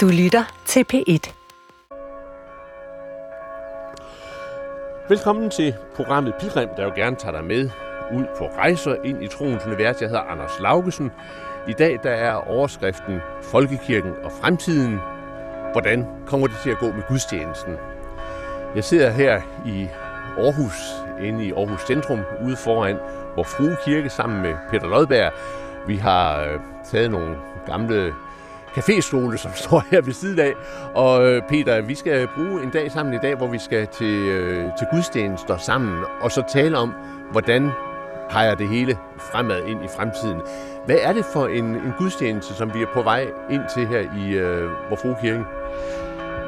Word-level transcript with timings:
Du 0.00 0.08
lytter 0.08 0.44
til 0.66 0.84
P1. 0.92 1.32
Velkommen 5.08 5.50
til 5.50 5.74
programmet 5.96 6.34
Pilgrim, 6.40 6.68
der 6.76 6.84
jo 6.84 6.92
gerne 6.96 7.16
tager 7.16 7.32
dig 7.32 7.44
med 7.44 7.70
ud 8.14 8.24
på 8.38 8.46
rejser 8.46 8.94
ind 9.04 9.24
i 9.24 9.28
troens 9.28 9.66
univers. 9.66 10.00
Jeg 10.00 10.08
hedder 10.08 10.22
Anders 10.22 10.60
Laugesen. 10.60 11.10
I 11.68 11.72
dag 11.72 11.98
der 12.02 12.10
er 12.10 12.34
overskriften 12.34 13.20
Folkekirken 13.42 14.12
og 14.24 14.32
fremtiden. 14.32 14.98
Hvordan 15.72 16.06
kommer 16.26 16.46
det 16.46 16.56
til 16.62 16.70
at 16.70 16.78
gå 16.78 16.86
med 16.86 17.02
gudstjenesten? 17.08 17.74
Jeg 18.74 18.84
sidder 18.84 19.10
her 19.10 19.40
i 19.66 19.88
Aarhus, 20.38 20.92
inde 21.22 21.46
i 21.46 21.52
Aarhus 21.52 21.80
Centrum, 21.86 22.20
ude 22.44 22.56
foran 22.56 22.96
hvor 23.34 23.42
Frue 23.42 23.76
Kirke 23.84 24.10
sammen 24.10 24.42
med 24.42 24.54
Peter 24.70 24.86
Lodberg. 24.86 25.32
Vi 25.86 25.96
har 25.96 26.40
øh, 26.40 26.60
taget 26.84 27.10
nogle 27.10 27.36
gamle 27.66 28.14
caféstole, 28.76 29.36
som 29.36 29.50
står 29.64 29.84
her 29.90 30.00
ved 30.00 30.12
siden 30.12 30.38
af. 30.38 30.52
Og 30.94 31.26
øh, 31.26 31.42
Peter, 31.48 31.80
vi 31.80 31.94
skal 31.94 32.28
bruge 32.36 32.62
en 32.62 32.70
dag 32.70 32.92
sammen 32.92 33.14
i 33.14 33.18
dag, 33.22 33.34
hvor 33.34 33.46
vi 33.46 33.58
skal 33.58 33.86
til, 33.86 34.14
øh, 34.14 34.64
til 34.78 34.86
gudstjenester 34.92 35.56
sammen, 35.56 36.04
og 36.20 36.32
så 36.32 36.42
tale 36.52 36.78
om, 36.78 36.94
hvordan 37.30 37.70
peger 38.30 38.54
det 38.54 38.68
hele 38.68 38.98
fremad 39.18 39.64
ind 39.66 39.84
i 39.84 39.88
fremtiden. 39.96 40.40
Hvad 40.86 40.96
er 41.02 41.12
det 41.12 41.24
for 41.32 41.46
en, 41.46 41.64
en 41.64 41.92
gudstjeneste, 41.98 42.54
som 42.54 42.74
vi 42.74 42.82
er 42.82 42.86
på 42.94 43.02
vej 43.02 43.26
ind 43.50 43.62
til 43.74 43.86
her 43.86 44.00
i 44.00 44.30
øh, 44.30 44.70
Vor 44.90 45.18
Kirke? 45.22 45.44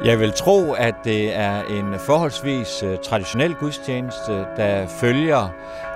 Jeg 0.05 0.19
vil 0.19 0.31
tro, 0.31 0.71
at 0.71 0.95
det 1.03 1.35
er 1.35 1.63
en 1.63 1.99
forholdsvis 1.99 2.83
uh, 2.83 2.95
traditionel 3.03 3.55
gudstjeneste, 3.55 4.45
der 4.57 4.87
følger 4.87 5.49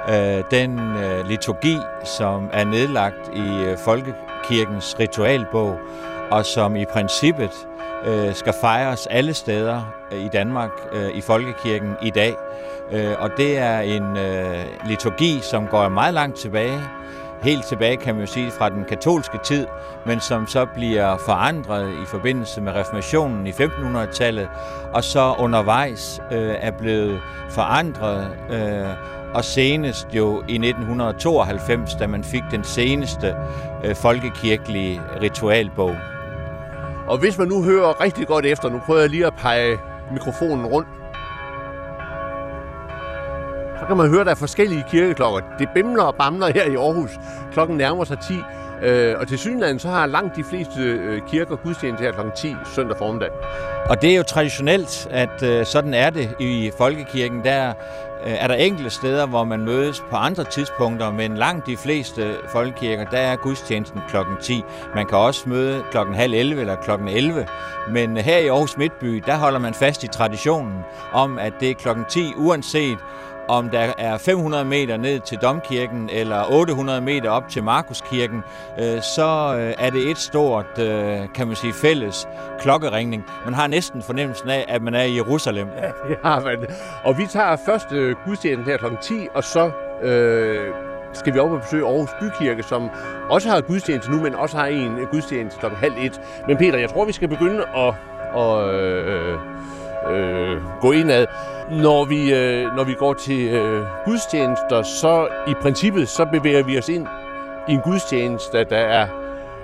uh, 0.08 0.52
den 0.52 0.80
uh, 0.80 1.30
liturgi, 1.30 1.78
som 2.04 2.50
er 2.54 2.64
nedlagt 2.64 3.32
i 3.36 3.64
øh, 3.64 3.78
Folkekirkens 3.78 4.96
ritualbog, 5.00 5.80
og 6.32 6.46
som 6.46 6.76
i 6.76 6.86
princippet 6.86 7.68
øh, 8.06 8.36
skal 8.36 8.54
fejres 8.62 9.08
alle 9.08 9.34
steder 9.34 9.82
øh, 10.12 10.26
i 10.26 10.28
Danmark 10.28 10.72
øh, 10.92 11.18
i 11.18 11.22
Folkekirken 11.22 11.96
i 12.02 12.10
dag. 12.10 12.36
Øh, 12.92 13.14
og 13.20 13.30
det 13.38 13.58
er 13.58 13.80
en 13.80 14.18
øh, 14.18 14.66
liturgi, 14.86 15.40
som 15.42 15.68
går 15.68 15.90
meget 15.90 16.14
langt 16.14 16.38
tilbage, 16.38 16.80
helt 17.42 17.66
tilbage, 17.66 17.98
kan 17.98 18.16
man 18.16 18.24
jo 18.24 18.32
sige, 18.32 18.52
fra 18.52 18.70
den 18.70 18.86
katolske 18.90 19.40
tid, 19.44 19.68
men 20.06 20.20
som 20.20 20.48
så 20.48 20.66
bliver 20.66 21.18
forandret 21.18 21.92
i 21.92 22.06
forbindelse 22.06 22.62
med 22.62 22.72
reformationen 22.76 23.48
i 23.48 23.52
1500-tallet, 23.52 24.50
og 24.94 25.04
så 25.04 25.36
undervejs 25.40 26.22
øh, 26.32 26.56
er 26.60 26.72
blevet 26.72 27.22
forandret, 27.50 28.28
øh, 28.50 28.88
og 29.34 29.44
senest 29.44 30.08
jo 30.14 30.38
i 30.38 30.56
1992, 30.56 31.96
da 31.96 32.08
man 32.08 32.24
fik 32.24 32.44
den 32.52 32.64
seneste 32.64 33.36
øh, 33.84 33.96
folkekirkelige 33.96 35.02
ritualbog. 35.22 35.96
Og 37.08 37.18
hvis 37.18 37.38
man 37.38 37.48
nu 37.48 37.64
hører 37.64 38.02
rigtig 38.02 38.28
godt 38.28 38.46
efter, 38.46 38.70
nu 38.70 38.80
prøver 38.86 39.00
jeg 39.00 39.10
lige 39.10 39.26
at 39.26 39.34
pege 39.38 39.80
mikrofonen 40.12 40.66
rundt, 40.66 40.88
så 43.80 43.86
kan 43.88 43.98
man 43.98 44.10
høre, 44.10 44.20
at 44.20 44.26
der 44.26 44.32
er 44.32 44.36
forskellige 44.36 44.86
kirkeklokker. 44.90 45.42
Det 45.60 45.70
bimler 45.74 46.04
og 46.04 46.16
bamler 46.16 46.48
her 46.48 46.64
i 46.64 46.76
Aarhus. 46.76 47.12
Klokken 47.52 47.78
nærmer 47.78 48.04
sig 48.04 48.20
10. 48.20 48.34
Øh, 48.82 49.16
og 49.20 49.28
til 49.28 49.38
synligheden 49.38 49.80
så 49.80 49.88
har 49.90 50.06
langt 50.06 50.36
de 50.36 50.44
fleste 50.44 50.82
øh, 50.82 51.22
kirker 51.28 51.56
gudstjeneste 51.56 52.04
her 52.04 52.12
kl. 52.12 52.20
10 52.36 52.56
søndag 52.76 52.98
formiddag. 52.98 53.30
Og 53.90 54.02
det 54.02 54.12
er 54.12 54.16
jo 54.16 54.24
traditionelt, 54.24 55.08
at 55.12 55.44
øh, 55.44 55.66
sådan 55.66 55.94
er 55.94 56.10
det 56.10 56.36
i 56.40 56.72
folkekirken. 56.78 57.44
Der 57.44 57.70
øh, 58.26 58.32
er 58.32 58.48
der 58.48 58.56
enkelte 58.56 58.90
steder, 58.90 59.26
hvor 59.26 59.44
man 59.44 59.66
mødes 59.66 60.04
på 60.10 60.16
andre 60.16 60.44
tidspunkter, 60.44 61.12
men 61.12 61.38
langt 61.38 61.66
de 61.68 61.78
fleste 61.78 62.36
folkekirker, 62.50 63.06
der 63.06 63.18
er 63.18 63.36
gudstjenesten 63.36 64.02
klokken 64.10 64.36
10. 64.42 64.64
Man 64.96 65.06
kan 65.06 65.18
også 65.18 65.50
møde 65.50 65.84
klokken 65.92 66.16
halv 66.16 66.34
11 66.34 66.62
eller 66.62 66.76
klokken 66.76 67.08
11. 67.08 67.48
Men 67.90 68.18
her 68.18 68.38
i 68.38 68.48
Aarhus 68.48 68.78
Midtby, 68.78 69.24
der 69.26 69.38
holder 69.38 69.60
man 69.60 69.74
fast 69.74 70.04
i 70.04 70.08
traditionen 70.08 70.80
om, 71.14 71.40
at 71.40 71.54
det 71.60 71.72
er 71.72 71.76
klokken 71.76 72.06
10, 72.10 72.34
uanset 72.36 72.98
om 73.48 73.70
der 73.70 73.94
er 73.98 74.18
500 74.18 74.66
meter 74.66 74.98
ned 74.98 75.20
til 75.20 75.38
Domkirken 75.38 76.10
eller 76.14 76.52
800 76.52 77.02
meter 77.02 77.30
op 77.30 77.50
til 77.50 77.64
Markuskirken, 77.64 78.44
øh, 78.80 79.02
så 79.02 79.56
øh, 79.60 79.74
er 79.78 79.90
det 79.90 80.12
et 80.12 80.18
stort, 80.18 80.80
øh, 80.80 81.20
kan 81.36 81.48
man 81.48 81.56
sige, 81.56 81.74
fælles 81.74 82.28
klokkeringning. 82.60 83.26
Man 83.46 83.54
har 83.54 83.68
næsten 83.68 84.02
fornemmelsen 84.02 84.50
af, 84.50 84.66
at 84.68 84.82
man 84.82 84.96
er 84.96 85.04
i 85.04 85.16
Jerusalem. 85.16 85.68
Ja, 86.24 86.40
men, 86.40 86.66
og 87.04 87.18
vi 87.18 87.26
tager 87.26 87.56
først 87.66 87.88
gudstjenesten 88.26 88.72
her 88.72 88.78
kl. 88.78 88.86
10, 89.02 89.28
og 89.34 89.44
så 89.44 89.72
øh, 90.04 90.74
skal 91.14 91.34
vi 91.34 91.40
op 91.40 91.52
og 91.52 91.62
besøge 91.62 91.86
Aarhus 91.86 92.10
Bykirke, 92.22 92.64
som 92.64 92.90
også 93.30 93.50
har 93.50 93.62
gudstjeneste 93.62 94.12
nu, 94.12 94.22
men 94.22 94.36
også 94.36 94.58
har 94.58 94.66
en 94.66 94.98
gudstjeneste 95.12 95.60
kl. 95.60 95.66
halv 95.66 95.94
et. 95.98 96.22
Men 96.48 96.58
Peter, 96.58 96.78
jeg 96.78 96.90
tror, 96.90 97.06
vi 97.06 97.12
skal 97.12 97.28
begynde 97.28 97.66
at, 97.76 97.94
at 98.38 98.74
øh, 98.74 99.40
øh, 100.10 100.62
gå 100.82 100.92
indad. 100.92 101.26
Når 101.72 102.06
vi, 102.06 102.34
øh, 102.34 102.76
når 102.76 102.84
vi 102.84 102.94
går 102.94 103.14
til 103.14 103.48
øh, 103.48 103.86
gudstjenester, 104.06 104.84
så 104.84 105.28
i 105.48 105.54
princippet, 105.62 106.10
så 106.10 106.26
bevæger 106.26 106.64
vi 106.64 106.78
os 106.78 106.90
ind 106.90 107.08
i 107.68 107.72
en 107.72 107.82
gudstjeneste, 107.82 108.64
der 108.64 108.78
er 108.78 109.08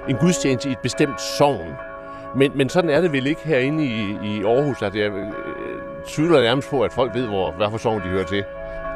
en 0.09 0.15
gudstjeneste 0.15 0.69
i 0.69 0.71
et 0.71 0.79
bestemt 0.79 1.21
sogn. 1.21 1.73
Men, 2.35 2.51
men 2.55 2.69
sådan 2.69 2.89
er 2.89 3.01
det 3.01 3.11
vel 3.13 3.27
ikke 3.27 3.41
herinde 3.45 3.85
i, 3.85 4.17
i 4.23 4.43
Aarhus. 4.43 4.81
at 4.81 4.95
jeg 4.95 5.11
øh, 5.11 5.31
tvivler 6.07 6.41
nærmest 6.41 6.69
på, 6.69 6.81
at 6.81 6.93
folk 6.93 7.15
ved, 7.15 7.27
hvor, 7.27 7.51
hvad 7.51 7.67
for 7.71 7.77
sogn 7.77 8.01
de 8.01 8.07
hører 8.07 8.25
til. 8.25 8.43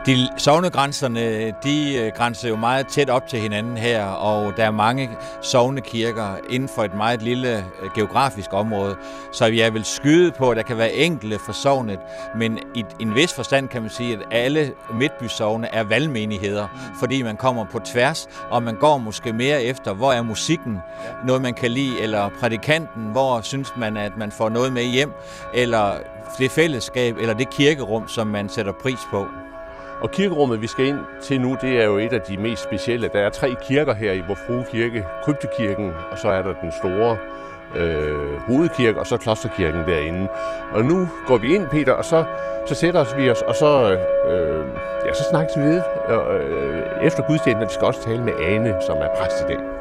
De 0.07 0.29
sovnegrænserne, 0.37 1.51
de 1.63 1.95
øh, 1.95 2.11
grænser 2.15 2.49
jo 2.49 2.55
meget 2.55 2.87
tæt 2.87 3.09
op 3.09 3.27
til 3.27 3.39
hinanden 3.39 3.77
her, 3.77 4.05
og 4.05 4.57
der 4.57 4.63
er 4.63 4.71
mange 4.71 5.09
sovnekirker 5.41 6.35
inden 6.49 6.69
for 6.69 6.83
et 6.83 6.93
meget 6.93 7.21
lille 7.21 7.57
øh, 7.57 7.89
geografisk 7.95 8.53
område. 8.53 8.95
Så 9.31 9.45
jeg 9.45 9.73
vil 9.73 9.85
skyde 9.85 10.31
på, 10.31 10.49
at 10.49 10.57
der 10.57 10.63
kan 10.63 10.77
være 10.77 10.93
enkelte 10.93 11.39
for 11.45 11.51
sovnet, 11.51 11.99
men 12.35 12.59
i 12.75 12.85
en 12.99 13.15
vis 13.15 13.33
forstand 13.33 13.67
kan 13.67 13.81
man 13.81 13.91
sige, 13.91 14.13
at 14.13 14.19
alle 14.31 14.73
midtbysovne 14.93 15.67
er 15.67 15.83
valgmenigheder, 15.83 16.67
fordi 16.99 17.21
man 17.21 17.37
kommer 17.37 17.65
på 17.65 17.79
tværs, 17.79 18.27
og 18.49 18.63
man 18.63 18.75
går 18.75 18.97
måske 18.97 19.33
mere 19.33 19.63
efter, 19.63 19.93
hvor 19.93 20.13
er 20.13 20.21
musikken, 20.21 20.77
noget 21.25 21.41
man 21.41 21.53
kan 21.53 21.71
lide, 21.71 21.99
eller 21.99 22.29
prædikanten, 22.39 23.03
hvor 23.11 23.41
synes 23.41 23.73
man, 23.77 23.97
at 23.97 24.17
man 24.17 24.31
får 24.31 24.49
noget 24.49 24.73
med 24.73 24.83
hjem, 24.83 25.11
eller 25.53 25.93
det 26.39 26.51
fællesskab, 26.51 27.17
eller 27.17 27.33
det 27.33 27.49
kirkerum, 27.49 28.07
som 28.07 28.27
man 28.27 28.49
sætter 28.49 28.71
pris 28.71 28.99
på. 29.11 29.27
Og 30.01 30.11
kirkerummet, 30.11 30.61
vi 30.61 30.67
skal 30.67 30.85
ind 30.85 30.99
til 31.21 31.41
nu, 31.41 31.57
det 31.61 31.81
er 31.81 31.85
jo 31.85 31.97
et 31.97 32.13
af 32.13 32.21
de 32.21 32.37
mest 32.37 32.63
specielle. 32.63 33.09
Der 33.13 33.19
er 33.19 33.29
tre 33.29 33.55
kirker 33.61 33.93
her 33.93 34.11
i 34.11 34.21
Vor 34.27 34.37
Frue 34.47 34.65
Kirke. 34.71 35.05
Kryptekirken, 35.23 35.91
og 36.11 36.17
så 36.17 36.29
er 36.29 36.41
der 36.41 36.53
den 36.61 36.71
store 36.71 37.17
øh, 37.75 38.37
hovedkirke, 38.47 38.99
og 38.99 39.07
så 39.07 39.17
klosterkirken 39.17 39.81
derinde. 39.81 40.27
Og 40.71 40.85
nu 40.85 41.07
går 41.27 41.37
vi 41.37 41.55
ind, 41.55 41.67
Peter, 41.67 41.93
og 41.93 42.05
så, 42.05 42.23
så 42.65 42.75
sætter 42.75 43.17
vi 43.17 43.29
os, 43.29 43.41
og 43.41 43.55
så, 43.55 43.97
øh, 44.29 44.65
ja, 45.05 45.13
så 45.13 45.23
snakkes 45.29 45.57
vi 45.57 45.61
ved 45.61 45.81
øh, 46.09 47.07
efter 47.07 47.23
gudstjenesten. 47.27 47.69
Vi 47.69 47.73
skal 47.73 47.87
også 47.87 48.03
tale 48.03 48.23
med 48.23 48.33
Ane, 48.33 48.75
som 48.87 48.97
er 48.97 49.09
præst 49.19 49.41
i 49.41 49.53
dag. 49.53 49.76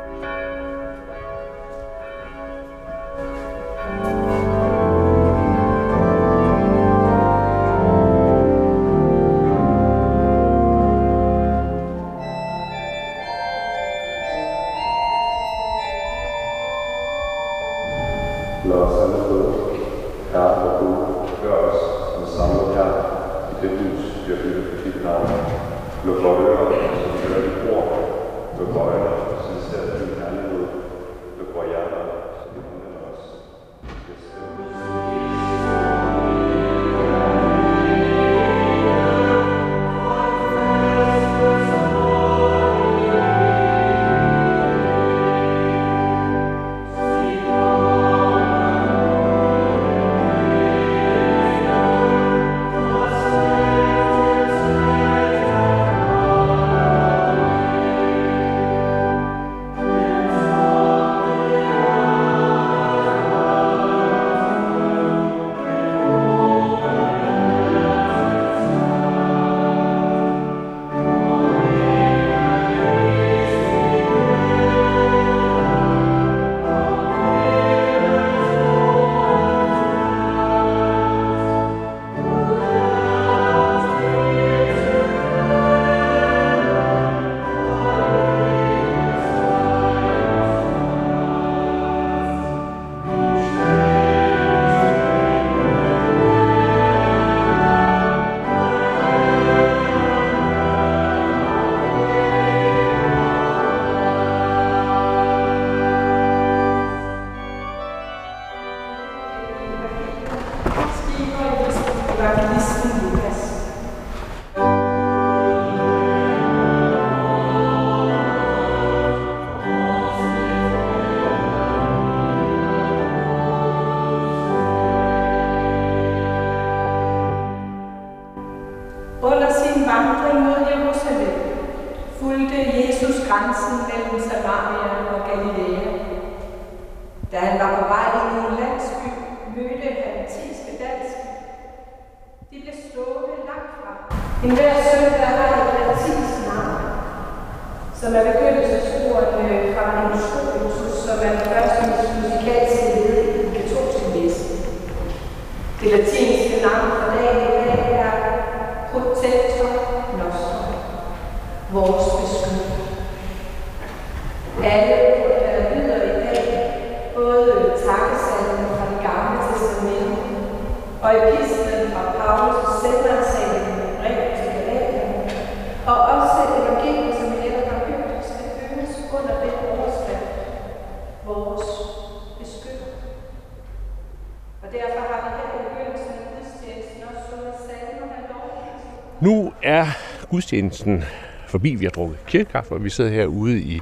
Gudstjenesten 190.30 191.02
forbi. 191.48 191.74
Vi 191.74 191.84
har 191.84 191.90
drukket 191.90 192.18
kirkekaffe, 192.26 192.74
og 192.74 192.84
vi 192.84 192.90
sidder 192.90 193.10
herude 193.10 193.60
i 193.60 193.80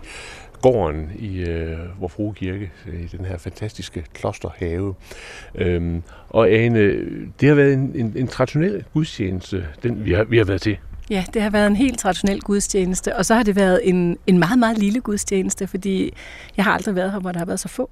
gården 0.63 1.11
i 1.19 1.43
øh, 1.43 1.79
vor 2.01 2.09
frue 2.09 2.35
kirke, 2.35 2.73
øh, 2.87 3.01
i 3.01 3.07
den 3.07 3.25
her 3.25 3.39
fantastiske 3.39 4.05
klosterhave. 4.15 4.95
Øhm, 5.55 6.03
og 6.29 6.51
Ane, 6.51 6.79
øh, 6.79 7.27
det 7.41 7.49
har 7.49 7.57
været 7.57 7.75
en, 7.75 7.93
en, 7.95 8.13
en 8.17 8.29
traditionel 8.29 8.85
gudstjeneste, 8.93 9.67
den 9.83 10.05
vi 10.05 10.13
har, 10.13 10.25
vi 10.25 10.39
har 10.39 10.45
været 10.45 10.61
til. 10.61 10.79
Ja, 11.11 11.25
det 11.35 11.43
har 11.43 11.51
været 11.51 11.67
en 11.67 11.77
helt 11.77 11.99
traditionel 11.99 12.41
gudstjeneste, 12.41 13.17
og 13.17 13.27
så 13.27 13.35
har 13.35 13.43
det 13.43 13.57
været 13.57 13.81
en, 13.85 14.19
en 14.27 14.39
meget, 14.39 14.59
meget 14.59 14.79
lille 14.79 15.01
gudstjeneste, 15.01 15.67
fordi 15.67 16.13
jeg 16.57 16.65
har 16.65 16.73
aldrig 16.73 16.95
været 16.95 17.13
her, 17.13 17.19
hvor 17.19 17.33
der 17.33 17.39
har 17.39 17.47
været 17.47 17.61
så 17.61 17.69
få. 17.69 17.91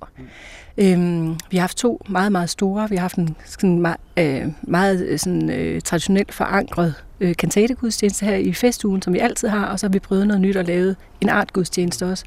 Øhm, 0.79 1.37
vi 1.51 1.57
har 1.57 1.61
haft 1.61 1.77
to 1.77 2.01
meget, 2.09 2.33
meget 2.33 2.51
store. 2.51 2.89
Vi 2.89 2.97
har 2.97 3.01
haft 3.01 3.17
en 3.17 3.37
sådan 3.47 3.79
meget, 3.81 4.01
øh, 4.17 4.47
meget 4.63 5.07
øh, 5.07 5.19
sådan, 5.19 5.51
øh, 5.51 5.81
traditionelt 5.81 6.35
forankret 6.35 6.95
øh, 7.21 7.37
kantategudstjeneste 7.37 8.27
her 8.27 8.37
i 8.37 8.53
festugen, 8.53 9.03
som 9.03 9.13
vi 9.13 9.19
altid 9.19 9.49
har, 9.49 9.67
og 9.67 9.79
så 9.79 9.87
har 9.87 9.93
vi 9.93 9.99
prøvet 9.99 10.27
noget 10.27 10.41
nyt 10.41 10.57
og 10.57 10.65
lavet 10.65 10.97
en 11.21 11.29
art 11.29 11.53
gudstjeneste 11.53 12.07
også. 12.07 12.25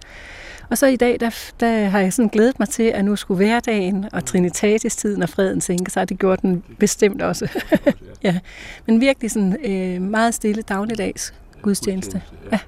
Og 0.69 0.77
så 0.77 0.87
i 0.87 0.95
dag, 0.95 1.17
der, 1.19 1.29
der 1.59 1.85
har 1.85 1.99
jeg 1.99 2.13
sådan 2.13 2.29
glædet 2.29 2.59
mig 2.59 2.69
til, 2.69 2.83
at 2.83 3.05
nu 3.05 3.15
skulle 3.15 3.35
hverdagen 3.35 4.05
og 4.13 4.25
trinitatis-tiden 4.25 5.23
og 5.23 5.29
freden 5.29 5.61
sænke 5.61 5.91
sig. 5.91 6.09
Det 6.09 6.19
gjorde 6.19 6.41
den 6.41 6.63
bestemt 6.79 7.21
også. 7.21 7.61
ja. 8.23 8.39
Men 8.85 9.01
virkelig 9.01 9.31
sådan 9.31 9.57
øh, 9.65 10.01
meget 10.01 10.33
stille 10.33 10.61
dagligdags 10.61 11.33
gudstjeneste. 11.61 12.21
Ja. 12.51 12.59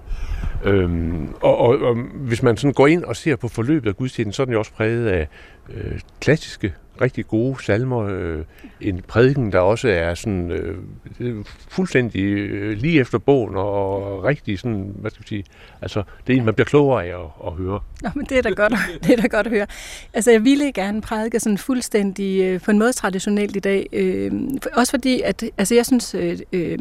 Øhm, 0.64 1.34
og, 1.42 1.58
og, 1.58 1.80
og 1.80 1.96
hvis 2.14 2.44
man 2.44 2.58
sådan 2.58 2.74
går 2.74 2.88
ind 2.88 3.04
og 3.04 3.16
ser 3.16 3.36
på 3.36 3.48
forløbet 3.48 3.90
af 3.90 3.96
gudstjenesten, 3.96 4.34
så 4.34 4.42
er 4.42 4.46
den 4.46 4.54
jo 4.54 4.60
også 4.60 4.72
præget 4.72 5.08
af 5.08 5.28
øh, 5.70 6.00
klassiske, 6.20 6.74
rigtig 7.02 7.28
gode 7.28 7.64
salmer. 7.64 8.00
Øh, 8.00 8.44
en 8.82 9.02
prædiken, 9.08 9.52
der 9.52 9.60
også 9.60 9.90
er 9.90 10.14
sådan 10.14 10.52
øh, 10.52 11.46
fuldstændig 11.70 12.24
øh, 12.24 12.78
lige 12.78 13.00
efter 13.00 13.18
bogen 13.18 13.56
og 13.56 14.24
rigtig 14.24 14.60
sådan, 14.60 14.96
hvad 14.96 15.12
skal 15.12 15.24
vi 15.24 15.28
sige, 15.28 15.44
altså 15.82 16.04
det 16.28 16.34
er 16.34 16.38
en, 16.38 16.46
man 16.46 16.54
bliver 16.54 16.66
klogere 16.66 17.06
af 17.06 17.20
at, 17.20 17.48
at 17.48 17.54
høre. 17.54 17.80
Nå, 18.02 18.10
men 18.16 18.26
det 18.26 18.38
er 18.38 18.42
da 18.42 18.50
godt, 18.50 18.74
det 19.04 19.12
er 19.14 19.22
da 19.22 19.28
godt 19.28 19.48
at 19.48 19.54
høre. 19.54 19.68
Altså, 20.14 20.32
jeg 20.32 20.44
ville 20.44 20.72
gerne 20.72 21.02
prædike 21.02 21.40
sådan 21.40 21.58
fuldstændig, 21.58 22.42
øh, 22.44 22.62
på 22.62 22.72
en 22.72 22.80
måde 22.80 22.94
traditionelt 22.94 23.56
i 23.56 23.60
dag. 23.60 23.88
Øh, 23.94 24.32
også 24.74 24.92
fordi, 24.92 25.22
at 25.22 25.44
altså, 25.58 25.76
jeg 25.76 25.86
synes, 25.86 26.16
øh, 26.16 26.40
øh, 26.54 26.78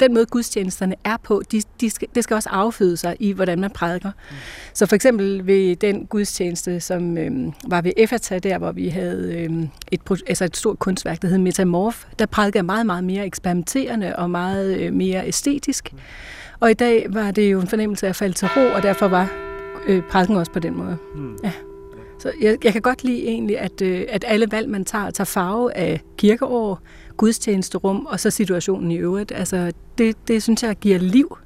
den 0.00 0.14
måde 0.14 0.26
gudstjenesterne 0.26 0.94
er 1.04 1.16
på, 1.22 1.42
de, 1.52 1.62
de 1.80 1.90
skal, 1.90 2.08
det 2.14 2.24
skal 2.24 2.34
også 2.34 2.48
afføde 2.48 2.96
sig 2.96 3.16
i, 3.20 3.32
hvordan 3.32 3.60
man 3.60 3.70
prædiker. 3.70 4.10
Mm. 4.30 4.36
Så 4.74 4.86
for 4.86 4.94
eksempel 4.94 5.46
ved 5.46 5.76
den 5.76 6.06
gudstjeneste, 6.06 6.80
som 6.80 7.18
øh, 7.18 7.32
var 7.68 7.80
ved 7.80 7.92
Efata, 7.96 8.38
der 8.38 8.58
hvor 8.58 8.72
vi 8.72 8.88
havde 8.88 9.34
øh, 9.34 9.50
et, 9.92 10.00
altså 10.26 10.44
et 10.44 10.56
stort 10.56 10.78
kunstværk, 10.78 11.22
der 11.22 11.28
hed 11.28 11.38
Metamorf, 11.38 12.04
der 12.18 12.26
prædikede 12.26 12.58
jeg 12.58 12.64
meget, 12.64 12.86
meget 12.86 13.04
mere 13.04 13.26
eksperimenterende 13.26 14.16
og 14.16 14.30
meget 14.30 14.78
øh, 14.78 14.92
mere 14.92 15.26
æstetisk. 15.26 15.92
Mm. 15.92 15.98
Og 16.60 16.70
i 16.70 16.74
dag 16.74 17.06
var 17.08 17.30
det 17.30 17.52
jo 17.52 17.60
en 17.60 17.66
fornemmelse 17.68 18.06
af 18.06 18.10
at 18.10 18.16
falde 18.16 18.34
til 18.34 18.48
ro, 18.56 18.74
og 18.74 18.82
derfor 18.82 19.08
var 19.08 19.32
øh, 19.86 20.02
prædiken 20.10 20.36
også 20.36 20.52
på 20.52 20.58
den 20.58 20.76
måde. 20.76 20.96
Mm. 21.14 21.36
Ja. 21.44 21.52
Så 22.18 22.32
jeg, 22.40 22.64
jeg 22.64 22.72
kan 22.72 22.82
godt 22.82 23.04
lide 23.04 23.26
egentlig, 23.26 23.58
at, 23.58 23.82
øh, 23.82 24.06
at 24.08 24.24
alle 24.28 24.46
valg, 24.50 24.68
man 24.68 24.84
tager, 24.84 25.10
tager 25.10 25.24
farve 25.24 25.76
af 25.76 26.00
kirkeår, 26.18 26.80
gudstjenesterum 27.20 28.06
og 28.06 28.20
så 28.20 28.30
situationen 28.30 28.90
i 28.90 28.96
øvrigt. 28.96 29.32
Altså, 29.32 29.72
det, 29.98 30.16
det 30.28 30.42
synes 30.42 30.62
jeg 30.62 30.76
giver 30.76 30.98
liv. 30.98 31.38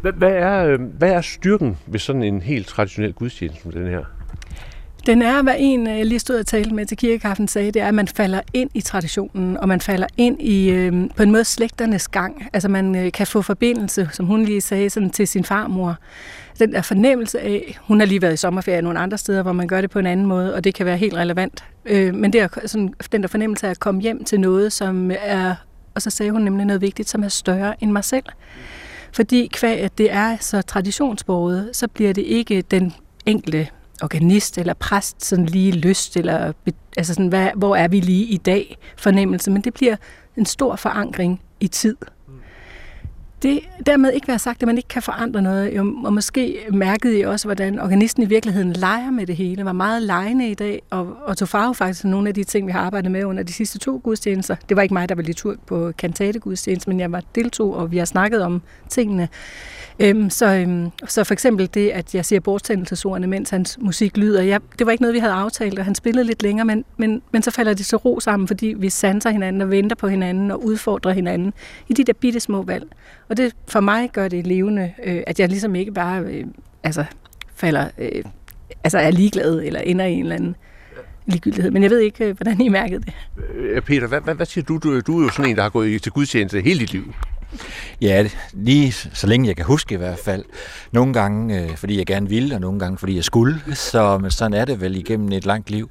Hvad, 0.00 0.12
hvad, 0.12 0.32
er, 0.32 0.66
øh, 0.66 0.80
hvad 0.80 1.12
er 1.12 1.20
styrken 1.20 1.78
ved 1.86 2.00
sådan 2.00 2.22
en 2.22 2.42
helt 2.42 2.66
traditionel 2.66 3.12
gudstjeneste 3.12 3.62
som 3.62 3.72
den 3.72 3.86
her? 3.86 4.04
Den 5.06 5.22
er, 5.22 5.42
hvad 5.42 5.54
en, 5.58 5.86
jeg 5.86 6.06
lige 6.06 6.18
stod 6.18 6.38
og 6.38 6.46
talte 6.46 6.74
med 6.74 6.86
til 6.86 6.96
kirkekaffen, 6.96 7.48
sagde, 7.48 7.72
det 7.72 7.82
er, 7.82 7.86
at 7.88 7.94
man 7.94 8.08
falder 8.08 8.40
ind 8.54 8.70
i 8.74 8.80
traditionen, 8.80 9.56
og 9.56 9.68
man 9.68 9.80
falder 9.80 10.06
ind 10.16 10.42
i, 10.42 10.70
øh, 10.70 11.10
på 11.16 11.22
en 11.22 11.30
måde, 11.30 11.44
slægternes 11.44 12.08
gang. 12.08 12.48
Altså 12.52 12.68
man 12.68 12.96
øh, 12.96 13.12
kan 13.12 13.26
få 13.26 13.42
forbindelse, 13.42 14.08
som 14.12 14.26
hun 14.26 14.44
lige 14.44 14.60
sagde, 14.60 14.90
sådan, 14.90 15.10
til 15.10 15.28
sin 15.28 15.44
farmor. 15.44 15.96
Den 16.58 16.72
der 16.72 16.82
fornemmelse 16.82 17.40
af, 17.40 17.78
hun 17.82 18.00
har 18.00 18.06
lige 18.06 18.22
været 18.22 18.32
i 18.32 18.36
sommerferie 18.36 18.82
nogle 18.82 18.98
andre 18.98 19.18
steder, 19.18 19.42
hvor 19.42 19.52
man 19.52 19.68
gør 19.68 19.80
det 19.80 19.90
på 19.90 19.98
en 19.98 20.06
anden 20.06 20.26
måde, 20.26 20.54
og 20.54 20.64
det 20.64 20.74
kan 20.74 20.86
være 20.86 20.96
helt 20.96 21.14
relevant. 21.14 21.64
Øh, 21.84 22.14
men 22.14 22.32
det 22.32 22.40
er 22.40 22.48
sådan, 22.66 22.94
den 23.12 23.22
der 23.22 23.28
fornemmelse 23.28 23.66
af 23.66 23.70
at 23.70 23.80
komme 23.80 24.00
hjem 24.00 24.24
til 24.24 24.40
noget, 24.40 24.72
som 24.72 25.10
er, 25.20 25.54
og 25.94 26.02
så 26.02 26.10
sagde 26.10 26.32
hun 26.32 26.42
nemlig 26.42 26.66
noget 26.66 26.82
vigtigt, 26.82 27.08
som 27.08 27.24
er 27.24 27.28
større 27.28 27.82
end 27.82 27.92
mig 27.92 28.04
selv. 28.04 28.24
Fordi 29.12 29.48
kvæg, 29.52 29.80
at 29.80 29.98
det 29.98 30.12
er 30.12 30.36
så 30.40 30.62
traditionsbordet, 30.62 31.70
så 31.72 31.88
bliver 31.88 32.12
det 32.12 32.22
ikke 32.22 32.62
den 32.62 32.94
enkelte 33.26 33.68
organist 34.02 34.58
eller 34.58 34.74
præst 34.74 35.24
sådan 35.24 35.46
lige 35.46 35.72
lyst, 35.72 36.16
eller 36.16 36.52
altså 36.96 37.14
sådan, 37.14 37.28
hvad, 37.28 37.48
hvor 37.56 37.76
er 37.76 37.88
vi 37.88 38.00
lige 38.00 38.24
i 38.24 38.36
dag 38.36 38.78
fornemmelse, 38.96 39.50
men 39.50 39.62
det 39.62 39.74
bliver 39.74 39.96
en 40.36 40.46
stor 40.46 40.76
forankring 40.76 41.40
i 41.60 41.68
tid. 41.68 41.96
Det 43.42 43.60
dermed 43.86 44.12
ikke 44.12 44.28
være 44.28 44.38
sagt, 44.38 44.62
at 44.62 44.66
man 44.66 44.76
ikke 44.76 44.88
kan 44.88 45.02
forandre 45.02 45.42
noget. 45.42 45.76
Jo, 45.76 45.94
og 46.04 46.12
måske 46.12 46.58
mærkede 46.72 47.18
I 47.18 47.22
også, 47.22 47.48
hvordan 47.48 47.80
organisten 47.80 48.22
i 48.22 48.26
virkeligheden 48.26 48.72
leger 48.72 49.10
med 49.10 49.26
det 49.26 49.36
hele, 49.36 49.64
var 49.64 49.72
meget 49.72 50.02
lejende 50.02 50.50
i 50.50 50.54
dag, 50.54 50.82
og, 50.90 51.16
og 51.24 51.36
tog 51.36 51.48
farve 51.48 51.74
faktisk 51.74 52.04
nogle 52.04 52.28
af 52.28 52.34
de 52.34 52.44
ting, 52.44 52.66
vi 52.66 52.72
har 52.72 52.80
arbejdet 52.80 53.10
med 53.10 53.24
under 53.24 53.42
de 53.42 53.52
sidste 53.52 53.78
to 53.78 54.00
gudstjenester. 54.04 54.56
Det 54.68 54.76
var 54.76 54.82
ikke 54.82 54.94
mig, 54.94 55.08
der 55.08 55.14
var 55.14 55.22
liturg 55.22 55.56
på 55.66 55.92
kantategudstjenesten, 55.98 56.90
men 56.90 57.00
jeg 57.00 57.12
var 57.12 57.22
deltog, 57.34 57.74
og 57.74 57.90
vi 57.90 57.98
har 57.98 58.04
snakket 58.04 58.42
om 58.42 58.62
tingene. 58.88 59.28
Øhm, 60.00 60.30
så, 60.30 60.46
øhm, 60.46 60.90
så 61.06 61.24
for 61.24 61.32
eksempel 61.32 61.70
det, 61.74 61.90
at 61.90 62.14
jeg 62.14 62.24
siger 62.24 62.40
bortstændelsesordene, 62.40 63.26
mens 63.26 63.50
hans 63.50 63.78
musik 63.80 64.16
lyder, 64.16 64.42
jeg, 64.42 64.60
det 64.78 64.86
var 64.86 64.92
ikke 64.92 65.02
noget, 65.02 65.14
vi 65.14 65.18
havde 65.18 65.32
aftalt, 65.32 65.78
og 65.78 65.84
han 65.84 65.94
spillede 65.94 66.26
lidt 66.26 66.42
længere, 66.42 66.64
men, 66.64 66.84
men, 66.96 67.22
men 67.32 67.42
så 67.42 67.50
falder 67.50 67.74
det 67.74 67.86
så 67.86 67.96
ro 67.96 68.20
sammen, 68.20 68.46
fordi 68.46 68.74
vi 68.78 68.90
sanser 68.90 69.30
hinanden 69.30 69.62
og 69.62 69.70
venter 69.70 69.96
på 69.96 70.08
hinanden 70.08 70.50
og 70.50 70.64
udfordrer 70.64 71.12
hinanden 71.12 71.52
i 71.88 71.92
de 71.92 72.04
der 72.04 72.12
bitte 72.12 72.40
små 72.40 72.62
valg. 72.62 72.86
Og 73.28 73.36
det 73.36 73.54
for 73.68 73.80
mig 73.80 74.10
gør 74.12 74.28
det 74.28 74.46
levende, 74.46 74.92
øh, 75.04 75.22
at 75.26 75.40
jeg 75.40 75.48
ligesom 75.48 75.74
ikke 75.74 75.92
bare 75.92 76.20
øh, 76.20 76.44
altså, 76.82 77.04
falder, 77.54 77.88
øh, 77.98 78.24
altså 78.84 78.98
er 78.98 79.10
ligeglad 79.10 79.62
eller 79.64 79.80
ender 79.80 80.04
i 80.04 80.12
en 80.12 80.22
eller 80.22 80.36
anden 80.36 80.56
ligegyldighed. 81.26 81.70
Men 81.70 81.82
jeg 81.82 81.90
ved 81.90 81.98
ikke, 81.98 82.24
øh, 82.24 82.36
hvordan 82.36 82.60
I 82.60 82.68
mærkede 82.68 83.00
det. 83.00 83.12
Øh, 83.54 83.82
Peter, 83.82 84.06
hvad, 84.06 84.20
hvad, 84.20 84.34
hvad 84.34 84.46
siger 84.46 84.64
du? 84.64 84.78
du? 84.78 85.00
Du 85.00 85.20
er 85.20 85.24
jo 85.24 85.30
sådan 85.30 85.50
en, 85.50 85.56
der 85.56 85.62
har 85.62 85.70
gået 85.70 86.02
til 86.02 86.12
gudstjeneste 86.12 86.60
hele 86.60 86.80
dit 86.80 86.92
liv. 86.92 87.14
Ja, 88.00 88.28
lige 88.52 88.92
så 88.92 89.26
længe 89.26 89.48
jeg 89.48 89.56
kan 89.56 89.64
huske 89.64 89.94
i 89.94 89.98
hvert 89.98 90.18
fald. 90.18 90.44
Nogle 90.92 91.12
gange, 91.12 91.60
øh, 91.60 91.76
fordi 91.76 91.98
jeg 91.98 92.06
gerne 92.06 92.28
ville, 92.28 92.54
og 92.54 92.60
nogle 92.60 92.78
gange, 92.78 92.98
fordi 92.98 93.16
jeg 93.16 93.24
skulle. 93.24 93.60
Så 93.74 94.18
men 94.18 94.30
sådan 94.30 94.54
er 94.54 94.64
det 94.64 94.80
vel 94.80 94.96
igennem 94.96 95.32
et 95.32 95.46
langt 95.46 95.70
liv. 95.70 95.90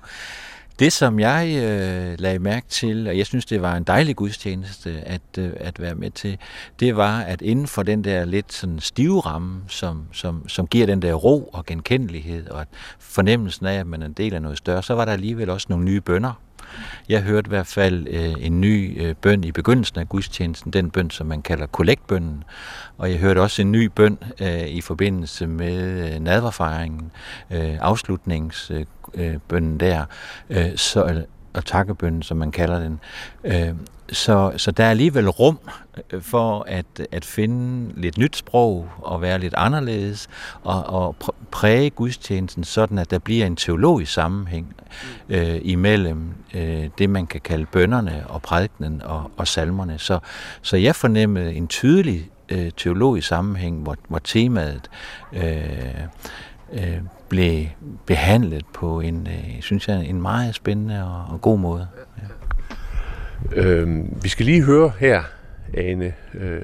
Det, 0.79 0.93
som 0.93 1.19
jeg 1.19 1.47
øh, 1.55 2.19
lagde 2.19 2.39
mærke 2.39 2.67
til, 2.69 3.07
og 3.07 3.17
jeg 3.17 3.25
synes, 3.25 3.45
det 3.45 3.61
var 3.61 3.75
en 3.75 3.83
dejlig 3.83 4.15
gudstjeneste 4.15 5.01
at, 5.05 5.21
øh, 5.37 5.51
at 5.55 5.81
være 5.81 5.95
med 5.95 6.11
til, 6.11 6.37
det 6.79 6.95
var, 6.95 7.19
at 7.19 7.41
inden 7.41 7.67
for 7.67 7.83
den 7.83 8.03
der 8.03 8.25
lidt 8.25 8.53
sådan 8.53 8.79
stive 8.79 9.19
ramme, 9.19 9.61
som, 9.67 10.03
som, 10.13 10.49
som 10.49 10.67
giver 10.67 10.85
den 10.85 11.01
der 11.01 11.13
ro 11.13 11.49
og 11.53 11.65
genkendelighed, 11.65 12.49
og 12.49 12.65
fornemmelsen 12.99 13.65
af, 13.65 13.79
at 13.79 13.87
man 13.87 14.01
er 14.01 14.05
en 14.05 14.13
del 14.13 14.33
af 14.33 14.41
noget 14.41 14.57
større, 14.57 14.83
så 14.83 14.93
var 14.93 15.05
der 15.05 15.11
alligevel 15.11 15.49
også 15.49 15.67
nogle 15.69 15.85
nye 15.85 16.01
bønder, 16.01 16.33
jeg 17.09 17.21
hørte 17.21 17.47
i 17.47 17.49
hvert 17.49 17.67
fald 17.67 18.07
øh, 18.07 18.33
en 18.39 18.61
ny 18.61 19.01
øh, 19.01 19.15
bøn 19.15 19.43
i 19.43 19.51
begyndelsen 19.51 19.99
af 19.99 20.09
gudstjenesten, 20.09 20.73
den 20.73 20.91
bøn, 20.91 21.09
som 21.09 21.27
man 21.27 21.41
kalder 21.41 21.65
kollektbønnen. 21.65 22.43
Og 22.97 23.11
jeg 23.11 23.19
hørte 23.19 23.39
også 23.39 23.61
en 23.61 23.71
ny 23.71 23.85
bøn 23.85 24.17
øh, 24.39 24.67
i 24.67 24.81
forbindelse 24.81 25.47
med 25.47 26.13
øh, 26.13 26.19
nadverfejringen, 26.19 27.11
øh, 27.51 27.77
afslutningsbønnen 27.81 28.87
øh, 29.15 29.73
øh 29.73 29.79
der. 29.79 30.05
Øh, 30.49 30.77
så, 30.77 31.23
og 31.53 31.65
takkebønnen, 31.65 32.21
som 32.21 32.37
man 32.37 32.51
kalder 32.51 32.79
den. 32.79 32.99
Øh, 33.43 33.75
så, 34.11 34.51
så 34.57 34.71
der 34.71 34.83
er 34.83 34.89
alligevel 34.89 35.29
rum 35.29 35.59
øh, 36.13 36.21
for 36.21 36.65
at, 36.67 36.85
at 37.11 37.25
finde 37.25 37.91
lidt 38.01 38.17
nyt 38.17 38.35
sprog 38.35 38.89
og 38.97 39.21
være 39.21 39.39
lidt 39.39 39.53
anderledes 39.57 40.29
og, 40.63 40.83
og 40.83 41.15
præge 41.51 41.89
gudstjenesten 41.89 42.63
sådan, 42.63 42.97
at 42.97 43.11
der 43.11 43.19
bliver 43.19 43.45
en 43.45 43.55
teologisk 43.55 44.13
sammenhæng 44.13 44.75
øh, 45.29 45.59
imellem 45.61 46.33
øh, 46.53 46.89
det, 46.97 47.09
man 47.09 47.27
kan 47.27 47.41
kalde 47.41 47.65
bønderne 47.65 48.23
og 48.27 48.41
prædikenen 48.41 49.01
og, 49.01 49.31
og 49.37 49.47
salmerne. 49.47 49.99
Så, 49.99 50.19
så 50.61 50.77
jeg 50.77 50.95
fornemmede 50.95 51.53
en 51.53 51.67
tydelig 51.67 52.29
øh, 52.49 52.71
teologisk 52.77 53.27
sammenhæng, 53.27 53.81
hvor, 53.81 53.95
hvor 54.07 54.19
temaet 54.19 54.89
øh, 55.33 55.43
øh, 56.73 56.97
blev 57.31 57.65
behandlet 58.05 58.65
på 58.73 58.99
en, 58.99 59.27
øh, 59.27 59.61
synes 59.61 59.87
jeg, 59.87 60.05
en 60.05 60.21
meget 60.21 60.55
spændende 60.55 61.03
og, 61.03 61.33
og 61.33 61.41
god 61.41 61.59
måde. 61.59 61.87
Ja. 63.55 63.61
Øh, 63.61 64.23
vi 64.23 64.29
skal 64.29 64.45
lige 64.45 64.63
høre 64.63 64.91
her, 64.99 65.23
Ane, 65.73 66.13
øh, 66.33 66.61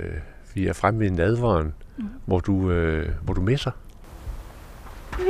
vi 0.53 0.67
er 0.67 0.73
fremme 0.73 0.99
ved 0.99 1.11
nadveren, 1.11 1.73
mm. 1.97 2.05
hvor, 2.25 2.39
du, 2.39 2.71
øh, 2.71 3.09
hvor 3.21 3.33
du 3.33 3.41
messer. 3.41 3.71
Vi 5.17 5.23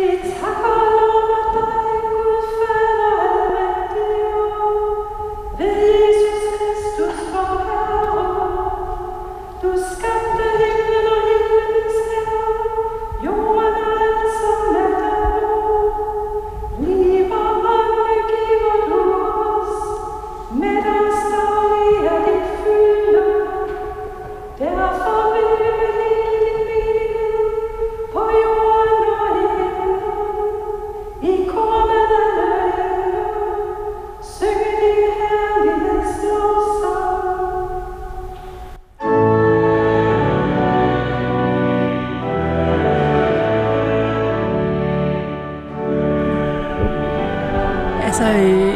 Altså, 48.19 48.39
øh, 48.39 48.73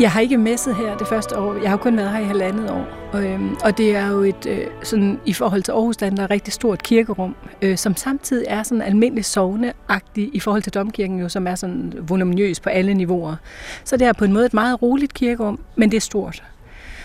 jeg 0.00 0.10
har 0.10 0.20
ikke 0.20 0.38
messet 0.38 0.76
her 0.76 0.96
det 0.96 1.08
første 1.08 1.38
år. 1.38 1.62
Jeg 1.62 1.70
har 1.70 1.76
kun 1.76 1.96
været 1.96 2.10
her 2.10 2.18
i 2.18 2.24
halvandet 2.24 2.70
år. 2.70 2.86
Og, 3.12 3.24
øhm, 3.24 3.56
og 3.64 3.78
det 3.78 3.96
er 3.96 4.08
jo 4.08 4.20
et, 4.20 4.46
øh, 4.46 4.66
sådan, 4.82 5.20
i 5.26 5.32
forhold 5.32 5.62
til 5.62 5.72
Aarhus 5.72 6.00
Land, 6.00 6.16
der 6.16 6.22
er 6.22 6.24
et 6.24 6.30
rigtig 6.30 6.52
stort 6.52 6.82
kirkerum, 6.82 7.36
øh, 7.62 7.76
som 7.76 7.96
samtidig 7.96 8.46
er 8.48 8.62
sådan 8.62 8.82
almindelig 8.82 9.24
sovneagtig 9.24 10.30
i 10.32 10.40
forhold 10.40 10.62
til 10.62 10.74
Domkirken, 10.74 11.18
jo, 11.18 11.28
som 11.28 11.46
er 11.46 11.54
sådan 11.54 11.92
voluminøs 12.00 12.60
på 12.60 12.68
alle 12.68 12.94
niveauer. 12.94 13.36
Så 13.84 13.96
det 13.96 14.06
er 14.06 14.12
på 14.12 14.24
en 14.24 14.32
måde 14.32 14.46
et 14.46 14.54
meget 14.54 14.82
roligt 14.82 15.14
kirkerum, 15.14 15.60
men 15.76 15.90
det 15.90 15.96
er 15.96 16.00
stort. 16.00 16.42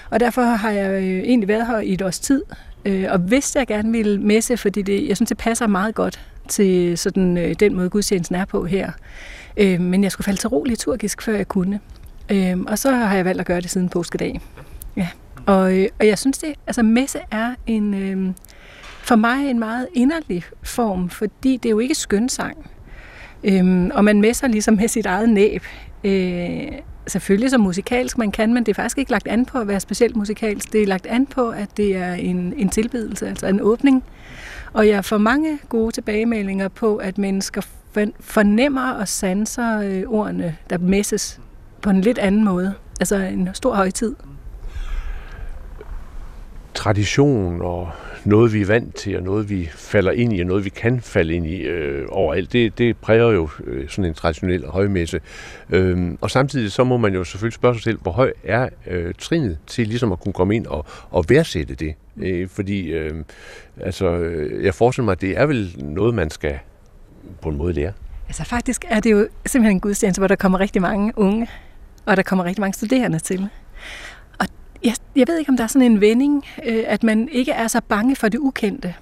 Og 0.09 0.19
derfor 0.19 0.41
har 0.41 0.71
jeg 0.71 0.91
øh, 0.91 1.19
egentlig 1.19 1.47
været 1.47 1.67
her 1.67 1.79
i 1.79 1.93
et 1.93 2.01
års 2.01 2.19
tid, 2.19 2.43
øh, 2.85 3.05
og 3.09 3.31
vidste 3.31 3.59
jeg 3.59 3.67
gerne 3.67 3.91
ville 3.91 4.21
messe, 4.21 4.57
fordi 4.57 4.81
det, 4.81 5.07
jeg 5.07 5.17
synes, 5.17 5.27
det 5.27 5.38
passer 5.38 5.67
meget 5.67 5.95
godt 5.95 6.19
til 6.47 6.97
sådan, 6.97 7.38
øh, 7.38 7.55
den 7.59 7.75
måde, 7.75 7.89
gudstjenesten 7.89 8.35
er 8.35 8.45
på 8.45 8.65
her. 8.65 8.91
Øh, 9.57 9.81
men 9.81 10.03
jeg 10.03 10.12
skulle 10.12 10.25
falde 10.25 10.39
til 10.39 10.50
ro 10.50 10.63
liturgisk, 10.63 11.22
før 11.22 11.36
jeg 11.36 11.48
kunne. 11.48 11.79
Øh, 12.31 12.60
og 12.60 12.79
så 12.79 12.91
har 12.91 13.15
jeg 13.15 13.25
valgt 13.25 13.39
at 13.39 13.48
gøre 13.48 13.62
det 13.62 13.69
siden 13.69 13.89
påskedag. 13.89 14.41
Ja. 14.98 15.07
Og, 15.45 15.77
øh, 15.77 15.88
og 16.00 16.07
jeg 16.07 16.19
synes 16.19 16.38
det, 16.38 16.53
altså 16.67 16.83
messe 16.83 17.19
er 17.31 17.55
en, 17.67 17.93
øh, 17.93 18.33
for 19.01 19.15
mig 19.15 19.50
en 19.50 19.60
meget 19.60 19.88
inderlig 19.93 20.43
form, 20.63 21.10
fordi 21.10 21.57
det 21.57 21.65
er 21.65 21.72
jo 21.72 21.79
ikke 21.79 21.95
skønsang. 21.95 22.69
Øh, 23.43 23.89
og 23.93 24.03
man 24.03 24.22
messer 24.22 24.48
ligesom 24.48 24.74
med 24.74 24.88
sit 24.88 25.05
eget 25.05 25.29
næb. 25.29 25.63
Øh, 26.03 26.72
selvfølgelig 27.07 27.50
så 27.50 27.57
musikalsk 27.57 28.17
man 28.17 28.31
kan, 28.31 28.53
men 28.53 28.63
det 28.63 28.72
er 28.72 28.74
faktisk 28.74 28.98
ikke 28.98 29.12
lagt 29.12 29.27
an 29.27 29.45
på 29.45 29.57
at 29.57 29.67
være 29.67 29.79
specielt 29.79 30.15
musikalsk. 30.15 30.74
Det 30.74 30.83
er 30.83 30.88
lagt 30.88 31.05
an 31.05 31.25
på, 31.25 31.50
at 31.50 31.77
det 31.77 31.95
er 31.95 32.13
en, 32.13 32.53
en 32.57 32.69
tilbedelse, 32.69 33.27
altså 33.27 33.48
en 33.48 33.62
åbning. 33.62 34.03
Og 34.74 34.88
jeg 34.88 35.05
får 35.05 35.17
mange 35.17 35.60
gode 35.69 35.91
tilbagemeldinger 35.91 36.67
på, 36.67 36.95
at 36.95 37.17
mennesker 37.17 37.62
fornemmer 38.19 38.91
og 38.91 39.07
sanser 39.07 39.79
øh, 39.79 40.03
ordene, 40.07 40.57
der 40.69 40.77
messes 40.77 41.39
på 41.81 41.89
en 41.89 42.01
lidt 42.01 42.17
anden 42.17 42.43
måde. 42.43 42.73
Altså 43.00 43.15
en 43.15 43.50
stor 43.53 43.75
højtid. 43.75 44.15
Tradition 46.73 47.62
og 47.62 47.89
noget, 48.25 48.53
vi 48.53 48.62
er 48.62 48.65
vant 48.65 48.95
til, 48.95 49.17
og 49.17 49.23
noget, 49.23 49.50
vi 49.50 49.69
falder 49.73 50.12
ind 50.12 50.33
i, 50.33 50.39
og 50.39 50.47
noget, 50.47 50.65
vi 50.65 50.69
kan 50.69 51.01
falde 51.01 51.33
ind 51.33 51.45
i 51.45 51.62
øh, 51.62 52.05
overalt, 52.09 52.53
det, 52.53 52.77
det 52.77 52.97
præger 52.97 53.31
jo 53.31 53.50
øh, 53.63 53.89
sådan 53.89 54.05
en 54.05 54.13
traditionel 54.13 54.65
højmesse. 54.65 55.19
Øhm, 55.69 56.17
og 56.21 56.31
samtidig 56.31 56.71
så 56.71 56.83
må 56.83 56.97
man 56.97 57.13
jo 57.13 57.23
selvfølgelig 57.23 57.53
spørge 57.53 57.75
sig 57.75 57.83
selv, 57.83 58.00
hvor 58.01 58.12
høj 58.12 58.33
er 58.43 58.69
øh, 58.88 59.13
trinet 59.19 59.57
til 59.67 59.88
ligesom 59.88 60.12
at 60.12 60.19
kunne 60.19 60.33
komme 60.33 60.55
ind 60.55 60.67
og, 60.67 60.85
og 61.09 61.25
værdsætte 61.29 61.75
det. 61.75 61.95
Øh, 62.17 62.47
fordi 62.50 62.91
øhm, 62.91 63.25
altså, 63.81 64.05
øh, 64.05 64.41
altså, 64.41 64.55
jeg 64.63 64.73
forestiller 64.73 65.05
mig, 65.05 65.12
at 65.12 65.21
det 65.21 65.38
er 65.38 65.45
vel 65.45 65.75
noget, 65.79 66.13
man 66.13 66.29
skal 66.29 66.59
på 67.42 67.50
en 67.50 67.58
måde 67.58 67.74
lære. 67.74 67.92
Altså 68.27 68.44
faktisk 68.44 68.86
er 68.89 69.00
det 69.00 69.12
jo 69.12 69.27
simpelthen 69.46 69.77
en 69.77 69.80
gudstjeneste, 69.80 70.20
hvor 70.20 70.27
der 70.27 70.36
kommer 70.36 70.60
rigtig 70.60 70.82
mange 70.82 71.13
unge 71.15 71.48
og 72.06 72.18
der 72.18 72.24
kommer 72.24 72.46
rigtig 72.46 72.62
mange 72.62 72.74
studerende 72.74 73.20
til. 73.20 73.50
Og 74.39 74.48
jeg, 74.84 74.96
jeg 75.15 75.27
ved 75.27 75.39
ikke, 75.39 75.50
om 75.50 75.58
der 75.58 75.63
er 75.63 75.68
sådan 75.68 75.92
en 75.92 76.01
vending, 76.01 76.46
øh, 76.65 76.84
at 76.88 77.03
man 77.03 77.30
ikke 77.32 77.51
er 77.51 77.68
så 77.68 77.82
bange 77.82 78.15
for 78.15 78.30
det 78.30 78.38
ukendte. 78.38 78.96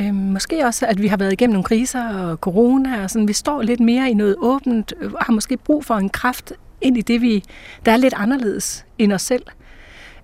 Øh, 0.00 0.14
måske 0.14 0.66
også, 0.66 0.86
at 0.86 1.02
vi 1.02 1.06
har 1.06 1.16
været 1.16 1.32
igennem 1.32 1.52
nogle 1.52 1.64
kriser 1.64 2.08
og 2.08 2.36
corona, 2.36 3.02
og 3.02 3.10
sådan, 3.10 3.28
vi 3.28 3.32
står 3.32 3.62
lidt 3.62 3.80
mere 3.80 4.10
i 4.10 4.14
noget 4.14 4.36
åbent, 4.38 4.92
øh, 5.00 5.12
og 5.12 5.24
har 5.24 5.32
måske 5.32 5.56
brug 5.56 5.84
for 5.84 5.94
en 5.94 6.08
kraft 6.08 6.52
ind 6.80 6.98
i 6.98 7.00
det, 7.00 7.20
vi, 7.20 7.44
der 7.86 7.92
er 7.92 7.96
lidt 7.96 8.14
anderledes 8.16 8.86
end 8.98 9.12
os 9.12 9.22
selv. 9.22 9.42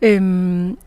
Øhm, 0.03 0.79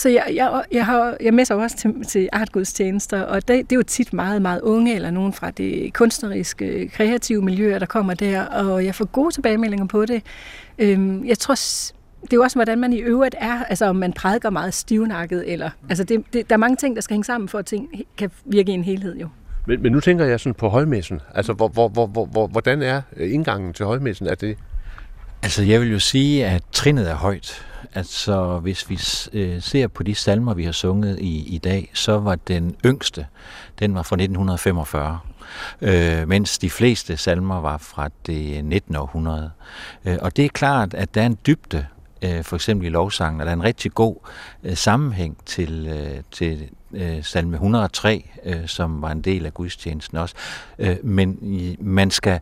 så 0.00 0.08
jeg, 0.08 0.32
jeg, 0.34 0.62
jeg, 0.72 0.86
har, 0.86 1.16
jeg 1.20 1.34
messer 1.34 1.54
også 1.54 1.76
til, 1.76 2.04
til 2.04 2.28
artgudstjenester, 2.32 3.22
og 3.22 3.48
det, 3.48 3.70
det 3.70 3.72
er 3.72 3.76
jo 3.76 3.82
tit 3.82 4.12
meget, 4.12 4.42
meget 4.42 4.60
unge, 4.60 4.94
eller 4.94 5.10
nogen 5.10 5.32
fra 5.32 5.50
det 5.50 5.94
kunstneriske, 5.94 6.88
kreative 6.88 7.42
miljø, 7.42 7.78
der 7.78 7.86
kommer 7.86 8.14
der, 8.14 8.42
og 8.42 8.84
jeg 8.84 8.94
får 8.94 9.04
gode 9.04 9.34
tilbagemeldinger 9.34 9.86
på 9.86 10.06
det. 10.06 10.22
Øhm, 10.78 11.26
jeg 11.26 11.38
tror, 11.38 11.54
det 12.22 12.32
er 12.32 12.36
jo 12.36 12.42
også, 12.42 12.56
hvordan 12.56 12.78
man 12.78 12.92
i 12.92 12.98
øvrigt 12.98 13.34
er, 13.38 13.64
altså 13.64 13.86
om 13.86 13.96
man 13.96 14.12
prædiker 14.12 14.50
meget 14.50 14.74
stivnakket, 14.74 15.52
eller, 15.52 15.70
altså 15.88 16.04
det, 16.04 16.24
det, 16.32 16.50
der 16.50 16.56
er 16.56 16.58
mange 16.58 16.76
ting, 16.76 16.96
der 16.96 17.02
skal 17.02 17.14
hænge 17.14 17.24
sammen, 17.24 17.48
for 17.48 17.58
at 17.58 17.66
ting 17.66 17.90
kan 18.18 18.30
virke 18.44 18.70
i 18.72 18.74
en 18.74 18.84
helhed 18.84 19.16
jo. 19.16 19.28
Men, 19.66 19.82
men 19.82 19.92
nu 19.92 20.00
tænker 20.00 20.24
jeg 20.24 20.40
sådan 20.40 20.54
på 20.54 20.68
højmessen. 20.68 21.20
Altså, 21.34 21.52
hvor, 21.52 21.68
hvor, 21.68 21.88
hvor, 21.88 22.06
hvor, 22.06 22.46
hvordan 22.46 22.82
er 22.82 23.02
indgangen 23.16 23.72
til 23.72 23.86
højmessen? 23.86 24.26
Er 24.26 24.34
det... 24.34 24.56
Altså, 25.42 25.62
jeg 25.62 25.80
vil 25.80 25.92
jo 25.92 25.98
sige, 25.98 26.46
at 26.46 26.62
trinnet 26.72 27.10
er 27.10 27.14
højt. 27.14 27.66
Altså, 27.94 28.58
hvis 28.58 28.90
vi 28.90 28.98
øh, 29.32 29.62
ser 29.62 29.88
på 29.88 30.02
de 30.02 30.14
salmer, 30.14 30.54
vi 30.54 30.64
har 30.64 30.72
sunget 30.72 31.18
i, 31.18 31.54
i 31.54 31.58
dag, 31.58 31.90
så 31.94 32.18
var 32.18 32.34
den 32.34 32.76
yngste, 32.84 33.26
den 33.78 33.94
var 33.94 34.02
fra 34.02 34.16
1945, 34.16 35.18
øh, 35.80 36.28
mens 36.28 36.58
de 36.58 36.70
fleste 36.70 37.16
salmer 37.16 37.60
var 37.60 37.78
fra 37.78 38.08
det 38.26 38.64
19. 38.64 38.96
århundrede. 38.96 39.50
Øh, 40.04 40.18
og 40.20 40.36
det 40.36 40.44
er 40.44 40.48
klart, 40.48 40.94
at 40.94 41.14
der 41.14 41.22
er 41.22 41.26
en 41.26 41.38
dybde, 41.46 41.86
øh, 42.22 42.44
for 42.44 42.56
eksempel 42.56 42.86
i 42.86 42.90
lovsangen, 42.90 43.40
og 43.40 43.46
der 43.46 43.52
er 43.52 43.56
en 43.56 43.64
rigtig 43.64 43.94
god 43.94 44.16
øh, 44.64 44.76
sammenhæng 44.76 45.36
til, 45.46 45.86
øh, 45.86 46.22
til 46.30 46.68
øh, 46.92 47.24
salme 47.24 47.54
103, 47.54 48.30
øh, 48.44 48.66
som 48.66 49.02
var 49.02 49.10
en 49.10 49.20
del 49.20 49.46
af 49.46 49.54
gudstjenesten 49.54 50.18
også. 50.18 50.34
Øh, 50.78 50.96
men 51.02 51.38
man 51.80 52.10
skal 52.10 52.40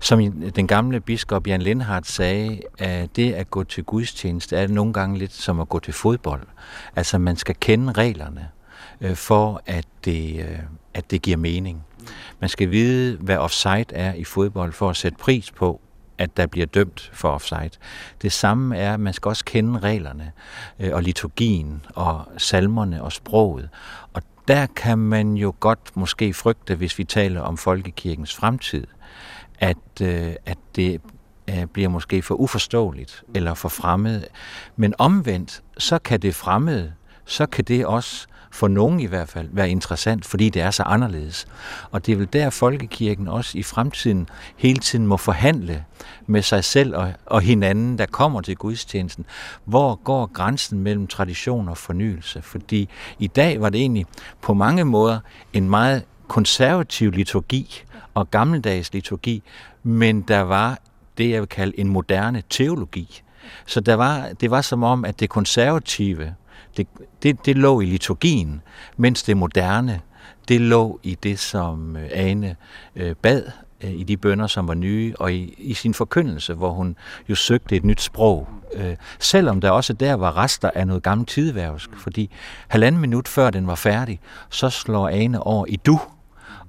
som 0.00 0.32
den 0.32 0.66
gamle 0.66 1.00
biskop 1.00 1.46
Jan 1.46 1.62
Lindhardt 1.62 2.06
sagde, 2.06 2.60
at 2.78 3.16
det 3.16 3.32
at 3.32 3.50
gå 3.50 3.64
til 3.64 3.84
gudstjeneste 3.84 4.56
er 4.56 4.68
nogle 4.68 4.92
gange 4.92 5.18
lidt 5.18 5.32
som 5.32 5.60
at 5.60 5.68
gå 5.68 5.78
til 5.78 5.94
fodbold. 5.94 6.42
Altså 6.96 7.18
man 7.18 7.36
skal 7.36 7.56
kende 7.60 7.92
reglerne 7.92 8.48
øh, 9.00 9.14
for, 9.14 9.62
at 9.66 9.84
det, 10.04 10.40
øh, 10.40 10.58
at 10.94 11.10
det 11.10 11.22
giver 11.22 11.36
mening. 11.36 11.84
Man 12.40 12.50
skal 12.50 12.70
vide, 12.70 13.16
hvad 13.16 13.36
offside 13.36 13.84
er 13.90 14.14
i 14.14 14.24
fodbold, 14.24 14.72
for 14.72 14.90
at 14.90 14.96
sætte 14.96 15.18
pris 15.18 15.50
på, 15.50 15.80
at 16.18 16.36
der 16.36 16.46
bliver 16.46 16.66
dømt 16.66 17.10
for 17.12 17.28
offside. 17.28 17.70
Det 18.22 18.32
samme 18.32 18.76
er, 18.76 18.94
at 18.94 19.00
man 19.00 19.12
skal 19.12 19.28
også 19.28 19.44
kende 19.44 19.78
reglerne 19.78 20.32
øh, 20.78 20.94
og 20.94 21.02
liturgien 21.02 21.86
og 21.94 22.24
salmerne 22.38 23.02
og 23.02 23.12
sproget. 23.12 23.68
Og 24.12 24.22
der 24.48 24.66
kan 24.66 24.98
man 24.98 25.34
jo 25.34 25.54
godt 25.60 25.96
måske 25.96 26.34
frygte, 26.34 26.74
hvis 26.74 26.98
vi 26.98 27.04
taler 27.04 27.40
om 27.40 27.56
folkekirkens 27.56 28.34
fremtid, 28.34 28.86
at, 29.60 29.76
øh, 30.02 30.32
at 30.46 30.58
det 30.76 31.00
øh, 31.50 31.66
bliver 31.66 31.88
måske 31.88 32.22
for 32.22 32.34
uforståeligt 32.34 33.24
eller 33.34 33.54
for 33.54 33.68
fremmed. 33.68 34.22
Men 34.76 34.94
omvendt, 34.98 35.62
så 35.78 35.98
kan 35.98 36.20
det 36.20 36.34
fremmede, 36.34 36.92
så 37.24 37.46
kan 37.46 37.64
det 37.64 37.86
også 37.86 38.26
for 38.52 38.68
nogen 38.68 39.00
i 39.00 39.06
hvert 39.06 39.28
fald, 39.28 39.48
være 39.52 39.70
interessant, 39.70 40.24
fordi 40.24 40.48
det 40.48 40.62
er 40.62 40.70
så 40.70 40.82
anderledes. 40.82 41.46
Og 41.90 42.06
det 42.06 42.12
er 42.12 42.16
vel 42.16 42.28
der, 42.32 42.50
folkekirken 42.50 43.28
også 43.28 43.58
i 43.58 43.62
fremtiden 43.62 44.28
hele 44.56 44.78
tiden 44.78 45.06
må 45.06 45.16
forhandle 45.16 45.84
med 46.26 46.42
sig 46.42 46.64
selv 46.64 46.96
og, 46.96 47.12
og 47.26 47.40
hinanden, 47.40 47.98
der 47.98 48.06
kommer 48.06 48.40
til 48.40 48.56
gudstjenesten. 48.56 49.26
Hvor 49.64 49.94
går 49.94 50.26
grænsen 50.26 50.78
mellem 50.78 51.06
tradition 51.06 51.68
og 51.68 51.78
fornyelse? 51.78 52.42
Fordi 52.42 52.88
i 53.18 53.26
dag 53.26 53.60
var 53.60 53.68
det 53.68 53.80
egentlig 53.80 54.06
på 54.42 54.54
mange 54.54 54.84
måder 54.84 55.20
en 55.52 55.70
meget 55.70 56.02
konservativ 56.28 57.10
liturgi 57.10 57.84
og 58.14 58.30
gammeldags 58.30 58.92
liturgi, 58.92 59.42
men 59.82 60.20
der 60.20 60.40
var 60.40 60.78
det, 61.18 61.30
jeg 61.30 61.40
vil 61.40 61.48
kalde 61.48 61.80
en 61.80 61.88
moderne 61.88 62.42
teologi. 62.50 63.22
Så 63.66 63.80
der 63.80 63.94
var, 63.94 64.28
det 64.40 64.50
var 64.50 64.60
som 64.60 64.82
om, 64.82 65.04
at 65.04 65.20
det 65.20 65.30
konservative, 65.30 66.34
det, 66.76 66.86
det, 67.22 67.46
det 67.46 67.56
lå 67.56 67.80
i 67.80 67.86
liturgien, 67.86 68.62
mens 68.96 69.22
det 69.22 69.36
moderne, 69.36 70.00
det 70.48 70.60
lå 70.60 71.00
i 71.02 71.14
det, 71.22 71.38
som 71.38 71.96
øh, 71.96 72.08
Ane 72.12 72.56
øh, 72.96 73.14
bad 73.14 73.42
øh, 73.80 73.90
i 73.90 74.02
de 74.02 74.16
bønder, 74.16 74.46
som 74.46 74.68
var 74.68 74.74
nye, 74.74 75.14
og 75.18 75.32
i, 75.32 75.54
i 75.58 75.74
sin 75.74 75.94
forkyndelse, 75.94 76.54
hvor 76.54 76.70
hun 76.70 76.96
jo 77.28 77.34
søgte 77.34 77.76
et 77.76 77.84
nyt 77.84 78.00
sprog. 78.00 78.48
Øh, 78.74 78.96
selvom 79.18 79.60
der 79.60 79.70
også 79.70 79.92
der 79.92 80.14
var 80.14 80.36
rester 80.36 80.70
af 80.74 80.86
noget 80.86 81.02
gammelt 81.02 81.28
tidværvsk, 81.28 81.90
fordi 81.96 82.30
halvanden 82.68 83.00
minut 83.00 83.28
før 83.28 83.50
den 83.50 83.66
var 83.66 83.74
færdig, 83.74 84.20
så 84.50 84.70
slår 84.70 85.08
Ane 85.08 85.42
over 85.42 85.66
i 85.66 85.76
du, 85.76 86.00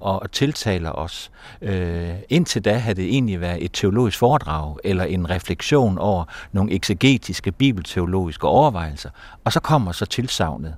og 0.01 0.31
tiltaler 0.31 0.91
os. 0.91 1.31
Øh, 1.61 2.09
indtil 2.29 2.65
da 2.65 2.73
havde 2.73 2.95
det 2.95 3.05
egentlig 3.05 3.41
været 3.41 3.65
et 3.65 3.71
teologisk 3.73 4.17
foredrag 4.17 4.75
eller 4.83 5.03
en 5.03 5.29
refleksion 5.29 5.97
over 5.97 6.23
nogle 6.51 6.71
eksegetiske 6.71 7.51
bibelteologiske 7.51 8.47
overvejelser. 8.47 9.09
Og 9.43 9.53
så 9.53 9.59
kommer 9.59 9.91
så 9.91 10.05
tilsavnet 10.05 10.75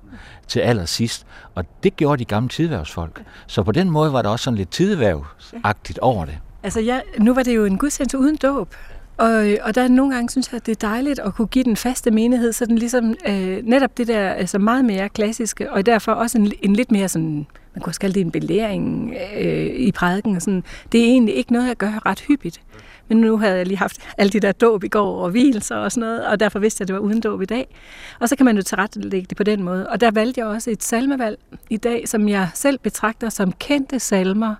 til 0.48 0.60
allersidst. 0.60 1.26
Og 1.54 1.64
det 1.82 1.96
gjorde 1.96 2.20
de 2.20 2.24
gamle 2.24 2.48
tidværvsfolk. 2.48 3.22
Så 3.46 3.62
på 3.62 3.72
den 3.72 3.90
måde 3.90 4.12
var 4.12 4.22
der 4.22 4.28
også 4.28 4.44
sådan 4.44 4.58
lidt 4.58 4.70
tidværvsagtigt 4.70 5.98
over 5.98 6.24
det. 6.24 6.38
Altså 6.62 6.80
ja, 6.80 7.00
nu 7.18 7.34
var 7.34 7.42
det 7.42 7.56
jo 7.56 7.64
en 7.64 7.78
gudstjeneste 7.78 8.18
uden 8.18 8.36
dåb. 8.36 8.74
Og, 9.16 9.46
og 9.62 9.74
der 9.74 9.88
nogle 9.88 10.14
gange, 10.14 10.30
synes 10.30 10.52
jeg, 10.52 10.56
at 10.56 10.66
det 10.66 10.72
er 10.84 10.88
dejligt 10.88 11.18
at 11.18 11.34
kunne 11.34 11.48
give 11.48 11.64
den 11.64 11.76
faste 11.76 12.10
menighed, 12.10 12.52
så 12.52 12.66
den 12.66 12.78
ligesom 12.78 13.14
øh, 13.28 13.58
netop 13.64 13.98
det 13.98 14.08
der 14.08 14.30
altså 14.30 14.58
meget 14.58 14.84
mere 14.84 15.08
klassiske, 15.08 15.72
og 15.72 15.86
derfor 15.86 16.12
også 16.12 16.38
en, 16.38 16.52
en 16.62 16.76
lidt 16.76 16.92
mere 16.92 17.08
sådan, 17.08 17.46
man 17.74 17.82
kunne 17.82 17.90
også 17.90 18.00
kalde 18.00 18.14
det 18.14 18.20
en 18.20 18.30
belæring 18.30 19.14
øh, 19.40 19.66
i 19.66 19.92
prædiken. 19.92 20.36
Og 20.36 20.42
sådan. 20.42 20.64
Det 20.92 21.00
er 21.00 21.04
egentlig 21.04 21.34
ikke 21.34 21.52
noget, 21.52 21.68
jeg 21.68 21.76
gør 21.76 22.06
ret 22.06 22.20
hyppigt. 22.20 22.60
Men 23.08 23.18
nu 23.18 23.38
havde 23.38 23.56
jeg 23.56 23.66
lige 23.66 23.78
haft 23.78 23.96
alle 24.18 24.30
de 24.30 24.40
der 24.40 24.52
dåb 24.52 24.84
i 24.84 24.88
går 24.88 25.24
og 25.24 25.30
hvilelser 25.30 25.76
og 25.76 25.92
sådan 25.92 26.08
noget, 26.08 26.26
og 26.26 26.40
derfor 26.40 26.58
vidste 26.58 26.80
jeg, 26.80 26.84
at 26.84 26.88
det 26.88 26.94
var 26.94 27.00
uden 27.00 27.20
dåb 27.20 27.42
i 27.42 27.44
dag. 27.44 27.76
Og 28.20 28.28
så 28.28 28.36
kan 28.36 28.46
man 28.46 28.56
jo 28.56 28.62
tilrettelægge 28.62 29.26
det 29.28 29.36
på 29.36 29.42
den 29.42 29.62
måde. 29.62 29.88
Og 29.88 30.00
der 30.00 30.10
valgte 30.10 30.40
jeg 30.40 30.46
også 30.46 30.70
et 30.70 30.82
salmevalg 30.82 31.38
i 31.70 31.76
dag, 31.76 32.08
som 32.08 32.28
jeg 32.28 32.48
selv 32.54 32.78
betragter 32.78 33.28
som 33.28 33.52
kendte 33.52 33.98
salmer. 33.98 34.54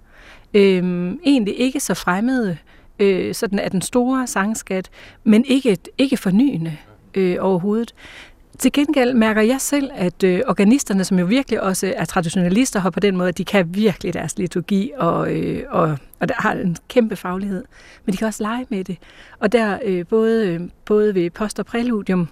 Øhm, 0.55 1.21
egentlig 1.25 1.61
ikke 1.61 1.81
så 1.81 1.95
fremmede, 1.95 2.57
øh, 2.99 3.35
sådan 3.35 3.59
af 3.59 3.71
den 3.71 3.83
store 3.83 4.27
sangskat, 4.27 4.91
men 5.25 5.45
ikke, 5.45 5.79
ikke 5.99 6.17
fornyende 6.17 6.77
øh, 7.15 7.37
overhovedet. 7.41 7.95
Til 8.59 8.73
gengæld 8.73 9.15
mærker 9.15 9.43
jeg 9.43 9.61
selv, 9.61 9.91
at 9.95 10.25
øh, 10.25 10.41
organisterne, 10.47 11.05
som 11.05 11.19
jo 11.19 11.27
virkelig 11.27 11.63
også 11.63 11.93
er 11.97 12.05
traditionalister, 12.05 12.81
har 12.81 12.91
på 12.91 13.01
den 13.01 13.17
måde, 13.17 13.29
at 13.29 13.39
de 13.39 13.45
kan 13.45 13.75
virkelig 13.75 14.15
deres 14.15 14.39
liturgi, 14.39 14.91
og, 14.97 15.35
øh, 15.35 15.63
og, 15.71 15.99
og 16.21 16.29
der 16.29 16.35
har 16.39 16.53
en 16.53 16.77
kæmpe 16.89 17.17
faglighed. 17.17 17.65
Men 18.05 18.13
de 18.13 18.17
kan 18.17 18.27
også 18.27 18.43
lege 18.43 18.67
med 18.69 18.85
det. 18.85 18.97
Og 19.39 19.53
der 19.53 19.79
øh, 19.85 20.07
både, 20.07 20.49
øh, 20.49 20.61
både 20.85 21.15
ved 21.15 21.31
post 21.31 21.59
og 21.59 21.67
præludium, 21.67 22.29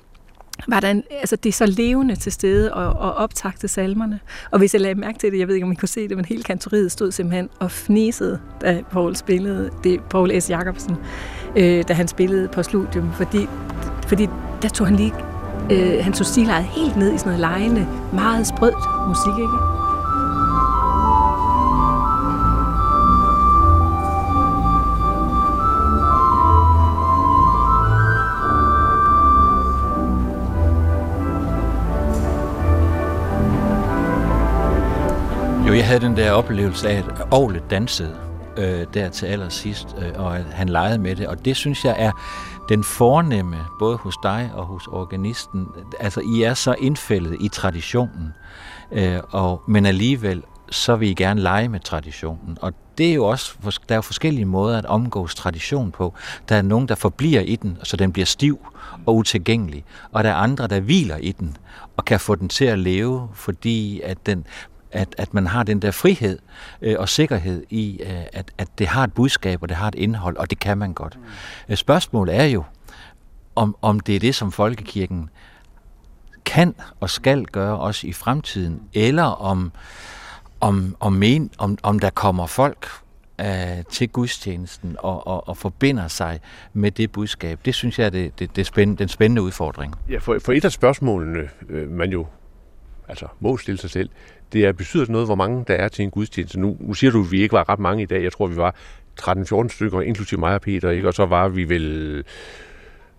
var 0.68 0.80
der 0.80 0.90
en, 0.90 1.02
altså 1.10 1.36
det 1.36 1.48
er 1.48 1.52
så 1.52 1.66
levende 1.66 2.16
til 2.16 2.32
stede 2.32 2.74
og, 2.74 2.92
og 2.92 3.14
optagte 3.14 3.68
salmerne. 3.68 4.20
Og 4.50 4.58
hvis 4.58 4.74
jeg 4.74 4.80
lagde 4.80 5.00
mærke 5.00 5.18
til 5.18 5.32
det, 5.32 5.38
jeg 5.38 5.48
ved 5.48 5.54
ikke, 5.54 5.64
om 5.64 5.72
I 5.72 5.74
kunne 5.74 5.88
se 5.88 6.08
det, 6.08 6.16
men 6.16 6.24
hele 6.24 6.42
kantoriet 6.42 6.92
stod 6.92 7.12
simpelthen 7.12 7.48
og 7.58 7.70
fnisede, 7.70 8.40
da 8.60 8.82
Paul 8.90 9.16
spillede, 9.16 9.70
det 9.84 10.00
Paul 10.10 10.40
S. 10.40 10.50
Jacobsen, 10.50 10.96
øh, 11.56 11.84
da 11.88 11.94
han 11.94 12.08
spillede 12.08 12.48
på 12.48 12.62
studium, 12.62 13.12
fordi, 13.12 13.46
fordi 14.08 14.28
der 14.62 14.68
tog 14.68 14.86
han 14.86 14.96
lige, 14.96 15.12
øh, 15.70 16.04
han 16.04 16.12
tog 16.12 16.26
stilejet 16.26 16.64
helt 16.64 16.96
ned 16.96 17.14
i 17.14 17.18
sådan 17.18 17.30
noget 17.32 17.40
lejende, 17.40 17.86
meget 18.12 18.46
sprødt 18.46 19.08
musik, 19.08 19.38
ikke? 19.38 19.58
Jo, 35.68 35.76
jeg 35.76 35.86
havde 35.86 36.00
den 36.00 36.16
der 36.16 36.30
oplevelse 36.30 36.88
af, 36.88 36.96
at 36.98 37.04
Aarhus 37.32 37.56
dansede 37.70 38.14
øh, 38.56 38.86
der 38.94 39.08
til 39.08 39.26
allersidst, 39.26 39.96
øh, 39.98 40.24
og 40.24 40.36
at 40.38 40.44
han 40.52 40.68
legede 40.68 40.98
med 40.98 41.16
det. 41.16 41.26
Og 41.26 41.44
det 41.44 41.56
synes 41.56 41.84
jeg 41.84 41.94
er 41.98 42.12
den 42.68 42.84
fornemme, 42.84 43.58
både 43.78 43.96
hos 43.96 44.14
dig 44.22 44.50
og 44.54 44.64
hos 44.66 44.86
organisten. 44.86 45.68
Altså, 46.00 46.20
I 46.20 46.42
er 46.42 46.54
så 46.54 46.74
indfældet 46.78 47.36
i 47.40 47.48
traditionen, 47.48 48.32
øh, 48.92 49.20
og, 49.30 49.62
men 49.66 49.86
alligevel 49.86 50.42
så 50.70 50.96
vil 50.96 51.08
I 51.08 51.14
gerne 51.14 51.40
lege 51.40 51.68
med 51.68 51.80
traditionen. 51.80 52.58
Og 52.60 52.72
det 52.98 53.10
er 53.10 53.14
jo 53.14 53.24
også, 53.24 53.54
der 53.88 53.94
er 53.94 53.96
jo 53.96 54.02
forskellige 54.02 54.44
måder 54.44 54.78
at 54.78 54.86
omgås 54.86 55.34
tradition 55.34 55.90
på. 55.90 56.14
Der 56.48 56.56
er 56.56 56.62
nogen, 56.62 56.88
der 56.88 56.94
forbliver 56.94 57.40
i 57.40 57.56
den, 57.56 57.78
så 57.82 57.96
den 57.96 58.12
bliver 58.12 58.26
stiv 58.26 58.66
og 59.06 59.16
utilgængelig. 59.16 59.84
Og 60.12 60.24
der 60.24 60.30
er 60.30 60.34
andre, 60.34 60.66
der 60.66 60.80
hviler 60.80 61.16
i 61.16 61.32
den 61.32 61.56
og 61.96 62.04
kan 62.04 62.20
få 62.20 62.34
den 62.34 62.48
til 62.48 62.64
at 62.64 62.78
leve, 62.78 63.28
fordi 63.34 64.00
at 64.00 64.26
den 64.26 64.46
at, 64.92 65.14
at 65.18 65.34
man 65.34 65.46
har 65.46 65.62
den 65.62 65.82
der 65.82 65.90
frihed 65.90 66.38
øh, 66.82 66.96
og 66.98 67.08
sikkerhed 67.08 67.64
i, 67.70 68.00
øh, 68.02 68.22
at, 68.32 68.50
at 68.58 68.68
det 68.78 68.86
har 68.86 69.04
et 69.04 69.12
budskab, 69.12 69.62
og 69.62 69.68
det 69.68 69.76
har 69.76 69.88
et 69.88 69.94
indhold, 69.94 70.36
og 70.36 70.50
det 70.50 70.58
kan 70.58 70.78
man 70.78 70.92
godt. 70.92 71.18
Mm. 71.68 71.76
Spørgsmålet 71.76 72.36
er 72.36 72.44
jo, 72.44 72.64
om, 73.54 73.76
om 73.82 74.00
det 74.00 74.16
er 74.16 74.20
det, 74.20 74.34
som 74.34 74.52
folkekirken 74.52 75.30
kan 76.44 76.74
og 77.00 77.10
skal 77.10 77.44
gøre 77.44 77.78
også 77.78 78.06
i 78.06 78.12
fremtiden, 78.12 78.82
eller 78.94 79.22
om, 79.22 79.72
om, 80.60 80.96
om, 81.00 81.12
men, 81.12 81.50
om, 81.58 81.78
om 81.82 81.98
der 81.98 82.10
kommer 82.10 82.46
folk 82.46 82.88
øh, 83.40 83.84
til 83.90 84.08
gudstjenesten 84.08 84.96
og, 84.98 85.26
og, 85.26 85.48
og 85.48 85.56
forbinder 85.56 86.08
sig 86.08 86.40
med 86.72 86.90
det 86.90 87.12
budskab. 87.12 87.58
Det 87.64 87.74
synes 87.74 87.98
jeg 87.98 88.06
er 88.06 88.10
det, 88.10 88.38
det, 88.38 88.56
det 88.56 88.66
spændende, 88.66 88.98
den 88.98 89.08
spændende 89.08 89.42
udfordring. 89.42 89.94
Ja, 90.08 90.18
for, 90.18 90.38
for 90.44 90.52
et 90.52 90.64
af 90.64 90.72
spørgsmålene, 90.72 91.48
øh, 91.68 91.90
man 91.90 92.10
jo 92.10 92.26
altså 93.08 93.26
må 93.40 93.56
stille 93.56 93.78
sig 93.78 93.90
selv, 93.90 94.08
det 94.52 94.64
er, 94.64 94.72
betyder 94.72 95.04
det 95.04 95.12
noget, 95.12 95.26
hvor 95.26 95.34
mange 95.34 95.64
der 95.68 95.74
er 95.74 95.88
til 95.88 96.02
en 96.02 96.10
gudstjeneste? 96.10 96.60
Nu, 96.60 96.76
nu 96.80 96.94
siger 96.94 97.10
du, 97.10 97.20
at 97.20 97.32
vi 97.32 97.42
ikke 97.42 97.52
var 97.52 97.68
ret 97.68 97.78
mange 97.78 98.02
i 98.02 98.06
dag. 98.06 98.22
Jeg 98.22 98.32
tror, 98.32 98.46
vi 98.46 98.56
var 98.56 98.74
13-14 99.20 99.68
stykker, 99.68 100.00
inklusive 100.00 100.40
mig 100.40 100.54
og 100.54 100.60
Peter, 100.60 100.90
ikke? 100.90 101.08
og 101.08 101.14
så 101.14 101.26
var 101.26 101.48
vi 101.48 101.68
vel 101.68 102.24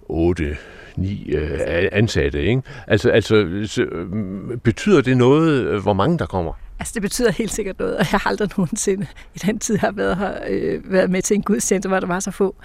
8 0.02 0.58
ni 0.96 1.34
øh, 1.36 1.60
ansatte. 1.92 2.44
Ikke? 2.44 2.62
Altså, 2.88 3.10
altså 3.10 3.64
så, 3.66 3.82
øh, 3.84 4.58
betyder 4.58 5.02
det 5.02 5.18
noget, 5.18 5.66
øh, 5.68 5.82
hvor 5.82 5.94
mange 5.94 6.20
der 6.20 6.26
kommer? 6.26 6.54
Altså, 6.80 6.92
det 6.94 7.02
betyder 7.02 7.32
helt 7.32 7.52
sikkert 7.52 7.80
noget, 7.80 7.98
og 7.98 8.06
jeg 8.12 8.20
har 8.20 8.30
aldrig 8.30 8.50
nogensinde 8.58 9.08
i 9.36 9.40
den 9.40 9.60
tid, 9.60 9.78
har 9.78 9.92
været, 9.92 10.18
her, 10.18 10.34
øh, 10.50 10.92
været 10.92 11.10
med 11.10 11.22
til 11.22 11.36
en 11.36 11.42
gudstjeneste, 11.42 11.90
hvor 11.90 12.00
der 12.00 12.08
var 12.08 12.20
så 12.20 12.32
få. 12.32 12.56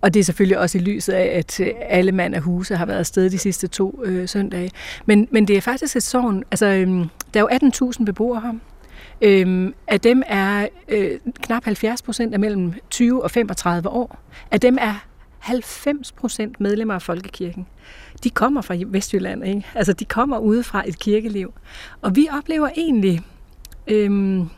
Og 0.00 0.14
det 0.14 0.20
er 0.20 0.24
selvfølgelig 0.24 0.58
også 0.58 0.78
i 0.78 0.80
lyset 0.80 1.12
af, 1.12 1.38
at 1.38 1.60
øh, 1.60 1.68
alle 1.80 2.12
mand 2.12 2.34
af 2.34 2.40
huse 2.40 2.76
har 2.76 2.86
været 2.86 2.98
afsted 2.98 3.30
de 3.30 3.38
sidste 3.38 3.66
to 3.66 4.02
øh, 4.04 4.28
søndage. 4.28 4.70
Men, 5.06 5.28
men 5.30 5.48
det 5.48 5.56
er 5.56 5.60
faktisk 5.60 5.96
et 5.96 6.02
sovn, 6.02 6.44
altså 6.50 6.66
øh, 6.66 7.06
der 7.34 7.40
er 7.48 7.68
jo 7.80 7.92
18.000 7.98 8.04
beboere 8.04 8.40
her. 8.40 8.52
Øhm, 9.20 9.74
af 9.88 10.00
dem 10.00 10.22
er 10.26 10.68
øh, 10.88 11.18
knap 11.42 11.64
70 11.64 12.02
procent 12.02 12.34
af 12.34 12.40
mellem 12.40 12.74
20 12.90 13.22
og 13.22 13.30
35 13.30 13.88
år. 13.88 14.18
Af 14.50 14.60
dem 14.60 14.78
er 14.80 15.04
90 15.38 16.12
procent 16.12 16.60
medlemmer 16.60 16.94
af 16.94 17.02
Folkekirken. 17.02 17.66
De 18.24 18.30
kommer 18.30 18.62
fra 18.62 18.76
Vestjylland, 18.86 19.44
ikke? 19.44 19.66
Altså, 19.74 19.92
de 19.92 20.04
kommer 20.04 20.38
udefra 20.38 20.82
et 20.88 20.98
kirkeliv. 20.98 21.54
Og 22.02 22.16
vi 22.16 22.28
oplever 22.38 22.68
egentlig 22.76 23.22
Øhm, 23.86 24.48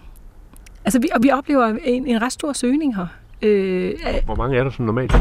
altså, 0.84 0.98
vi, 1.00 1.08
og 1.14 1.22
vi 1.22 1.30
oplever 1.30 1.66
en, 1.84 2.06
en 2.06 2.22
ret 2.22 2.32
stor 2.32 2.52
søgning 2.52 2.96
her. 2.96 3.06
Øh, 3.42 3.94
Hvor 4.24 4.34
mange 4.34 4.58
er 4.58 4.64
der 4.64 4.70
sådan 4.70 4.86
normalt? 4.86 5.12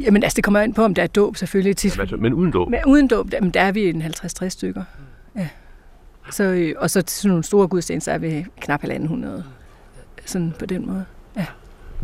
Jamen 0.00 0.22
altså, 0.22 0.36
det 0.36 0.44
kommer 0.44 0.60
ind 0.60 0.74
på, 0.74 0.84
om 0.84 0.94
der 0.94 1.02
er 1.02 1.06
dåb 1.06 1.36
selvfølgelig. 1.36 1.76
Tit. 1.76 1.92
Jamen, 1.92 2.00
altså, 2.00 2.16
men 2.16 2.34
uden 2.34 2.50
dåb? 2.50 2.70
Men 2.70 2.80
uden 2.86 3.08
dåb, 3.08 3.32
der, 3.32 3.40
der 3.40 3.60
er 3.60 3.72
vi 3.72 3.88
en 3.88 4.02
50-60 4.02 4.48
stykker. 4.48 4.82
Ja. 5.36 5.48
Så, 6.30 6.44
øh, 6.44 6.74
og 6.78 6.90
så 6.90 7.02
til 7.02 7.16
sådan 7.16 7.28
nogle 7.28 7.44
store 7.44 7.68
gudstjenester 7.68 8.12
er 8.12 8.18
vi 8.18 8.46
knap 8.60 8.84
1.500. 8.84 9.26
Sådan 10.24 10.54
på 10.58 10.66
den 10.66 10.86
måde. 10.86 11.04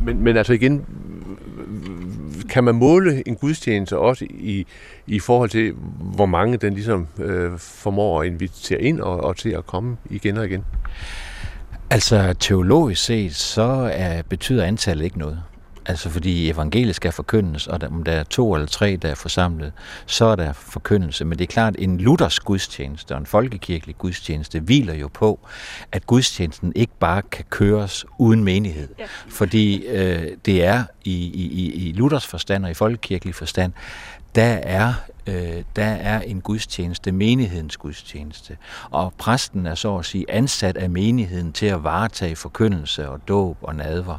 Men, 0.04 0.22
men 0.22 0.36
altså 0.36 0.52
igen, 0.52 0.86
kan 2.48 2.64
man 2.64 2.74
måle 2.74 3.28
en 3.28 3.36
gudstjeneste 3.36 3.98
også 3.98 4.24
i, 4.30 4.66
i 5.06 5.18
forhold 5.18 5.50
til, 5.50 5.74
hvor 6.14 6.26
mange 6.26 6.56
den 6.56 6.74
ligesom 6.74 7.06
øh, 7.18 7.58
formår 7.58 8.20
at 8.20 8.26
invitere 8.26 8.80
ind 8.80 9.00
og, 9.00 9.24
og 9.24 9.36
til 9.36 9.50
at 9.50 9.66
komme 9.66 9.96
igen 10.10 10.36
og 10.36 10.46
igen? 10.46 10.64
Altså 11.90 12.34
teologisk 12.40 13.04
set, 13.04 13.34
så 13.34 13.90
er, 13.92 14.22
betyder 14.22 14.64
antallet 14.64 15.04
ikke 15.04 15.18
noget. 15.18 15.42
Altså 15.86 16.10
fordi 16.10 16.50
evangeliet 16.50 16.96
skal 16.96 17.12
forkyndes, 17.12 17.66
og 17.66 17.80
om 17.90 18.02
der 18.02 18.12
er 18.12 18.24
to 18.24 18.54
eller 18.54 18.66
tre, 18.66 18.96
der 18.96 19.08
er 19.08 19.14
forsamlet, 19.14 19.72
så 20.06 20.24
er 20.24 20.36
der 20.36 20.52
forkyndelse. 20.52 21.24
Men 21.24 21.38
det 21.38 21.44
er 21.44 21.52
klart, 21.52 21.74
en 21.78 21.98
Luthers 21.98 22.40
gudstjeneste 22.40 23.12
og 23.12 23.18
en 23.18 23.26
folkekirkelig 23.26 23.98
gudstjeneste 23.98 24.60
hviler 24.60 24.94
jo 24.94 25.08
på, 25.08 25.40
at 25.92 26.06
gudstjenesten 26.06 26.72
ikke 26.76 26.92
bare 27.00 27.22
kan 27.22 27.44
køres 27.50 28.04
uden 28.18 28.44
menighed. 28.44 28.88
Ja. 28.98 29.04
Fordi 29.28 29.86
øh, 29.86 30.26
det 30.46 30.64
er 30.64 30.84
i, 31.04 31.14
i, 31.14 31.72
i 31.72 31.92
Luthers 31.92 32.26
forstand 32.26 32.64
og 32.64 32.70
i 32.70 32.74
folkekirkelig 32.74 33.34
forstand, 33.34 33.72
der 34.34 34.58
er, 34.62 34.94
øh, 35.26 35.62
der 35.76 35.84
er 35.84 36.20
en 36.20 36.40
gudstjeneste, 36.40 37.12
menighedens 37.12 37.76
gudstjeneste. 37.76 38.56
Og 38.90 39.12
præsten 39.18 39.66
er 39.66 39.74
så 39.74 39.96
at 39.96 40.04
sige 40.04 40.24
ansat 40.28 40.76
af 40.76 40.90
menigheden 40.90 41.52
til 41.52 41.66
at 41.66 41.84
varetage 41.84 42.36
forkyndelse 42.36 43.08
og 43.08 43.28
dåb 43.28 43.56
og 43.62 43.76
nadver. 43.76 44.18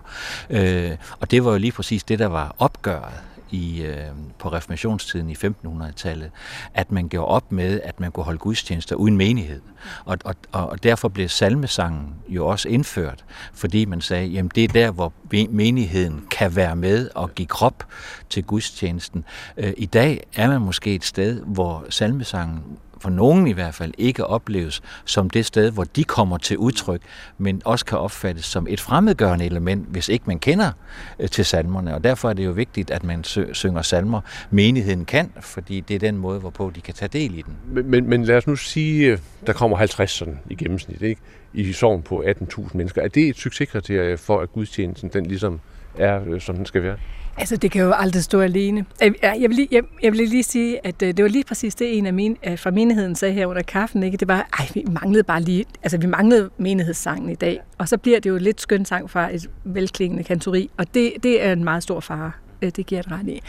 Øh, 0.50 0.92
og 1.20 1.32
det 1.32 1.46
var 1.46 1.52
jo 1.52 1.58
lige 1.58 1.72
præcis 1.72 2.04
det, 2.04 2.20
der 2.20 2.28
var 2.28 2.56
opgøret 2.60 3.14
i, 3.54 3.82
øh, 3.82 4.08
på 4.40 4.50
reformationstiden 4.50 5.30
i 5.30 5.34
1500-tallet, 5.34 6.32
at 6.74 6.92
man 6.92 7.08
gjorde 7.08 7.28
op 7.28 7.52
med, 7.52 7.82
at 7.84 8.00
man 8.00 8.12
kunne 8.12 8.24
holde 8.24 8.40
gudstjenester 8.40 8.96
uden 8.96 9.18
menighed. 9.18 9.62
Og, 10.06 10.18
og, 10.24 10.36
og 10.52 10.84
derfor 10.84 11.08
blev 11.08 11.30
salmesangen 11.30 12.16
jo 12.28 12.48
også 12.48 12.70
indført, 12.70 13.26
fordi 13.54 13.86
man 13.86 14.02
sagde, 14.02 14.28
jamen 14.28 14.52
det 14.56 14.64
er 14.64 14.68
der, 14.68 14.92
hvor 14.92 15.14
menigheden 15.50 16.28
kan 16.32 16.56
være 16.56 16.76
med 16.76 17.10
og 17.16 17.36
give 17.36 17.48
krop 17.48 17.84
til 18.30 18.44
gudstjenesten. 18.44 19.26
Øh, 19.58 19.74
I 19.78 19.86
dag 19.86 20.24
er 20.36 20.48
man 20.48 20.62
måske 20.62 20.96
et 20.96 21.06
sted, 21.06 21.42
hvor 21.42 21.86
salmesangen 21.90 22.64
for 23.04 23.10
nogen 23.10 23.48
i 23.48 23.52
hvert 23.52 23.74
fald 23.74 23.94
ikke 23.98 24.26
opleves 24.26 24.82
som 25.06 25.30
det 25.30 25.46
sted, 25.46 25.72
hvor 25.72 25.84
de 25.84 26.04
kommer 26.04 26.38
til 26.38 26.58
udtryk, 26.58 27.02
men 27.38 27.62
også 27.66 27.86
kan 27.86 27.98
opfattes 27.98 28.46
som 28.46 28.68
et 28.70 28.80
fremmedgørende 28.80 29.46
element, 29.46 29.88
hvis 29.90 30.10
ikke 30.10 30.24
man 30.28 30.40
kender 30.40 30.72
øh, 31.20 31.30
til 31.30 31.46
salmerne. 31.46 31.96
Og 31.96 32.04
derfor 32.04 32.30
er 32.30 32.34
det 32.34 32.46
jo 32.46 32.52
vigtigt, 32.52 32.92
at 32.92 33.04
man 33.04 33.24
synger 33.54 33.82
salmer, 33.82 34.22
menigheden 34.52 35.06
kan, 35.06 35.32
fordi 35.42 35.80
det 35.80 35.96
er 35.96 36.00
den 36.00 36.18
måde, 36.18 36.40
hvorpå 36.40 36.72
de 36.76 36.82
kan 36.82 36.94
tage 36.94 37.10
del 37.10 37.38
i 37.38 37.42
den. 37.42 37.54
Men, 37.68 37.92
men, 37.92 38.10
men 38.10 38.24
lad 38.24 38.38
os 38.38 38.48
nu 38.48 38.56
sige, 38.56 39.12
øh, 39.12 39.18
der 39.48 39.54
kommer 39.54 39.78
50 39.78 40.12
sådan 40.12 40.40
i 40.50 40.56
gennemsnit, 40.56 41.02
ikke? 41.02 41.22
i 41.54 41.74
sorgen 41.74 42.02
på 42.02 42.24
18.000 42.28 42.70
mennesker. 42.74 43.02
Er 43.02 43.08
det 43.08 43.28
et 43.28 43.38
succeskriterie 43.38 44.18
for, 44.18 44.40
at 44.40 44.52
gudstjenesten 44.52 45.10
den 45.10 45.26
ligesom 45.26 45.60
er, 45.98 46.22
øh, 46.28 46.42
som 46.42 46.56
den 46.56 46.66
skal 46.66 46.84
være? 46.84 46.98
Altså, 47.38 47.58
det 47.58 47.72
kan 47.72 47.82
jo 47.82 47.92
aldrig 47.92 48.24
stå 48.24 48.40
alene. 48.42 48.86
Øh, 49.04 49.14
jeg, 49.22 49.38
jeg, 49.40 49.50
vil, 49.50 49.56
lige, 49.56 49.68
jeg, 49.72 49.84
jeg 50.04 50.12
vil 50.12 50.28
lige 50.28 50.44
sige, 50.44 50.88
at 50.88 51.02
øh, 51.02 51.08
det 51.08 51.24
var 51.24 51.30
lige 51.30 51.44
præcis 51.44 51.76
det, 51.76 51.98
en 51.98 52.06
af 52.06 52.14
mine, 52.14 52.36
øh, 52.48 52.60
fra 52.60 52.72
menigheden 52.72 53.16
sagde 53.16 53.34
her 53.34 53.46
under 53.46 53.62
kaffen. 53.62 54.04
Ikke? 54.04 54.18
Det 54.18 54.28
var, 54.28 54.48
ej, 54.60 54.68
vi 54.74 54.86
manglede 54.92 55.24
bare 55.24 55.42
lige, 55.42 55.66
altså 55.84 55.98
vi 55.98 56.08
manglede 56.08 56.50
menighedssangen 56.58 57.30
i 57.30 57.36
dag. 57.36 57.60
Og 57.78 57.90
så 57.90 57.98
bliver 57.98 58.20
det 58.20 58.30
jo 58.30 58.38
lidt 58.38 58.62
skøn 58.62 58.86
sang 58.86 59.10
fra 59.10 59.34
et 59.34 59.50
velklingende 59.64 60.24
kantori, 60.24 60.70
og 60.78 60.94
det, 60.94 61.14
det 61.24 61.44
er 61.44 61.54
en 61.54 61.64
meget 61.64 61.84
stor 61.84 62.00
fare. 62.00 62.32
Det 62.62 62.86
giver 62.86 63.00
et 63.00 63.12
ret 63.12 63.28
i. 63.28 63.42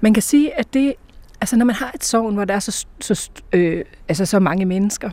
Man 0.00 0.14
kan 0.14 0.22
sige, 0.22 0.58
at 0.58 0.74
det, 0.74 0.94
altså 1.40 1.56
når 1.56 1.64
man 1.64 1.74
har 1.74 1.92
et 1.94 2.04
sovn, 2.04 2.34
hvor 2.34 2.44
der 2.44 2.54
er 2.54 2.58
så, 2.58 2.86
så, 3.00 3.30
øh, 3.52 3.84
altså 4.08 4.26
så 4.26 4.38
mange 4.38 4.64
mennesker, 4.64 5.10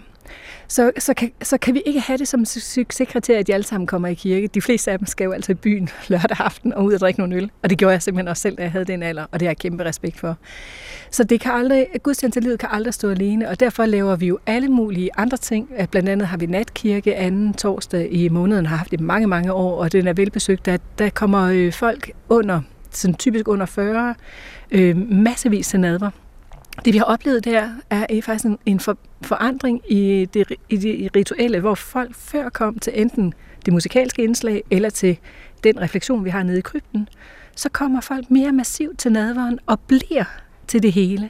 så, 0.69 0.91
så, 0.97 1.13
kan, 1.13 1.31
så 1.41 1.57
kan 1.57 1.73
vi 1.73 1.81
ikke 1.85 1.99
have 1.99 2.17
det 2.17 2.27
som 2.27 2.45
succeskriterie, 2.45 3.39
at 3.39 3.47
de 3.47 3.53
alle 3.53 3.63
sammen 3.63 3.87
kommer 3.87 4.07
i 4.07 4.13
kirke. 4.13 4.47
De 4.47 4.61
fleste 4.61 4.91
af 4.91 4.97
dem 4.97 5.05
skal 5.05 5.25
jo 5.25 5.31
altså 5.31 5.51
i 5.51 5.55
byen 5.55 5.89
lørdag 6.07 6.39
aften 6.39 6.73
og 6.73 6.83
ud 6.83 6.93
og 6.93 6.99
drikke 6.99 7.19
nogle 7.19 7.35
øl. 7.35 7.51
Og 7.63 7.69
det 7.69 7.77
gjorde 7.77 7.91
jeg 7.91 8.01
simpelthen 8.01 8.27
også 8.27 8.41
selv, 8.41 8.57
da 8.57 8.61
jeg 8.61 8.71
havde 8.71 8.85
den 8.85 9.03
alder, 9.03 9.25
og 9.31 9.39
det 9.39 9.41
har 9.41 9.49
jeg 9.49 9.57
kæmpe 9.57 9.85
respekt 9.85 10.19
for. 10.19 10.37
Så 11.11 11.23
det 11.23 11.41
kan 11.41 11.51
aldrig, 11.51 11.87
gudstjenestelivet 12.03 12.59
kan 12.59 12.69
aldrig 12.71 12.93
stå 12.93 13.09
alene, 13.09 13.49
og 13.49 13.59
derfor 13.59 13.85
laver 13.85 14.15
vi 14.15 14.27
jo 14.27 14.39
alle 14.45 14.69
mulige 14.69 15.09
andre 15.17 15.37
ting. 15.37 15.69
Blandt 15.91 16.09
andet 16.09 16.27
har 16.27 16.37
vi 16.37 16.45
natkirke 16.45 17.15
anden 17.15 17.53
torsdag 17.53 18.13
i 18.13 18.29
måneden, 18.29 18.65
har 18.65 18.77
haft 18.77 18.91
det 18.91 18.99
mange, 18.99 19.27
mange 19.27 19.53
år, 19.53 19.83
og 19.83 19.91
den 19.91 20.07
er 20.07 20.13
velbesøgt. 20.13 20.65
Der, 20.65 20.77
der 20.97 21.09
kommer 21.09 21.43
øh, 21.43 21.73
folk 21.73 22.11
under, 22.29 22.61
sådan 22.91 23.15
typisk 23.15 23.47
under 23.47 23.65
40, 23.65 24.15
øh, 24.71 24.97
massevis 25.11 25.67
til 25.67 25.79
nadver. 25.79 26.09
Det 26.85 26.93
vi 26.93 26.97
har 26.97 27.05
oplevet 27.05 27.45
der, 27.45 27.69
er 27.89 28.21
faktisk 28.21 28.45
en, 28.45 28.59
en 28.65 28.79
for, 28.79 28.97
forandring 29.21 29.81
i 29.91 30.27
det, 30.33 30.51
i 30.69 30.77
det 30.77 31.15
rituelle, 31.15 31.59
hvor 31.59 31.75
folk 31.75 32.15
før 32.15 32.49
kom 32.49 32.79
til 32.79 33.01
enten 33.01 33.33
det 33.65 33.73
musikalske 33.73 34.23
indslag, 34.23 34.63
eller 34.71 34.89
til 34.89 35.17
den 35.63 35.81
refleksion, 35.81 36.25
vi 36.25 36.29
har 36.29 36.43
nede 36.43 36.57
i 36.57 36.61
krypten, 36.61 37.09
så 37.55 37.69
kommer 37.69 38.01
folk 38.01 38.31
mere 38.31 38.51
massivt 38.51 38.99
til 38.99 39.11
nadveren 39.11 39.59
og 39.65 39.79
bliver 39.79 40.23
til 40.67 40.83
det 40.83 40.91
hele. 40.91 41.29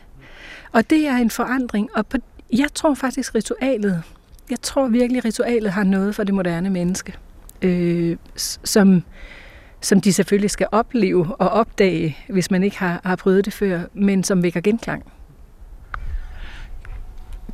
Og 0.72 0.90
det 0.90 1.08
er 1.08 1.16
en 1.16 1.30
forandring, 1.30 1.90
og 1.96 2.08
på, 2.08 2.18
jeg 2.54 2.74
tror 2.76 2.94
faktisk 2.94 3.36
ritualet, 3.36 4.04
jeg 4.50 4.62
tror 4.62 4.88
virkelig 4.88 5.26
ritualet 5.26 5.72
har 5.72 5.84
noget 5.84 6.16
for 6.16 6.24
det 6.24 6.34
moderne 6.34 6.70
menneske, 6.70 7.14
øh, 7.62 8.18
som, 8.64 9.04
som 9.82 10.02
de 10.02 10.14
selvfølgelig 10.14 10.52
skal 10.52 10.68
opleve 10.72 11.36
og 11.36 11.50
opdage, 11.50 12.18
hvis 12.30 12.52
man 12.52 12.64
ikke 12.64 12.80
har, 12.80 13.02
har 13.04 13.16
prøvet 13.16 13.46
det 13.46 13.54
før, 13.54 13.82
men 13.94 14.24
som 14.24 14.44
vækker 14.44 14.62
genklang 14.62 15.04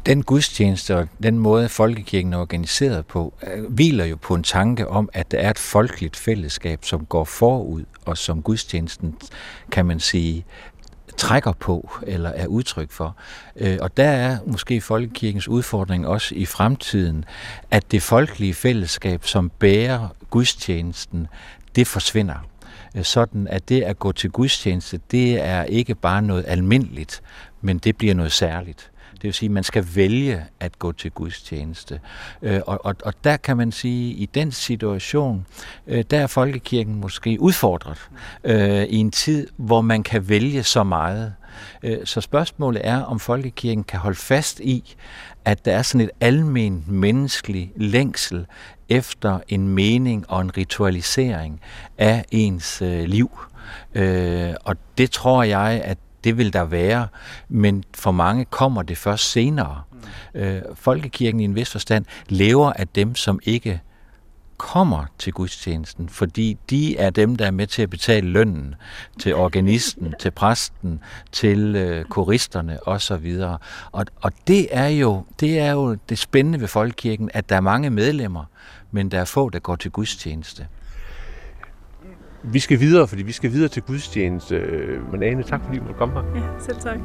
den 0.05 0.23
gudstjeneste 0.23 0.97
og 0.97 1.07
den 1.23 1.39
måde, 1.39 1.69
folkekirken 1.69 2.33
er 2.33 2.37
organiseret 2.37 3.05
på, 3.05 3.33
øh, 3.47 3.71
hviler 3.71 4.05
jo 4.05 4.15
på 4.15 4.35
en 4.35 4.43
tanke 4.43 4.87
om, 4.87 5.09
at 5.13 5.31
der 5.31 5.37
er 5.37 5.49
et 5.49 5.59
folkeligt 5.59 6.15
fællesskab, 6.15 6.85
som 6.85 7.05
går 7.05 7.23
forud, 7.23 7.83
og 8.05 8.17
som 8.17 8.41
gudstjenesten, 8.41 9.15
kan 9.71 9.85
man 9.85 9.99
sige, 9.99 10.45
trækker 11.17 11.51
på 11.51 11.89
eller 12.07 12.29
er 12.29 12.47
udtryk 12.47 12.91
for. 12.91 13.15
Øh, 13.55 13.77
og 13.81 13.97
der 13.97 14.09
er 14.09 14.37
måske 14.45 14.81
folkekirkens 14.81 15.47
udfordring 15.47 16.07
også 16.07 16.35
i 16.35 16.45
fremtiden, 16.45 17.25
at 17.71 17.91
det 17.91 18.01
folkelige 18.01 18.53
fællesskab, 18.53 19.25
som 19.25 19.51
bærer 19.59 20.07
gudstjenesten, 20.29 21.27
det 21.75 21.87
forsvinder 21.87 22.47
øh, 22.95 23.03
sådan 23.03 23.47
at 23.47 23.69
det 23.69 23.81
at 23.81 23.99
gå 23.99 24.11
til 24.11 24.29
gudstjeneste, 24.29 24.99
det 25.11 25.45
er 25.45 25.63
ikke 25.63 25.95
bare 25.95 26.21
noget 26.21 26.45
almindeligt, 26.47 27.21
men 27.61 27.77
det 27.77 27.97
bliver 27.97 28.13
noget 28.13 28.31
særligt. 28.31 28.91
Det 29.15 29.23
vil 29.23 29.34
sige, 29.34 29.47
at 29.47 29.51
man 29.51 29.63
skal 29.63 29.88
vælge 29.95 30.45
at 30.60 30.80
gå 30.80 30.91
til 30.91 31.12
gudstjeneste. 31.12 31.99
Øh, 32.41 32.62
og, 32.67 32.86
og, 32.86 32.95
og 33.06 33.13
der 33.23 33.38
kan 33.38 33.58
man 33.58 33.71
sige, 33.71 34.13
at 34.13 34.19
i 34.19 34.25
den 34.25 34.51
situation, 34.51 35.45
øh, 35.88 36.04
der 36.10 36.19
er 36.19 36.28
folkekirken 36.28 36.95
måske 36.95 37.38
udfordret 37.41 38.10
øh, 38.43 38.84
i 38.84 38.97
en 38.97 39.12
tid, 39.12 39.47
hvor 39.58 39.82
man 39.82 40.04
kan 40.04 40.30
vælge 40.30 40.63
så 40.63 40.84
meget. 40.84 41.34
Øh, 41.84 41.97
så 42.06 42.21
spørgsmålet 42.21 42.82
er, 42.88 43.01
om 43.01 43.19
folkekirken 43.19 43.84
kan 43.84 43.99
holde 43.99 44.17
fast 44.17 44.60
i, 44.60 44.95
at 45.45 45.65
der 45.65 45.71
er 45.78 45.82
sådan 45.82 46.01
et 46.01 46.12
almen 46.21 46.86
menneskelig 46.88 47.71
længsel 47.75 48.45
efter 48.89 49.39
en 49.47 49.67
mening 49.67 50.30
og 50.30 50.41
en 50.41 50.58
ritualisering 50.58 51.62
af 51.97 52.25
ens 52.32 52.82
øh, 52.82 53.04
liv. 53.04 53.39
Øh, 53.95 54.54
og 54.63 54.75
det 54.97 55.12
tror 55.12 55.43
jeg, 55.43 55.82
at 55.84 55.97
det 56.25 56.38
vil 56.38 56.53
der 56.53 56.65
være, 56.65 57.07
men 57.49 57.83
for 57.93 58.11
mange 58.11 58.45
kommer 58.45 58.81
det 58.81 58.97
først 58.97 59.31
senere. 59.31 59.81
Mm. 60.33 60.39
Øh, 60.39 60.61
folkekirken 60.75 61.39
i 61.39 61.43
en 61.43 61.55
vis 61.55 61.71
forstand 61.71 62.05
lever 62.29 62.73
af 62.73 62.88
dem, 62.88 63.15
som 63.15 63.39
ikke 63.43 63.81
kommer 64.57 65.05
til 65.19 65.33
gudstjenesten, 65.33 66.09
fordi 66.09 66.57
de 66.69 66.97
er 66.97 67.09
dem, 67.09 67.35
der 67.35 67.45
er 67.45 67.51
med 67.51 67.67
til 67.67 67.81
at 67.81 67.89
betale 67.89 68.27
lønnen 68.27 68.75
til 69.19 69.35
organisten, 69.35 70.13
til 70.21 70.31
præsten, 70.31 70.99
til 71.31 71.75
øh, 71.75 72.05
koristerne 72.05 72.88
osv. 72.88 73.41
Og, 73.91 74.05
og 74.21 74.31
det 74.47 74.67
er 74.71 74.88
jo 74.88 75.23
det 75.39 75.59
er 75.59 75.71
jo 75.71 75.97
det 76.09 76.17
spændende 76.19 76.61
ved 76.61 76.67
folkekirken, 76.67 77.29
at 77.33 77.49
der 77.49 77.55
er 77.55 77.61
mange 77.61 77.89
medlemmer, 77.89 78.45
men 78.91 79.11
der 79.11 79.19
er 79.19 79.25
få, 79.25 79.49
der 79.49 79.59
går 79.59 79.75
til 79.75 79.91
gudstjeneste. 79.91 80.67
Vi 82.47 82.60
skal 82.60 82.79
videre, 82.79 83.08
fordi 83.08 83.23
vi 83.23 83.31
skal 83.31 83.51
videre 83.51 83.69
til 83.69 83.81
gudstjeneste. 83.84 84.62
Men 85.12 85.23
Ane, 85.23 85.43
tak 85.43 85.62
fordi 85.65 85.77
du 85.77 85.93
komme 85.93 86.13
her. 86.13 86.41
Ja, 86.41 86.60
selv 86.60 86.77
tak. 86.77 86.99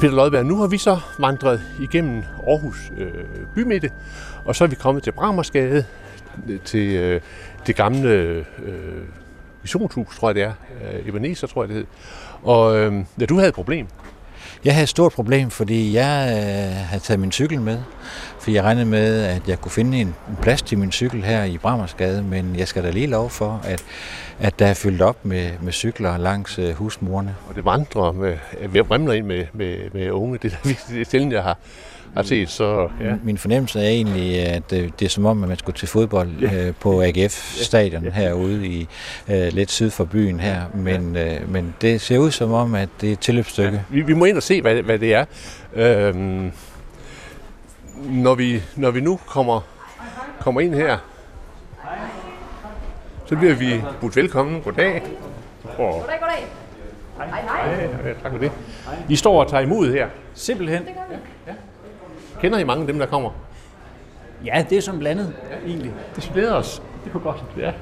Peter 0.00 0.14
Lodberg, 0.14 0.46
nu 0.46 0.56
har 0.56 0.66
vi 0.66 0.78
så 0.78 1.00
vandret 1.18 1.60
igennem 1.80 2.22
Aarhus 2.46 2.92
øh, 2.98 3.10
bymidte, 3.54 3.90
og 4.44 4.56
så 4.56 4.64
er 4.64 4.68
vi 4.68 4.74
kommet 4.74 5.02
til 5.02 5.12
Bramersgade, 5.12 5.84
til 6.64 6.96
øh, 6.96 7.20
det 7.66 7.76
gamle 7.76 8.08
øh, 8.08 8.44
missionshus, 9.62 10.18
tror 10.18 10.28
jeg 10.28 10.34
det 10.34 10.42
er. 10.42 10.52
Øh, 10.82 11.08
Ebenezer, 11.08 11.46
tror 11.46 11.62
jeg 11.62 11.68
det 11.68 11.76
hed. 11.76 11.86
Og 12.42 12.76
øh, 12.76 13.04
ja, 13.20 13.26
du 13.26 13.34
havde 13.36 13.48
et 13.48 13.54
problem. 13.54 13.86
Jeg 14.64 14.74
havde 14.74 14.82
et 14.82 14.88
stort 14.88 15.12
problem, 15.12 15.50
fordi 15.50 15.94
jeg 15.94 16.28
øh, 16.30 16.88
havde 16.88 17.02
taget 17.02 17.20
min 17.20 17.32
cykel 17.32 17.60
med. 17.60 17.78
For 18.40 18.50
jeg 18.50 18.64
regnede 18.64 18.86
med, 18.86 19.24
at 19.24 19.48
jeg 19.48 19.60
kunne 19.60 19.72
finde 19.72 20.00
en, 20.00 20.06
en 20.06 20.36
plads 20.42 20.62
til 20.62 20.78
min 20.78 20.92
cykel 20.92 21.24
her 21.24 21.44
i 21.44 21.58
Bramersgade, 21.58 22.22
men 22.22 22.56
jeg 22.56 22.68
skal 22.68 22.82
da 22.82 22.90
lige 22.90 23.06
lov 23.06 23.30
for, 23.30 23.60
at 23.64 23.84
at 24.42 24.58
der 24.58 24.66
er 24.66 24.74
fyldt 24.74 25.02
op 25.02 25.24
med, 25.24 25.50
med 25.60 25.72
cykler 25.72 26.16
langs 26.16 26.58
øh, 26.58 26.74
husmurene. 26.74 27.34
Og 27.48 27.54
det 27.54 27.64
vandrer 27.64 28.12
med, 28.12 28.36
ved 28.68 28.80
at 28.80 29.16
ind 29.16 29.26
med, 29.26 29.46
med, 29.52 29.76
med 29.92 30.10
unge. 30.10 30.38
Det 30.38 30.52
er 30.64 30.68
det 30.88 31.10
sjældent, 31.10 31.32
jeg 31.32 31.42
har, 31.42 31.58
har 32.14 32.22
set. 32.22 32.50
Så, 32.50 32.88
ja. 33.00 33.14
Min 33.22 33.38
fornemmelse 33.38 33.80
er 33.80 33.88
egentlig, 33.88 34.38
at 34.38 34.72
øh, 34.72 34.90
det 34.98 35.04
er 35.04 35.08
som 35.08 35.24
om, 35.24 35.42
at 35.42 35.48
man 35.48 35.58
skulle 35.58 35.76
til 35.76 35.88
fodbold 35.88 36.30
ja. 36.40 36.66
øh, 36.66 36.74
på 36.80 37.02
AGF-stadion 37.02 38.04
ja. 38.04 38.10
herude 38.10 38.66
i 38.66 38.88
øh, 39.28 39.52
lidt 39.52 39.70
syd 39.70 39.90
for 39.90 40.04
byen 40.04 40.40
her. 40.40 40.62
Men, 40.74 41.14
ja. 41.14 41.34
øh, 41.34 41.50
men 41.52 41.74
det 41.80 42.00
ser 42.00 42.18
ud 42.18 42.30
som 42.30 42.52
om, 42.52 42.74
at 42.74 42.88
det 43.00 43.08
er 43.08 43.12
et 43.12 43.18
tilløbsstykke. 43.18 43.76
Ja. 43.76 43.94
Vi, 43.96 44.00
vi 44.00 44.14
må 44.14 44.24
ind 44.24 44.36
og 44.36 44.42
se, 44.42 44.62
hvad, 44.62 44.82
hvad 44.82 44.98
det 44.98 45.14
er. 45.14 45.24
Øhm, 45.74 46.52
når, 47.96 48.34
vi, 48.34 48.62
når 48.76 48.90
vi 48.90 49.00
nu 49.00 49.20
kommer, 49.26 49.60
kommer 50.40 50.60
ind 50.60 50.74
her, 50.74 50.98
så 53.26 53.36
bliver 53.36 53.54
vi 53.54 53.82
budt 54.00 54.16
velkommen. 54.16 54.60
Goddag. 54.60 55.02
Og... 55.64 55.76
Goddag, 55.76 56.20
goddag. 56.20 56.46
Hej, 57.16 57.26
hej. 57.26 57.88
Ja, 58.04 58.12
tak 58.22 58.32
for 58.32 58.38
det. 58.38 58.52
I 59.08 59.16
står 59.16 59.44
og 59.44 59.50
tager 59.50 59.62
imod 59.62 59.92
her. 59.92 60.08
Simpelthen. 60.34 60.82
Det 60.82 60.88
Ja, 61.46 61.52
ja. 61.52 61.56
Kender 62.42 62.58
I 62.58 62.64
mange 62.64 62.80
af 62.80 62.86
dem, 62.86 62.98
der 62.98 63.06
kommer? 63.06 63.30
Ja, 64.44 64.64
det 64.70 64.78
er 64.78 64.82
som 64.82 64.98
blandet, 64.98 65.32
ja. 65.50 65.68
egentlig. 65.70 65.92
Det 66.16 66.30
glæder 66.34 66.54
os. 66.54 66.82
Det 67.04 67.14
var 67.14 67.20
godt, 67.20 67.44
ja. 67.58 67.72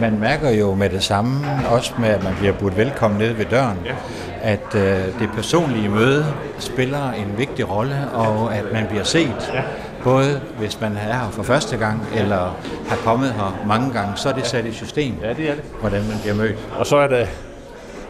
Man 0.00 0.20
mærker 0.20 0.50
jo 0.50 0.74
med 0.74 0.90
det 0.90 1.02
samme, 1.02 1.46
også 1.70 1.92
med 1.98 2.08
at 2.08 2.24
man 2.24 2.34
bliver 2.38 2.52
budt 2.52 2.76
velkommen 2.76 3.18
ned 3.18 3.32
ved 3.32 3.44
døren, 3.44 3.78
ja. 3.84 3.94
at 4.42 4.74
øh, 4.74 5.20
det 5.20 5.30
personlige 5.34 5.88
møde 5.88 6.26
spiller 6.58 7.12
en 7.12 7.38
vigtig 7.38 7.70
rolle, 7.70 8.10
og 8.14 8.54
at 8.56 8.64
man 8.72 8.86
bliver 8.86 9.04
set. 9.04 9.50
Ja. 9.54 9.62
Både 10.04 10.40
hvis 10.58 10.80
man 10.80 10.92
er 10.92 10.98
her 10.98 11.30
for 11.30 11.42
første 11.42 11.76
gang, 11.76 12.06
eller 12.16 12.56
har 12.88 12.96
kommet 13.04 13.32
her 13.32 13.62
mange 13.66 13.92
gange, 13.92 14.16
så 14.16 14.28
er 14.28 14.32
det 14.32 14.46
sat 14.46 14.64
i 14.64 14.72
system, 14.72 15.14
ja, 15.22 15.32
det 15.32 15.50
er 15.50 15.54
det. 15.54 15.64
hvordan 15.80 16.02
man 16.08 16.18
bliver 16.22 16.34
mødt. 16.34 16.56
Og 16.78 16.86
så 16.86 16.96
er 16.96 17.06
der 17.06 17.26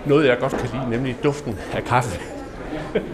noget, 0.07 0.29
jeg 0.29 0.39
godt 0.41 0.53
kan 0.53 0.69
lide, 0.73 0.91
nemlig 0.91 1.17
duften 1.23 1.59
af 1.75 1.85
kaffe. 1.85 2.21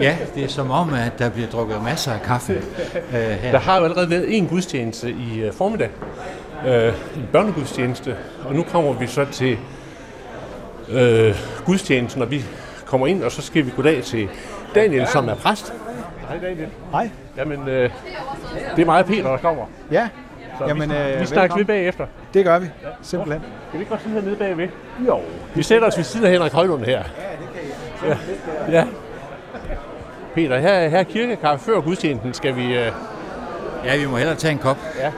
Ja, 0.00 0.16
det 0.34 0.44
er 0.44 0.48
som 0.48 0.70
om, 0.70 0.94
at 0.94 1.18
der 1.18 1.30
bliver 1.30 1.48
drukket 1.48 1.82
masser 1.82 2.12
af 2.12 2.22
kaffe 2.22 2.52
øh, 2.52 3.12
her. 3.12 3.50
Der 3.50 3.58
har 3.58 3.78
jo 3.78 3.84
allerede 3.84 4.10
været 4.10 4.36
en 4.36 4.46
gudstjeneste 4.46 5.10
i 5.10 5.40
øh, 5.42 5.52
formiddag, 5.52 5.90
øh, 6.66 6.92
en 7.16 7.28
børnegudstjeneste, 7.32 8.16
og 8.44 8.54
nu 8.54 8.62
kommer 8.62 8.92
vi 8.92 9.06
så 9.06 9.24
til 9.24 9.58
øh, 10.90 11.34
gudstjenesten, 11.64 12.22
og 12.22 12.30
vi 12.30 12.44
kommer 12.86 13.06
ind, 13.06 13.22
og 13.22 13.32
så 13.32 13.42
skal 13.42 13.66
vi 13.66 13.70
gå 13.76 13.82
dag 13.82 14.02
til 14.02 14.28
Daniel, 14.74 15.06
som 15.06 15.28
er 15.28 15.34
præst. 15.34 15.74
Hej 16.28 16.38
Daniel. 16.38 16.68
Hej. 16.90 17.10
Jamen, 17.36 17.68
øh, 17.68 17.90
det 18.76 18.82
er 18.82 18.86
meget 18.86 19.06
Peter, 19.06 19.30
der 19.30 19.36
kommer. 19.36 19.64
Ja. 19.90 20.08
Så 20.58 20.64
Jamen, 20.66 20.90
vi, 20.90 20.96
øh, 20.96 21.20
vi 21.20 21.26
snakker 21.26 21.56
lidt 21.56 21.66
bagefter. 21.66 22.06
Det 22.34 22.44
gør 22.44 22.58
vi, 22.58 22.66
simpelthen. 23.02 23.40
Kan 23.40 23.78
vi 23.78 23.78
ikke 23.78 23.90
godt 23.90 24.02
sidde 24.02 24.24
nede 24.24 24.36
bagved? 24.36 24.68
Jo. 25.06 25.20
Vi 25.54 25.62
sætter 25.62 25.88
os 25.88 25.96
ved 25.96 26.04
siden 26.04 26.26
af 26.26 26.32
Henrik 26.32 26.52
Højlund 26.52 26.84
her. 26.84 26.92
Ja, 26.92 26.98
det 26.98 27.08
kan 28.02 28.08
jeg. 28.08 28.18
Ja. 28.68 28.78
ja. 28.78 28.86
Peter, 30.34 30.58
her, 30.58 30.88
her 30.88 30.98
er 30.98 31.02
kirkekaffe 31.02 31.64
før 31.64 31.80
gudstjenesten. 31.80 32.34
Skal 32.34 32.56
vi... 32.56 32.74
Øh... 32.74 32.92
Ja, 33.84 33.96
vi 33.96 34.06
må 34.06 34.16
hellere 34.16 34.36
tage 34.36 34.52
en 34.52 34.58
kop. 34.58 34.78
Ja. 34.98 35.10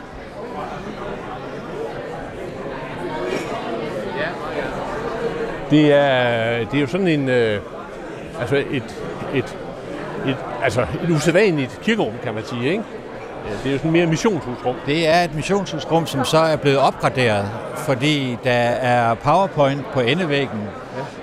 Det 5.70 5.92
er, 5.92 6.58
det 6.64 6.74
er 6.74 6.80
jo 6.80 6.86
sådan 6.86 7.08
en, 7.08 7.28
øh, 7.28 7.60
altså 8.40 8.56
et, 8.56 8.96
et, 9.34 9.58
et, 10.26 10.36
altså 10.62 10.86
et 11.04 11.10
usædvanligt 11.10 11.80
kirkerum, 11.82 12.12
kan 12.22 12.34
man 12.34 12.44
sige, 12.44 12.70
ikke? 12.70 12.84
Det 13.62 13.68
er 13.68 13.72
jo 13.72 13.78
sådan 13.78 13.92
mere 13.92 14.06
missionshusrum. 14.06 14.76
Det 14.86 15.08
er 15.08 15.24
et 15.24 15.34
missionshusrum, 15.34 16.06
som 16.06 16.24
så 16.24 16.38
er 16.38 16.56
blevet 16.56 16.78
opgraderet, 16.78 17.44
fordi 17.74 18.38
der 18.44 18.52
er 18.52 19.14
PowerPoint 19.14 19.92
på 19.92 20.00
endevæggen, 20.00 20.60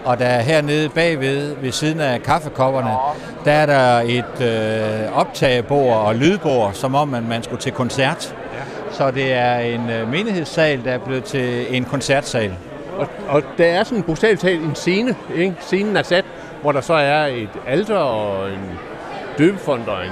og 0.05 0.19
der 0.19 0.25
er 0.25 0.41
hernede 0.41 0.89
bagved, 0.89 1.55
ved 1.62 1.71
siden 1.71 1.99
af 1.99 2.23
kaffekopperne, 2.23 2.91
der 3.45 3.51
er 3.51 3.65
der 3.65 3.99
et 3.99 4.41
øh, 4.41 5.17
optagebord 5.17 5.97
og 5.97 6.15
lydbord, 6.15 6.73
som 6.73 6.95
om 6.95 7.07
man, 7.07 7.27
man 7.27 7.43
skulle 7.43 7.62
til 7.62 7.71
koncert. 7.71 8.36
Så 8.91 9.12
det 9.12 9.33
er 9.33 9.55
en 9.55 9.89
øh, 9.89 10.12
menighedssal, 10.12 10.83
der 10.86 10.91
er 10.91 10.97
blevet 10.97 11.23
til 11.23 11.75
en 11.75 11.86
koncertsal. 11.86 12.53
Og, 12.97 13.07
og 13.27 13.43
der 13.57 13.65
er 13.65 13.83
sådan 13.83 14.03
bogstaveligt 14.03 14.41
talt 14.41 14.62
en 14.62 14.75
scene, 14.75 15.15
ikke? 15.36 15.55
Scenen 15.59 15.97
er 15.97 16.03
sat, 16.03 16.25
hvor 16.62 16.71
der 16.71 16.81
så 16.81 16.93
er 16.93 17.25
et 17.25 17.49
alter 17.67 17.95
og 17.95 18.49
en 18.49 18.79
døbefond 19.38 19.88
og 19.88 20.05
en 20.05 20.12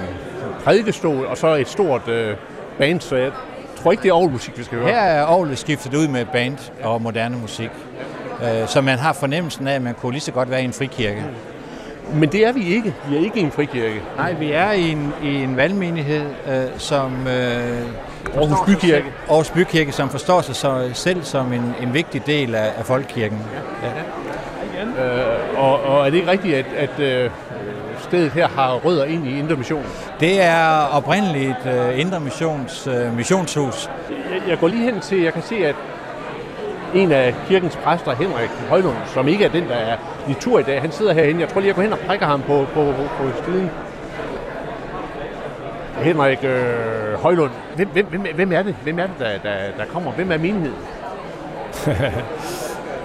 prædikestol, 0.63 1.25
og 1.25 1.37
så 1.37 1.47
et 1.55 1.67
stort 1.67 2.07
øh, 2.07 2.35
band, 2.77 3.01
så 3.01 3.15
jeg 3.15 3.31
tror 3.83 3.91
ikke, 3.91 4.03
det 4.03 4.09
er 4.09 4.13
Aarhus 4.13 4.51
vi 4.57 4.63
skal 4.63 4.77
høre. 4.77 4.87
Her 4.87 4.99
er 4.99 5.25
Aarhus 5.25 5.59
skiftet 5.59 5.93
ud 5.93 6.07
med 6.07 6.25
band 6.25 6.57
og 6.83 7.01
moderne 7.01 7.37
musik, 7.37 7.69
så 8.67 8.81
man 8.81 8.99
har 8.99 9.13
fornemmelsen 9.13 9.67
af, 9.67 9.75
at 9.75 9.81
man 9.81 9.93
kunne 9.93 10.11
lige 10.11 10.21
så 10.21 10.31
godt 10.31 10.49
være 10.49 10.61
i 10.61 10.65
en 10.65 10.73
frikirke. 10.73 11.23
Men 12.13 12.31
det 12.31 12.45
er 12.45 12.51
vi 12.51 12.75
ikke. 12.75 12.95
Vi 13.09 13.17
er 13.17 13.19
ikke 13.19 13.39
i 13.39 13.43
en 13.43 13.51
frikirke. 13.51 14.01
Nej, 14.17 14.33
vi 14.33 14.51
er 14.51 14.71
i 14.71 14.89
en, 14.89 15.13
i 15.23 15.35
en 15.35 15.57
valgmenighed, 15.57 16.25
øh, 16.47 16.63
som... 16.77 17.27
Øh, 17.27 17.81
Aarhus 18.35 18.57
Bykirke. 18.67 19.05
Aarhus 19.29 19.49
Bykirke, 19.49 19.91
som 19.91 20.09
forstår 20.09 20.41
sig 20.41 20.55
så 20.55 20.89
selv 20.93 21.23
som 21.23 21.53
en, 21.53 21.75
en 21.81 21.93
vigtig 21.93 22.25
del 22.25 22.55
af, 22.55 22.71
af 22.77 22.85
folkekirken. 22.85 23.39
Ja. 23.83 23.87
Ja. 23.87 23.93
Øh, 25.05 25.57
og, 25.57 25.83
og 25.83 26.05
er 26.05 26.09
det 26.09 26.17
ikke 26.17 26.31
rigtigt, 26.31 26.55
at, 26.55 26.65
at 26.77 26.99
øh, 26.99 27.29
stedet 27.99 28.31
her 28.31 28.47
har 28.47 28.73
rødder 28.73 29.05
ind 29.05 29.27
i 29.27 29.39
Indre 29.39 29.55
Mission? 29.55 29.85
Det 30.19 30.41
er 30.41 30.89
oprindeligt 30.93 31.57
uh, 31.65 31.99
Indre 31.99 32.19
Missions 32.19 32.87
uh, 32.87 33.17
missionshus. 33.17 33.89
Jeg, 34.09 34.41
jeg 34.49 34.59
går 34.59 34.67
lige 34.67 34.83
hen 34.83 34.99
til, 34.99 35.21
jeg 35.21 35.33
kan 35.33 35.41
se, 35.41 35.55
at 35.65 35.75
en 36.95 37.11
af 37.11 37.35
kirkens 37.47 37.75
præster, 37.75 38.15
Henrik 38.15 38.49
Højlund, 38.69 38.95
som 39.13 39.27
ikke 39.27 39.45
er 39.45 39.49
den, 39.49 39.67
der 39.67 39.75
er 39.75 39.97
tur 40.39 40.59
i 40.59 40.63
dag, 40.63 40.81
han 40.81 40.91
sidder 40.91 41.13
herinde. 41.13 41.41
Jeg 41.41 41.49
tror 41.49 41.59
lige, 41.59 41.67
jeg 41.67 41.75
går 41.75 41.81
hen 41.81 41.93
og 41.93 41.99
prikker 41.99 42.25
ham 42.25 42.41
på, 42.41 42.65
på, 42.73 42.83
på, 42.83 43.03
på. 43.17 43.51
Henrik 46.01 46.43
øh, 46.43 47.13
Højlund, 47.21 47.51
hvem, 47.75 47.87
hvem, 47.87 48.05
hvem, 48.05 48.25
hvem 48.35 48.51
er 48.53 48.63
det, 48.63 48.75
hvem 48.83 48.99
er 48.99 49.07
det 49.07 49.15
der, 49.19 49.37
der, 49.43 49.55
der 49.77 49.85
kommer? 49.85 50.11
Hvem 50.11 50.31
er 50.31 50.37
menigheden? 50.37 50.77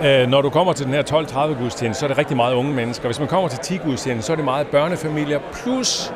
Øh, 0.04 0.28
når 0.28 0.42
du 0.42 0.50
kommer 0.50 0.72
til 0.72 0.86
den 0.86 0.94
her 0.94 1.02
12-30 1.02 1.62
gudstjeneste, 1.62 2.00
så 2.00 2.06
er 2.06 2.08
det 2.08 2.18
rigtig 2.18 2.36
meget 2.36 2.54
unge 2.54 2.74
mennesker. 2.74 3.08
Hvis 3.08 3.18
man 3.18 3.28
kommer 3.28 3.48
til 3.48 3.58
10 3.58 3.76
gudstjeneste, 3.76 4.26
så 4.26 4.32
er 4.32 4.36
det 4.36 4.44
meget 4.44 4.66
børnefamilier, 4.66 5.38
plus 5.52 6.12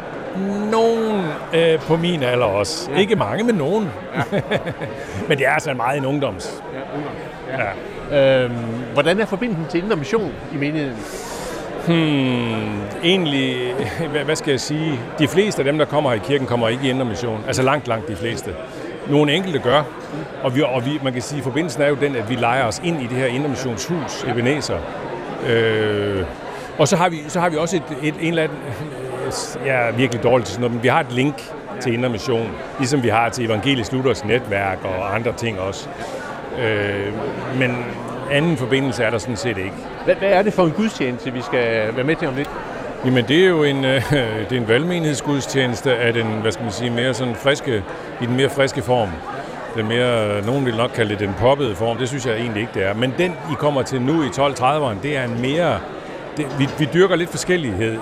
nogen 0.70 1.24
øh, 1.54 1.80
på 1.80 1.96
min 1.96 2.22
alder 2.22 2.46
også. 2.46 2.90
Ja. 2.90 2.98
Ikke 2.98 3.16
mange, 3.16 3.44
men 3.44 3.54
nogen. 3.54 3.90
Ja. 4.32 4.40
men 5.28 5.38
det 5.38 5.46
er 5.46 5.50
altså 5.50 5.74
meget 5.74 5.98
en 5.98 6.06
ungdoms. 6.06 6.62
Ja, 6.74 6.96
ungdoms. 6.96 7.29
Ja. 7.58 8.44
Øhm, 8.44 8.54
hvordan 8.92 9.20
er 9.20 9.26
forbindelsen 9.26 9.66
til 9.70 9.82
Indre 9.84 9.96
Mission 9.96 10.32
i 10.54 10.56
menigheden? 10.56 10.96
Hmm, 11.86 12.80
egentlig, 13.02 13.74
hvad 14.24 14.36
skal 14.36 14.50
jeg 14.50 14.60
sige, 14.60 15.00
de 15.18 15.28
fleste 15.28 15.60
af 15.60 15.64
dem, 15.64 15.78
der 15.78 15.84
kommer 15.84 16.10
her 16.10 16.16
i 16.16 16.22
kirken, 16.26 16.46
kommer 16.46 16.68
ikke 16.68 16.86
i 16.86 16.90
Indre 16.90 17.04
Mission. 17.04 17.40
Altså 17.46 17.62
langt, 17.62 17.88
langt 17.88 18.08
de 18.08 18.16
fleste. 18.16 18.54
Nogle 19.10 19.32
enkelte 19.32 19.58
gør, 19.58 19.82
og, 20.42 20.56
vi, 20.56 20.62
og 20.62 20.86
vi, 20.86 21.00
man 21.02 21.12
kan 21.12 21.22
sige, 21.22 21.38
at 21.38 21.44
forbindelsen 21.44 21.82
er 21.82 21.88
jo 21.88 21.94
den, 21.94 22.16
at 22.16 22.30
vi 22.30 22.34
leger 22.34 22.64
os 22.64 22.80
ind 22.84 23.02
i 23.02 23.06
det 23.06 23.16
her 23.16 23.26
indremissionshus, 23.26 24.24
Ebenezer. 24.28 24.78
Øh, 25.48 26.24
og 26.78 26.88
så 26.88 26.96
har 26.96 27.08
vi, 27.08 27.16
så 27.28 27.40
har 27.40 27.48
vi 27.48 27.56
også 27.56 27.76
et, 27.76 27.82
et, 28.02 28.14
en 28.20 28.28
eller 28.28 28.42
anden, 28.42 28.58
jeg 29.66 29.88
er 29.88 29.92
virkelig 29.92 30.22
dårlig 30.22 30.46
til 30.46 30.54
sådan 30.54 30.60
noget, 30.60 30.74
men 30.74 30.82
vi 30.82 30.88
har 30.88 31.00
et 31.00 31.12
link 31.12 31.50
til 31.80 31.94
Indre 31.94 32.08
Mission, 32.08 32.50
ligesom 32.78 33.02
vi 33.02 33.08
har 33.08 33.28
til 33.28 33.44
Evangelisk 33.44 33.92
Luthers 33.92 34.24
netværk 34.24 34.78
og 34.84 35.14
andre 35.14 35.32
ting 35.32 35.60
også. 35.60 35.88
Øh, 36.58 37.12
men 37.58 37.76
anden 38.30 38.56
forbindelse 38.56 39.02
er 39.02 39.10
der 39.10 39.18
sådan 39.18 39.36
set 39.36 39.56
ikke. 39.56 39.74
Hvad, 40.04 40.14
hvad 40.14 40.28
er 40.28 40.42
det 40.42 40.52
for 40.52 40.64
en 40.64 40.70
gudstjeneste, 40.72 41.32
vi 41.32 41.42
skal 41.42 41.96
være 41.96 42.04
med 42.04 42.16
til 42.16 42.28
om 42.28 42.34
lidt? 42.34 42.50
Jamen 43.04 43.24
det 43.28 43.44
er 43.44 43.48
jo 43.48 43.62
en, 43.62 43.84
øh, 43.84 44.12
det 44.48 44.52
er 44.52 44.56
en 44.56 44.68
valgmenighedsgudstjeneste 44.68 45.94
af 45.94 46.12
den, 46.12 46.26
hvad 46.26 46.52
skal 46.52 46.62
man 46.62 46.72
sige, 46.72 46.90
mere 46.90 47.14
sådan 47.14 47.34
friske, 47.34 47.82
i 48.22 48.26
den 48.26 48.36
mere 48.36 48.50
friske 48.50 48.82
form. 48.82 49.08
Den 49.76 49.88
mere, 49.88 50.42
nogen 50.46 50.66
vil 50.66 50.76
nok 50.76 50.90
kalde 50.90 51.10
det 51.10 51.20
den 51.20 51.34
poppede 51.38 51.74
form, 51.74 51.96
det 51.96 52.08
synes 52.08 52.26
jeg 52.26 52.36
egentlig 52.36 52.60
ikke, 52.60 52.72
det 52.74 52.84
er. 52.84 52.94
Men 52.94 53.14
den, 53.18 53.30
I 53.30 53.54
kommer 53.58 53.82
til 53.82 54.02
nu 54.02 54.22
i 54.22 54.26
1230'eren, 54.26 55.02
det 55.02 55.16
er 55.16 55.24
en 55.24 55.40
mere, 55.40 55.78
det, 56.36 56.46
vi, 56.58 56.68
vi 56.78 56.88
dyrker 56.94 57.16
lidt 57.16 57.30
forskellighed. 57.30 57.98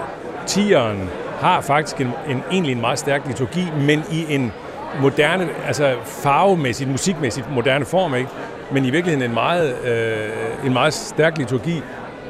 Tieren 0.46 1.10
har 1.40 1.60
faktisk 1.60 2.00
en, 2.00 2.12
en, 2.28 2.42
egentlig 2.50 2.72
en 2.72 2.80
meget 2.80 2.98
stærk 2.98 3.26
liturgi, 3.26 3.68
men 3.80 4.02
i 4.12 4.34
en 4.34 4.52
moderne, 5.02 5.48
altså 5.66 5.94
farvemæssigt, 6.04 6.90
musikmæssigt 6.90 7.54
moderne 7.54 7.84
form, 7.84 8.14
ikke? 8.14 8.28
men 8.70 8.84
i 8.84 8.90
virkeligheden 8.90 9.30
en 9.30 9.34
meget, 9.34 9.76
øh, 9.86 10.66
en 10.66 10.72
meget 10.72 10.94
stærk 10.94 11.38
liturgi. 11.38 11.82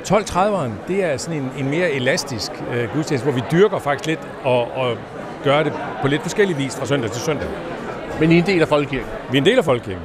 12.30'eren, 0.08 0.70
det 0.88 1.04
er 1.04 1.16
sådan 1.16 1.40
en, 1.40 1.50
en 1.58 1.70
mere 1.70 1.90
elastisk 1.90 2.52
øh, 2.74 2.88
gudstjeneste, 2.94 3.30
hvor 3.30 3.40
vi 3.40 3.42
dyrker 3.52 3.78
faktisk 3.78 4.06
lidt 4.06 4.20
og, 4.44 4.76
og 4.76 4.96
gør 5.44 5.62
det 5.62 5.72
på 6.02 6.08
lidt 6.08 6.22
forskellig 6.22 6.58
vis 6.58 6.76
fra 6.76 6.86
søndag 6.86 7.10
til 7.10 7.20
søndag. 7.20 7.48
Men 8.20 8.32
I 8.32 8.34
er 8.34 8.38
en 8.38 8.46
del 8.46 8.62
af 8.62 8.68
folkekirken? 8.68 9.08
Vi 9.30 9.36
er 9.36 9.40
en 9.40 9.46
del 9.46 9.58
af 9.58 9.64
folkekirken. 9.64 10.02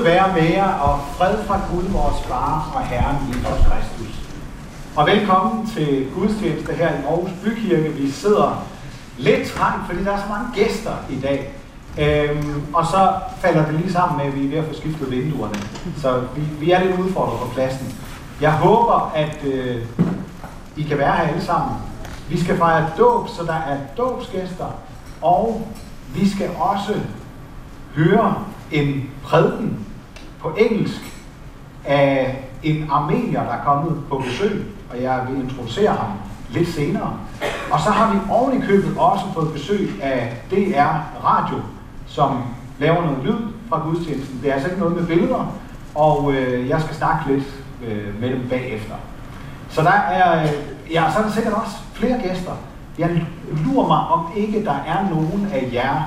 Noget 0.00 0.14
være 0.14 0.42
med 0.42 0.50
jer, 0.50 0.72
og 0.72 1.00
fred 1.16 1.44
fra 1.46 1.60
Gud, 1.72 1.82
vores 1.82 2.22
Far 2.26 2.72
og 2.74 2.86
Herren 2.86 3.16
Jesus 3.28 3.66
Kristus. 3.66 4.20
Og 4.96 5.06
velkommen 5.06 5.66
til 5.66 6.06
gudstjeneste 6.14 6.72
her 6.72 6.90
i 6.90 7.02
Aarhus 7.08 7.30
Bykirke. 7.44 7.88
Vi 7.88 8.10
sidder 8.10 8.64
lidt 9.18 9.48
trangt, 9.48 9.86
fordi 9.86 10.04
der 10.04 10.12
er 10.12 10.18
så 10.18 10.28
mange 10.28 10.48
gæster 10.54 10.92
i 11.10 11.20
dag. 11.20 11.54
Øhm, 11.98 12.62
og 12.72 12.86
så 12.86 13.12
falder 13.40 13.66
det 13.66 13.74
lige 13.74 13.92
sammen 13.92 14.16
med, 14.16 14.26
at 14.26 14.40
vi 14.40 14.46
er 14.46 14.50
ved 14.50 14.58
at 14.58 14.64
få 14.64 14.80
skiftet 14.80 15.10
vinduerne. 15.10 15.54
Så 15.96 16.20
vi, 16.36 16.40
vi 16.60 16.70
er 16.70 16.84
lidt 16.84 17.00
udfordret 17.00 17.38
på 17.40 17.48
pladsen. 17.54 17.94
Jeg 18.40 18.52
håber, 18.52 19.12
at 19.14 19.44
øh, 19.44 19.86
I 20.76 20.82
kan 20.82 20.98
være 20.98 21.16
her 21.16 21.28
alle 21.28 21.44
sammen. 21.44 21.76
Vi 22.28 22.40
skal 22.40 22.58
fejre 22.58 22.90
dåb, 22.98 23.28
så 23.28 23.42
der 23.42 23.54
er 23.54 23.78
dåbsgæster. 23.96 24.66
Og 25.22 25.68
vi 26.14 26.28
skal 26.28 26.50
også 26.58 26.94
høre 27.96 28.34
en 28.72 29.10
prædiken 29.24 29.86
på 30.42 30.56
engelsk 30.58 31.00
af 31.84 32.44
en 32.62 32.88
armenier, 32.90 33.42
der 33.42 33.50
er 33.50 33.64
kommet 33.64 34.02
på 34.08 34.18
besøg, 34.18 34.66
og 34.90 35.02
jeg 35.02 35.26
vil 35.28 35.44
introducere 35.44 35.92
ham 35.92 36.12
lidt 36.50 36.68
senere. 36.68 37.16
Og 37.70 37.80
så 37.80 37.90
har 37.90 38.12
vi 38.14 38.18
oven 38.30 38.62
i 38.62 38.66
købet 38.66 38.96
også 38.98 39.24
fået 39.34 39.52
besøg 39.52 39.90
af 40.02 40.36
DR 40.50 41.24
Radio, 41.24 41.56
som 42.06 42.42
laver 42.78 43.02
noget 43.02 43.18
lyd 43.24 43.38
fra 43.68 43.80
gudstjenesten. 43.84 44.40
Det 44.42 44.50
er 44.50 44.54
altså 44.54 44.68
ikke 44.68 44.80
noget 44.80 44.96
med 44.96 45.06
billeder, 45.06 45.52
og 45.94 46.32
øh, 46.32 46.68
jeg 46.68 46.80
skal 46.80 46.96
snakke 46.96 47.32
lidt 47.32 47.44
øh, 47.86 48.20
med 48.20 48.30
dem 48.30 48.48
bagefter. 48.50 48.94
Så 49.68 49.82
der 49.82 49.92
er, 49.92 50.42
øh, 50.42 50.50
ja, 50.92 51.04
så 51.12 51.18
er 51.18 51.22
der 51.22 51.30
sikkert 51.30 51.54
også 51.54 51.76
flere 51.94 52.18
gæster. 52.22 52.52
Jeg 52.98 53.26
lurer 53.64 53.86
mig, 53.86 53.98
om 53.98 54.26
ikke 54.36 54.64
der 54.64 54.76
er 54.86 55.08
nogen 55.10 55.48
af 55.52 55.70
jer, 55.72 56.02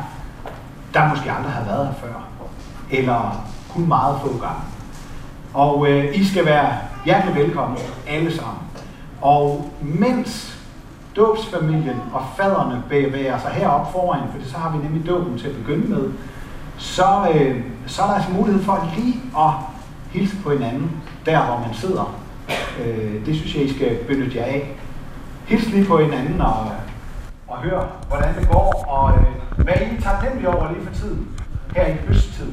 der 0.93 1.09
måske 1.09 1.31
aldrig 1.31 1.51
har 1.51 1.63
været 1.63 1.87
her 1.87 1.93
før, 1.93 2.27
eller 2.91 3.45
kun 3.73 3.87
meget 3.87 4.17
få 4.21 4.27
gange. 4.27 4.61
Og 5.53 5.89
øh, 5.89 6.15
I 6.15 6.25
skal 6.25 6.45
være 6.45 6.77
hjertelig 7.05 7.35
velkomne 7.35 7.77
alle 8.07 8.35
sammen. 8.35 8.63
Og 9.21 9.71
mens 9.81 10.59
dåbsfamilien 11.15 12.01
og 12.13 12.21
faderne 12.37 12.83
bevæger 12.89 13.39
sig 13.39 13.51
herop 13.51 13.91
foran, 13.91 14.19
for 14.31 14.49
så 14.49 14.57
har 14.57 14.77
vi 14.77 14.83
nemlig 14.83 15.07
dåben 15.07 15.37
til 15.37 15.47
at 15.47 15.55
begynde 15.55 15.87
med, 15.87 16.11
så, 16.77 17.31
øh, 17.33 17.61
så 17.87 18.01
er 18.01 18.07
der 18.07 18.13
altså 18.13 18.31
mulighed 18.31 18.63
for 18.63 18.89
lige 18.95 19.15
at 19.37 19.51
hilse 20.11 20.35
på 20.43 20.51
hinanden, 20.51 20.91
der 21.25 21.45
hvor 21.45 21.57
man 21.57 21.73
sidder. 21.73 22.15
Øh, 22.79 23.25
det 23.25 23.35
synes 23.35 23.55
jeg, 23.55 23.63
I 23.63 23.73
skal 23.73 23.95
benytte 24.07 24.37
jer 24.37 24.45
af. 24.45 24.77
Hils 25.45 25.69
lige 25.69 25.85
på 25.85 25.97
hinanden 25.97 26.41
og, 26.41 26.71
og 27.47 27.57
hør, 27.57 27.87
hvordan 28.07 28.35
det 28.39 28.47
går, 28.47 28.85
og 28.87 29.13
øh, 29.19 29.63
hvad 29.63 29.73
I 29.73 30.01
tager 30.01 30.29
nemlig 30.29 30.47
over 30.47 30.71
lige 30.71 30.85
for 30.87 30.93
tiden, 30.93 31.27
her 31.75 31.87
i 31.87 31.95
høsttid, 32.07 32.51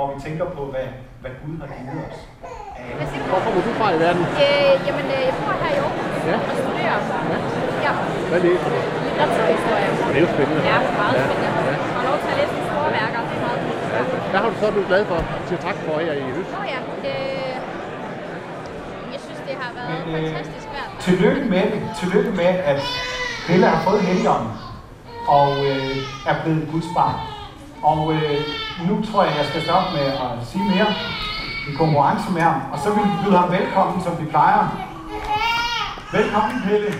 hvor 0.00 0.08
vi 0.14 0.18
tænker 0.26 0.46
på, 0.58 0.62
hvad, 0.72 0.86
hvad 1.22 1.32
Gud 1.42 1.54
har 1.62 1.68
givet 1.76 2.00
os. 2.08 2.18
Hvor 3.30 3.40
kommer 3.46 3.60
du 3.66 3.70
fra 3.80 3.86
i 3.96 3.98
verden? 4.04 4.22
Øh, 4.44 4.74
jamen, 4.86 5.06
øh, 5.16 5.20
jeg 5.28 5.34
bor 5.40 5.52
her 5.62 5.70
i 5.76 5.78
Aarhus 5.84 6.20
Ja. 6.30 6.36
og 6.50 6.54
studerer. 6.62 6.98
Ja. 7.32 7.38
Ja, 7.86 7.92
Hvad 8.30 8.38
er 8.40 8.44
det? 8.48 8.54
litteraturhistorie. 9.06 9.88
Det 10.12 10.16
er 10.20 10.24
jo 10.26 10.30
spændende. 10.34 10.60
Ja, 10.72 10.78
meget 11.00 11.14
Ja. 11.18 11.22
spændende. 11.26 11.50
Ja. 11.70 11.74
Og 11.98 12.02
lov 12.08 12.16
til 12.22 12.28
at 12.32 12.36
læse 12.40 12.54
store 12.70 12.88
værker, 12.98 13.20
det 13.28 13.36
er 13.38 13.42
meget 13.46 13.60
Ja. 13.94 14.00
Hvad 14.30 14.40
har 14.42 14.48
du 14.52 14.56
så 14.62 14.66
blevet 14.74 14.88
glad 14.92 15.02
for 15.10 15.18
til 15.48 15.56
tak 15.66 15.76
for 15.86 15.94
her 16.06 16.14
i 16.22 16.24
høst? 16.36 16.50
Nå 16.56 16.62
ja, 16.74 16.78
øh, 17.10 17.52
jeg 19.14 19.20
synes, 19.26 19.40
det 19.48 19.54
har 19.62 19.70
været 19.78 19.90
Men, 20.06 20.14
øh, 20.14 20.30
fantastisk 20.36 20.68
værd. 20.74 20.88
Tillykke 21.06 21.42
med. 21.54 21.64
Tillykke 22.00 22.30
med, 22.40 22.50
at 22.70 22.78
Pelle 23.46 23.66
har 23.74 23.80
fået 23.88 24.00
helligånden 24.08 24.52
og 25.36 25.48
øh, 25.70 25.96
er 26.30 26.34
blevet 26.42 26.64
Guds 26.72 26.90
barn. 26.98 27.18
Og 27.82 28.12
øh, 28.14 28.40
nu 28.88 29.02
tror 29.02 29.24
jeg, 29.24 29.32
jeg 29.38 29.46
skal 29.46 29.62
stoppe 29.62 29.88
med 29.92 30.06
at 30.24 30.46
sige 30.50 30.64
mere 30.64 30.86
i 31.68 31.72
konkurrence 31.72 32.32
med 32.32 32.42
ham. 32.42 32.60
Og 32.72 32.78
så 32.78 32.88
vil 32.94 33.04
vi 33.04 33.16
byde 33.24 33.36
ham 33.36 33.50
velkommen, 33.50 34.02
som 34.04 34.12
vi 34.20 34.24
plejer. 34.24 34.62
Velkommen, 36.12 36.62
Pelle. 36.66 36.94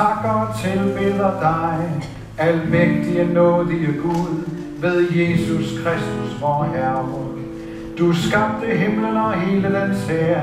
Takker 0.00 0.30
og 0.30 0.56
tilbeder 0.56 1.30
dig, 1.40 2.02
almægtige 2.38 3.34
nådige 3.34 3.92
Gud, 4.02 4.44
ved 4.80 5.10
Jesus 5.12 5.78
Kristus, 5.84 6.40
vor 6.40 6.68
Herre. 6.74 7.04
Du 7.98 8.12
skabte 8.12 8.66
himlen 8.66 9.16
og 9.16 9.32
hele 9.32 9.80
den 9.80 9.96
sær, 9.96 10.40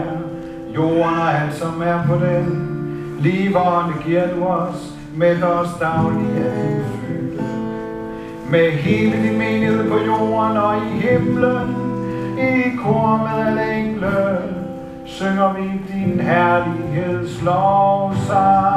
jorden 0.75 1.03
og 1.03 1.41
alt 1.41 1.53
som 1.53 1.81
er 1.81 2.03
på 2.07 2.15
den. 2.15 2.67
Livånd 3.19 3.93
giver 4.05 4.35
du 4.35 4.43
os, 4.43 4.93
med 5.15 5.43
os 5.43 5.69
daglig 5.79 6.37
af 6.37 6.51
din 6.63 6.83
føde. 6.83 7.43
Med 8.49 8.71
hele 8.71 9.23
din 9.23 9.37
menighed 9.37 9.89
på 9.89 9.97
jorden 9.97 10.57
og 10.57 10.77
i 10.77 10.99
himlen, 10.99 11.75
i 12.39 12.75
kor 12.83 13.17
med 13.17 13.47
alle 13.47 13.77
engle, 13.77 14.37
synger 15.05 15.53
vi 15.53 15.93
din 15.93 16.19
herligheds 16.19 17.41
lovsang. 17.43 18.76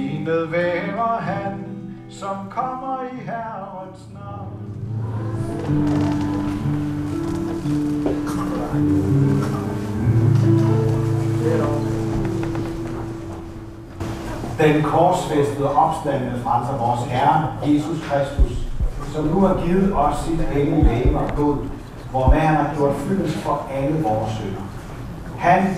hellig, 0.25 0.51
Velsignet 0.51 0.95
være 0.97 1.21
han, 1.21 1.65
som 2.09 2.35
kommer 2.49 3.03
i 3.13 3.15
Herrens 3.25 4.09
navn. 4.13 4.57
Den 14.59 14.83
korsfæstede 14.83 15.75
opstandende 15.75 16.39
frelser 16.43 16.77
vores 16.77 17.11
Herre, 17.11 17.53
Jesus 17.63 18.03
Kristus, 18.03 18.57
som 19.13 19.25
nu 19.25 19.39
har 19.39 19.61
givet 19.65 19.93
os 19.95 20.17
sit 20.17 20.41
hellige 20.41 20.83
læge 20.83 21.17
og 21.17 21.33
blod, 21.35 21.57
hvormed 22.11 22.37
han 22.37 22.55
har 22.55 22.75
gjort 22.75 22.95
fyldest 22.95 23.35
for 23.35 23.67
alle 23.73 24.03
vores 24.03 24.31
sønder. 24.31 24.61
Han 25.37 25.75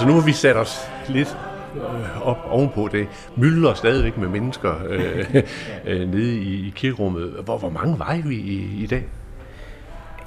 altså 0.06 0.14
nu 0.14 0.20
har 0.20 0.26
vi 0.26 0.34
sat 0.34 0.58
os 0.58 0.78
lidt 1.10 1.38
øh, 1.76 2.28
op 2.28 2.38
ovenpå 2.50 2.90
det. 2.92 3.08
Mylder 3.36 3.74
stadigvæk 3.74 4.18
med 4.18 4.28
mennesker 4.28 4.74
øh, 4.90 5.26
øh, 5.86 6.10
nede 6.10 6.38
i, 6.38 6.68
i 6.68 6.74
kirkerummet. 6.76 7.30
Hvor, 7.44 7.58
hvor 7.58 7.70
mange 7.70 8.00
var 8.00 8.22
vi 8.26 8.36
i, 8.36 8.84
i 8.84 8.88
dag? 8.88 9.04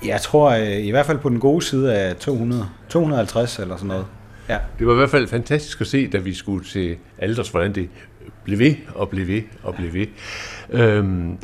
Jeg 0.04 0.20
tror 0.20 0.50
øh, 0.50 0.86
i 0.86 0.90
hvert 0.90 1.06
fald 1.06 1.18
på 1.18 1.28
den 1.28 1.40
gode 1.40 1.64
side 1.64 1.94
af 1.94 2.16
200, 2.16 2.68
250 2.88 3.58
eller 3.58 3.76
sådan 3.76 3.88
noget. 3.88 4.06
Ja. 4.48 4.58
Det 4.78 4.86
var 4.86 4.92
i 4.92 4.96
hvert 4.96 5.10
fald 5.10 5.28
fantastisk 5.28 5.80
at 5.80 5.86
se, 5.86 6.06
da 6.06 6.18
vi 6.18 6.34
skulle 6.34 6.64
til 6.64 6.96
Alders, 7.18 7.48
hvordan 7.48 7.74
det 7.74 7.88
blev 8.44 8.58
ved 8.58 8.74
og 8.94 9.08
blev 9.08 9.26
ved 9.26 9.42
og 9.62 9.74
blev 9.74 9.92
ved. 9.92 10.06
Øhm, 10.70 11.38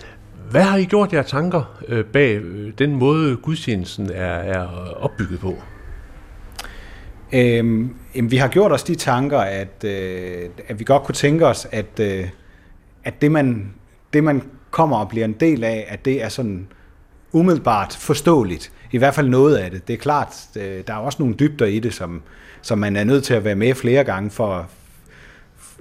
hvad 0.50 0.62
har 0.62 0.76
I 0.76 0.84
gjort 0.84 1.12
jer 1.12 1.22
tanker 1.22 1.80
øh, 1.88 2.04
bag 2.04 2.36
øh, 2.36 2.72
den 2.78 2.94
måde, 2.94 3.36
gudstjenesten 3.36 4.10
er, 4.14 4.34
er 4.34 4.66
opbygget 5.00 5.40
på? 5.40 5.54
Øhm, 7.34 7.90
jamen, 8.14 8.30
vi 8.30 8.36
har 8.36 8.48
gjort 8.48 8.72
os 8.72 8.82
de 8.82 8.94
tanker, 8.94 9.38
at, 9.38 9.84
øh, 9.84 10.48
at 10.68 10.78
vi 10.78 10.84
godt 10.84 11.02
kunne 11.02 11.14
tænke 11.14 11.46
os, 11.46 11.66
at, 11.72 12.00
øh, 12.00 12.28
at 13.04 13.22
det, 13.22 13.32
man, 13.32 13.74
det, 14.12 14.24
man 14.24 14.42
kommer 14.70 14.96
og 14.96 15.08
bliver 15.08 15.24
en 15.24 15.32
del 15.32 15.64
af, 15.64 15.86
at 15.88 16.04
det 16.04 16.22
er 16.22 16.28
sådan 16.28 16.66
umiddelbart 17.32 17.96
forståeligt. 18.00 18.72
I 18.92 18.98
hvert 18.98 19.14
fald 19.14 19.28
noget 19.28 19.56
af 19.56 19.70
det. 19.70 19.88
Det 19.88 19.94
er 19.94 19.98
klart, 19.98 20.34
øh, 20.56 20.82
der 20.86 20.92
er 20.92 20.98
også 20.98 21.22
nogle 21.22 21.34
dybder 21.34 21.66
i 21.66 21.78
det, 21.78 21.94
som, 21.94 22.22
som 22.62 22.78
man 22.78 22.96
er 22.96 23.04
nødt 23.04 23.24
til 23.24 23.34
at 23.34 23.44
være 23.44 23.54
med 23.54 23.74
flere 23.74 24.04
gange 24.04 24.30
for, 24.30 24.66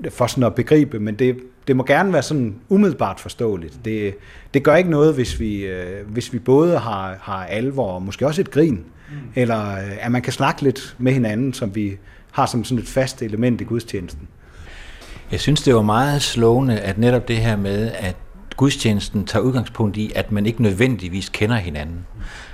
for 0.09 0.27
sådan 0.27 0.43
at 0.43 0.55
begribe, 0.55 0.99
men 0.99 1.15
det, 1.15 1.37
det 1.67 1.75
må 1.75 1.83
gerne 1.83 2.13
være 2.13 2.21
sådan 2.21 2.55
umiddelbart 2.69 3.19
forståeligt. 3.19 3.79
Det, 3.85 4.15
det 4.53 4.63
gør 4.63 4.75
ikke 4.75 4.89
noget, 4.89 5.13
hvis 5.13 5.39
vi, 5.39 5.65
øh, 5.65 6.07
hvis 6.07 6.33
vi 6.33 6.39
både 6.39 6.77
har, 6.77 7.17
har 7.21 7.45
alvor 7.45 7.91
og 7.91 8.01
måske 8.01 8.27
også 8.27 8.41
et 8.41 8.51
grin, 8.51 8.85
mm. 9.13 9.31
eller 9.35 9.71
øh, 9.71 10.05
at 10.05 10.11
man 10.11 10.21
kan 10.21 10.33
snakke 10.33 10.61
lidt 10.61 10.95
med 10.97 11.13
hinanden, 11.13 11.53
som 11.53 11.75
vi 11.75 11.97
har 12.31 12.45
som 12.45 12.63
sådan 12.63 12.83
et 12.83 12.87
fast 12.87 13.21
element 13.21 13.61
i 13.61 13.63
gudstjenesten. 13.63 14.27
Jeg 15.31 15.39
synes, 15.39 15.61
det 15.61 15.75
var 15.75 15.81
meget 15.81 16.21
slående, 16.21 16.79
at 16.79 16.97
netop 16.97 17.27
det 17.27 17.37
her 17.37 17.55
med, 17.55 17.91
at 17.91 18.15
gudstjenesten 18.57 19.25
tager 19.25 19.43
udgangspunkt 19.43 19.97
i, 19.97 20.11
at 20.15 20.31
man 20.31 20.45
ikke 20.45 20.61
nødvendigvis 20.61 21.29
kender 21.29 21.55
hinanden. 21.55 22.05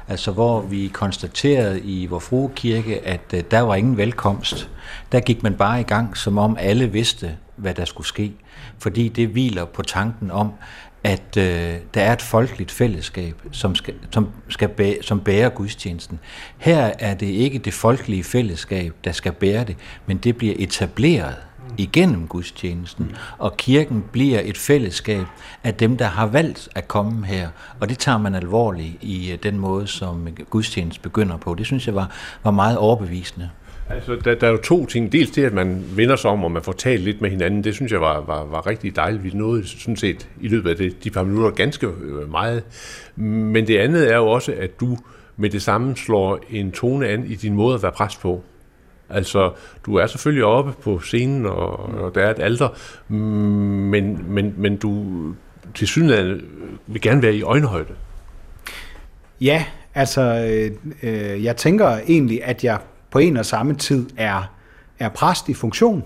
Altså 0.08 0.32
hvor 0.32 0.62
vi 0.62 0.90
konstaterede 0.94 1.82
i 1.82 2.06
vor 2.06 2.20
frue 2.20 2.52
kirke, 2.56 3.08
at 3.08 3.34
øh, 3.34 3.44
der 3.52 3.60
var 3.60 3.76
ingen 3.76 3.98
velkomst. 3.98 4.70
Der 5.12 5.20
gik 5.20 5.44
man 5.44 5.54
bare 5.54 5.80
i 5.80 5.84
gang, 5.84 6.18
som 6.18 6.38
om 6.38 6.58
alle 6.60 6.92
vidste, 6.92 7.36
hvad 7.56 7.74
der 7.74 7.86
skulle 7.86 8.08
ske. 8.08 8.34
Fordi 8.80 9.08
det 9.08 9.28
hviler 9.28 9.66
på 9.66 9.82
tanken 9.82 10.32
om, 10.32 10.52
at 11.04 11.38
øh, 11.38 11.76
der 11.94 12.02
er 12.02 12.14
et 12.14 12.22
folkeligt 12.22 12.72
fællesskab, 12.72 13.42
som, 13.52 13.76
skal, 13.76 13.94
som, 14.12 14.30
skal 14.50 14.70
bæ, 14.70 14.94
som 15.02 15.20
bærer 15.20 15.50
gudstjenesten. 15.50 16.20
Her 16.58 16.92
er 17.00 17.14
det 17.14 17.28
ikke 17.28 17.60
det 17.60 17.74
folkelige 17.74 18.24
fællesskab, 18.24 18.94
der 19.04 19.12
skal 19.12 19.32
bære 19.32 19.64
det, 19.64 19.76
men 20.06 20.18
det 20.18 20.38
bliver 20.38 20.56
etableret 20.58 21.36
igennem 21.78 22.28
gudstjenesten, 22.28 23.16
og 23.38 23.58
kirken 23.58 24.06
bliver 24.12 24.42
et 24.44 24.58
fællesskab 24.58 25.26
af 25.64 25.76
dem, 25.76 25.98
der 25.98 26.06
har 26.06 26.26
valgt 26.26 26.70
at 26.76 26.88
komme 26.88 27.26
her, 27.26 27.50
og 27.80 27.90
det 27.90 28.00
tager 28.00 28.18
man 28.18 28.36
alvorligt 28.36 28.98
i 29.02 29.32
øh, 29.32 29.38
den 29.44 29.58
måde, 29.58 29.88
som 29.88 30.28
gudstjenesten 30.50 31.04
begynder 31.04 31.38
på. 31.38 31.56
Det 31.56 31.66
synes 31.66 31.88
jeg 31.88 31.96
var, 31.96 32.12
var 32.44 32.52
meget 32.52 32.78
overbevisende. 32.78 33.50
Altså, 33.90 34.16
der, 34.16 34.36
der 34.36 34.48
er 34.48 34.52
jo 34.52 34.58
to 34.58 34.86
ting. 34.86 35.12
Dels 35.12 35.32
det, 35.32 35.46
at 35.46 35.54
man 35.54 35.84
vender 35.96 36.16
sig 36.16 36.32
om, 36.32 36.44
og 36.44 36.52
man 36.52 36.62
får 36.62 36.72
talt 36.72 37.02
lidt 37.02 37.22
med 37.22 37.30
hinanden. 37.30 37.64
Det 37.64 37.76
synes 37.76 37.92
jeg 37.92 38.02
var, 38.02 38.22
var, 38.22 38.46
var 38.46 38.68
rigtig 38.68 38.96
dejligt. 38.96 39.24
Vi 39.24 39.32
nåede 39.34 39.68
sådan 39.68 39.96
set 39.96 40.30
i 40.42 40.48
løbet 40.48 40.70
af 40.70 40.76
det, 40.76 41.04
de 41.04 41.10
par 41.10 41.24
minutter 41.24 41.50
ganske 41.50 41.88
øh, 41.88 42.32
meget. 42.32 42.64
Men 43.16 43.68
det 43.68 43.78
andet 43.78 44.12
er 44.12 44.18
jo 44.18 44.28
også, 44.28 44.54
at 44.58 44.80
du 44.80 44.98
med 45.38 45.50
det 45.50 45.62
samme 45.62 45.96
slår 45.96 46.40
en 46.50 46.72
tone 46.72 47.08
an 47.08 47.26
i 47.26 47.36
din 47.36 47.54
måde 47.54 47.76
at 47.76 47.84
være 47.84 47.92
præst 47.92 48.22
på. 48.22 48.44
Altså, 49.10 49.52
du 49.86 49.96
er 49.96 50.08
selvfølgelig 50.08 50.44
oppe 50.46 50.74
på 50.82 51.00
scenen, 51.00 51.46
og, 51.46 51.80
og 51.80 52.16
der 52.16 52.22
er 52.22 52.32
et 52.32 52.40
alter, 52.40 52.70
men, 53.14 54.34
men, 54.34 54.54
men 54.58 54.78
du 54.78 55.06
til 55.76 55.88
synligheden 55.88 56.42
vil 56.88 57.02
gerne 57.02 57.22
være 57.22 57.36
i 57.36 57.42
øjenhøjde. 57.42 57.94
Ja, 59.42 59.66
altså, 59.96 60.22
øh, 60.22 60.72
øh 61.04 61.44
jeg 61.44 61.58
tænker 61.58 61.88
egentlig, 61.88 62.44
at 62.44 62.64
jeg 62.64 62.80
på 63.12 63.20
en 63.20 63.38
og 63.38 63.46
samme 63.46 63.76
tid 63.76 64.10
er, 64.18 64.52
er 65.00 65.10
præst 65.10 65.50
i 65.50 65.54
funktion, 65.54 66.04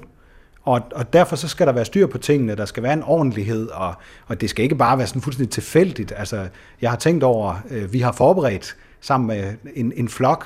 og, 0.63 0.81
og 0.95 1.13
derfor 1.13 1.35
så 1.35 1.47
skal 1.47 1.67
der 1.67 1.73
være 1.73 1.85
styr 1.85 2.07
på 2.07 2.17
tingene, 2.17 2.55
der 2.55 2.65
skal 2.65 2.83
være 2.83 2.93
en 2.93 3.03
ordentlighed, 3.03 3.67
og, 3.67 3.93
og 4.27 4.41
det 4.41 4.49
skal 4.49 4.63
ikke 4.63 4.75
bare 4.75 4.97
være 4.97 5.07
sådan 5.07 5.21
fuldstændig 5.21 5.51
tilfældigt. 5.51 6.13
Altså, 6.17 6.47
jeg 6.81 6.89
har 6.89 6.97
tænkt 6.97 7.23
over, 7.23 7.55
øh, 7.69 7.93
vi 7.93 7.99
har 7.99 8.11
forberedt 8.11 8.75
sammen 9.01 9.27
med 9.27 9.53
en, 9.75 9.93
en 9.95 10.09
flok, 10.09 10.45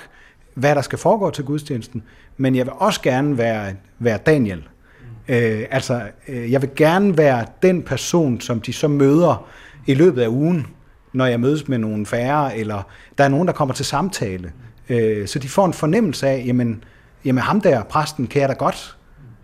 hvad 0.54 0.76
der 0.76 0.82
skal 0.82 1.00
foregå 1.00 1.30
til 1.30 1.44
gudstjenesten, 1.44 2.04
men 2.38 2.56
jeg 2.56 2.66
vil 2.66 2.74
også 2.78 3.02
gerne 3.02 3.38
være, 3.38 3.74
være 4.00 4.18
Daniel. 4.18 4.58
Mm. 5.28 5.34
Øh, 5.34 5.66
altså, 5.72 6.02
øh, 6.28 6.52
jeg 6.52 6.62
vil 6.62 6.70
gerne 6.76 7.18
være 7.18 7.46
den 7.62 7.84
person, 7.84 8.42
som 8.42 8.62
de 8.62 8.74
så 8.74 8.88
møder 8.88 9.48
i 9.86 9.94
løbet 9.94 10.22
af 10.22 10.28
ugen, 10.28 10.68
når 11.14 11.26
jeg 11.26 11.40
mødes 11.40 11.68
med 11.68 11.78
nogle 11.78 12.06
færre, 12.06 12.58
eller 12.58 12.84
der 13.18 13.24
er 13.24 13.28
nogen, 13.28 13.48
der 13.48 13.54
kommer 13.54 13.76
til 13.76 13.86
samtale. 13.86 14.52
Øh, 14.90 15.28
så 15.28 15.40
de 15.40 15.50
får 15.50 15.66
en 15.66 15.74
fornemmelse 15.74 16.28
af, 16.28 16.44
jamen, 16.46 16.84
jamen 17.26 17.44
ham 17.44 17.62
der, 17.62 17.84
præsten, 17.84 18.28
kan 18.28 18.42
jeg 18.42 18.50
da 18.50 18.54
godt, 18.54 18.96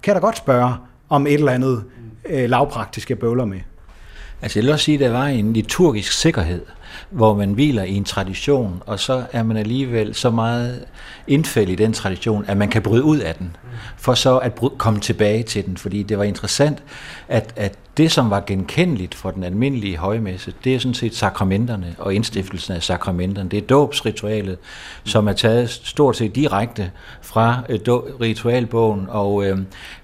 kan 0.03 0.13
jeg 0.13 0.21
da 0.21 0.25
godt 0.25 0.37
spørge 0.37 0.73
om 1.09 1.27
et 1.27 1.33
eller 1.33 1.51
andet 1.51 1.83
øh, 2.29 2.49
lavpraktisk, 2.49 3.09
jeg 3.09 3.19
bøvler 3.19 3.45
med. 3.45 3.59
Altså 4.41 4.59
jeg 4.59 4.63
vil 4.63 4.71
også 4.73 4.85
sige, 4.85 4.95
at 4.95 5.01
der 5.01 5.11
var 5.11 5.25
en 5.25 5.53
liturgisk 5.53 6.11
sikkerhed, 6.11 6.61
hvor 7.09 7.35
man 7.35 7.53
hviler 7.53 7.83
i 7.83 7.93
en 7.93 8.03
tradition, 8.03 8.83
og 8.85 8.99
så 8.99 9.23
er 9.31 9.43
man 9.43 9.57
alligevel 9.57 10.15
så 10.15 10.29
meget 10.29 10.85
indfældet 11.27 11.73
i 11.73 11.75
den 11.75 11.93
tradition, 11.93 12.45
at 12.47 12.57
man 12.57 12.69
kan 12.69 12.81
bryde 12.81 13.03
ud 13.03 13.17
af 13.17 13.35
den, 13.35 13.55
for 13.97 14.13
så 14.13 14.37
at 14.37 14.59
komme 14.77 14.99
tilbage 14.99 15.43
til 15.43 15.65
den. 15.65 15.77
Fordi 15.77 16.03
det 16.03 16.17
var 16.17 16.23
interessant, 16.23 16.83
at, 17.27 17.53
at 17.55 17.77
det, 17.97 18.11
som 18.11 18.29
var 18.29 18.43
genkendeligt 18.47 19.15
for 19.15 19.31
den 19.31 19.43
almindelige 19.43 19.97
højmesse, 19.97 20.53
det 20.63 20.75
er 20.75 20.79
sådan 20.79 20.93
set 20.93 21.15
sakramenterne 21.15 21.95
og 21.99 22.13
indstiftelsen 22.13 22.73
af 22.73 22.83
sakramenterne. 22.83 23.49
Det 23.49 23.57
er 23.57 23.67
dåbsritualet, 23.67 24.57
som 25.03 25.27
er 25.27 25.33
taget 25.33 25.69
stort 25.69 26.17
set 26.17 26.35
direkte 26.35 26.91
fra 27.21 27.63
øh, 27.69 27.79
ritualbogen, 28.21 29.05
og 29.09 29.45
øh, 29.45 29.57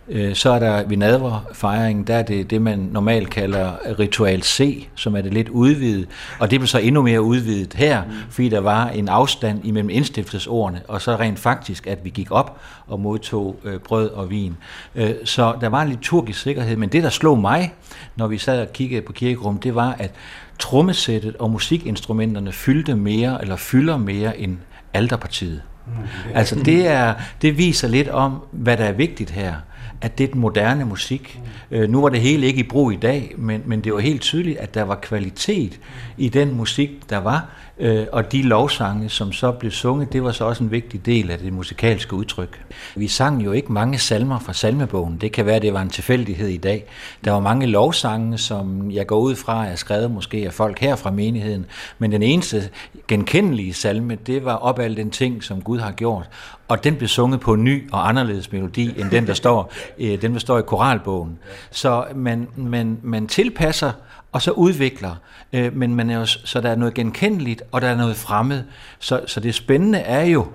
øh, 0.10 0.36
så 0.36 0.50
er 0.50 0.60
der 0.60 0.88
ved 0.88 0.98
nadverfejringen, 0.98 2.04
der 2.04 2.16
er 2.16 2.24
det 2.24 2.50
det, 2.50 2.62
man 2.62 2.80
normalt 2.80 3.30
kalder 3.30 3.72
ritual 4.00 4.44
C, 4.44 4.88
som 4.96 5.16
er 5.16 5.22
det 5.22 5.34
lidt 5.34 5.50
udvidet, 5.50 6.08
og 6.40 6.52
det 6.52 6.60
blev 6.60 6.68
så 6.68 6.80
endnu 6.80 7.02
mere 7.02 7.22
udvidet 7.22 7.74
her, 7.74 8.04
fordi 8.30 8.50
der 8.50 8.60
var 8.60 8.90
en 8.90 9.08
afstand 9.08 9.66
imellem 9.66 9.90
indstiftelsesordene, 9.90 10.82
og 10.88 11.02
så 11.02 11.16
rent 11.16 11.40
faktisk, 11.40 11.88
at 11.88 12.00
vi 12.04 12.10
gik 12.10 12.32
op 12.32 12.60
og 12.88 13.00
modtog 13.00 13.56
øh, 13.64 13.80
brød 13.80 14.10
og 14.10 14.30
vin. 14.30 14.58
Øh, 14.96 15.12
så 15.24 15.56
der 15.62 15.70
var 15.70 15.82
en 15.82 15.90
liturgisk 15.90 16.42
sikkerhed, 16.42 16.76
men 16.76 16.90
det, 16.90 17.04
der 17.04 17.10
slog 17.10 17.40
mig, 17.40 17.74
når 18.16 18.28
vi 18.28 18.38
sad 18.38 18.62
og 18.62 18.74
kiggede 18.74 19.02
på 19.02 19.14
kirkerum, 19.14 19.60
det 19.60 19.76
var, 19.76 19.92
at 19.92 20.12
trommesættet 20.60 21.36
og 21.36 21.52
musikinstrumenterne 21.52 22.52
fyldte 22.52 22.96
mere, 22.96 23.42
eller 23.42 23.56
fylder 23.56 23.98
mere 23.98 24.40
end 24.40 24.58
alterpartiet. 24.94 25.62
Mm. 25.98 26.32
Altså 26.34 26.56
det, 26.56 26.88
er, 26.88 27.14
det 27.42 27.58
viser 27.58 27.88
lidt 27.88 28.10
om, 28.10 28.40
hvad 28.52 28.78
der 28.78 28.86
er 28.86 28.92
vigtigt 28.92 29.30
her 29.30 29.54
at 30.02 30.18
det 30.18 30.24
er 30.24 30.32
den 30.32 30.42
moderne 30.42 30.86
musik. 30.86 31.42
Øh, 31.72 31.90
nu 31.90 32.02
var 32.02 32.10
det 32.10 32.22
hele 32.22 32.48
ikke 32.48 32.60
i 32.60 32.64
brug 32.64 32.92
i 32.92 32.96
dag, 32.96 33.34
men, 33.38 33.62
men 33.66 33.82
det 33.82 33.94
var 33.94 34.00
helt 34.00 34.22
tydeligt, 34.22 34.58
at 34.58 34.74
der 34.74 34.84
var 34.84 34.96
kvalitet 34.96 35.80
i 36.18 36.30
den 36.30 36.56
musik, 36.56 37.10
der 37.10 37.18
var, 37.18 37.50
øh, 37.80 38.06
og 38.12 38.32
de 38.32 38.42
lovsange, 38.42 39.10
som 39.10 39.32
så 39.32 39.52
blev 39.52 39.72
sunget, 39.72 40.14
det 40.14 40.24
var 40.24 40.32
så 40.32 40.46
også 40.46 40.64
en 40.64 40.72
vigtig 40.72 41.06
del 41.06 41.32
af 41.32 41.40
det 41.40 41.54
musikalske 41.54 42.14
udtryk. 42.14 42.62
Vi 42.96 43.08
sang 43.08 43.46
jo 43.46 43.52
ikke 43.52 43.74
mange 43.74 43.98
salmer 43.98 44.40
fra 44.40 44.54
salmebogen. 44.54 45.18
Det 45.22 45.32
kan 45.32 45.46
være, 45.46 45.56
at 45.56 45.62
det 45.62 45.74
var 45.74 45.82
en 45.82 45.90
tilfældighed 45.90 46.48
i 46.48 46.58
dag. 46.58 46.86
Der 47.26 47.32
var 47.32 47.40
mange 47.40 47.66
lovsange, 47.66 48.38
som 48.38 48.92
jeg 48.92 49.08
går 49.08 49.20
ud 49.20 49.36
fra, 49.36 49.66
er 49.68 49.76
skrevet 49.76 50.12
måske 50.12 50.38
af 50.46 50.54
folk 50.54 50.80
her 50.80 50.96
fra 50.96 51.12
menigheden, 51.12 51.66
men 52.00 52.12
den 52.12 52.24
eneste 52.24 52.70
genkendelige 53.08 53.74
salme, 53.74 54.16
det 54.16 54.46
var 54.46 54.56
op 54.56 54.80
al 54.80 54.98
den 54.98 55.10
ting, 55.10 55.44
som 55.44 55.62
Gud 55.62 55.79
har 55.80 55.92
gjort 55.92 56.30
og 56.70 56.84
den 56.84 56.96
blev 56.96 57.08
sunget 57.08 57.40
på 57.40 57.54
en 57.54 57.64
ny 57.64 57.92
og 57.92 58.10
anderledes 58.10 58.52
melodi, 58.52 59.00
end 59.00 59.10
den, 59.12 59.28
der 59.28 59.34
står, 59.34 59.74
øh, 60.00 60.22
den, 60.22 60.34
der 60.34 60.40
står 60.40 60.60
i 60.60 60.62
koralbogen. 60.62 61.40
Så 61.72 62.06
man, 62.16 62.48
man, 62.56 63.00
man 63.04 63.28
tilpasser, 63.28 63.92
og 64.32 64.42
så 64.42 64.52
udvikler, 64.52 65.16
øh, 65.54 65.76
men 65.76 65.96
man 65.96 66.10
er 66.10 66.20
jo, 66.20 66.26
så 66.26 66.62
der 66.62 66.70
er 66.70 66.76
noget 66.76 66.94
genkendeligt, 66.94 67.64
og 67.72 67.82
der 67.82 67.88
er 67.88 67.96
noget 67.96 68.16
fremmed. 68.16 68.64
Så, 69.00 69.22
så 69.28 69.40
det 69.40 69.56
spændende 69.56 70.00
er 70.00 70.26
jo 70.26 70.48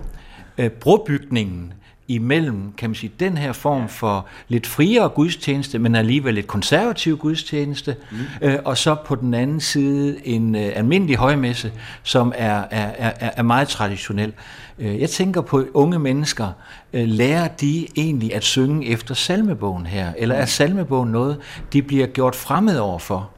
øh, 0.57 0.69
brobygningen 0.69 1.73
imellem, 2.07 2.73
kan 2.77 2.89
man 2.89 2.95
sige, 2.95 3.11
den 3.19 3.37
her 3.37 3.53
form 3.53 3.89
for 3.89 4.25
lidt 4.47 4.67
friere 4.67 5.09
gudstjeneste, 5.09 5.79
men 5.79 5.95
alligevel 5.95 6.33
lidt 6.33 6.47
konservativ 6.47 7.17
gudstjeneste, 7.17 7.95
mm. 8.11 8.17
øh, 8.41 8.59
og 8.65 8.77
så 8.77 8.95
på 9.05 9.15
den 9.15 9.33
anden 9.33 9.59
side 9.59 10.27
en 10.27 10.55
øh, 10.55 10.71
almindelig 10.75 11.15
højmesse, 11.15 11.71
som 12.03 12.33
er, 12.35 12.63
er, 12.71 12.91
er, 12.97 13.31
er 13.37 13.43
meget 13.43 13.67
traditionel. 13.67 14.33
Øh, 14.79 15.01
jeg 15.01 15.09
tænker 15.09 15.41
på 15.41 15.65
unge 15.73 15.99
mennesker, 15.99 16.47
øh, 16.93 17.07
lærer 17.07 17.47
de 17.47 17.87
egentlig 17.97 18.35
at 18.35 18.43
synge 18.43 18.87
efter 18.87 19.15
salmebogen 19.15 19.85
her, 19.85 20.13
eller 20.17 20.35
er 20.35 20.45
salmebogen 20.45 21.11
noget, 21.11 21.37
de 21.73 21.81
bliver 21.81 22.07
gjort 22.07 22.35
fremmed 22.35 22.77
overfor? 22.77 23.29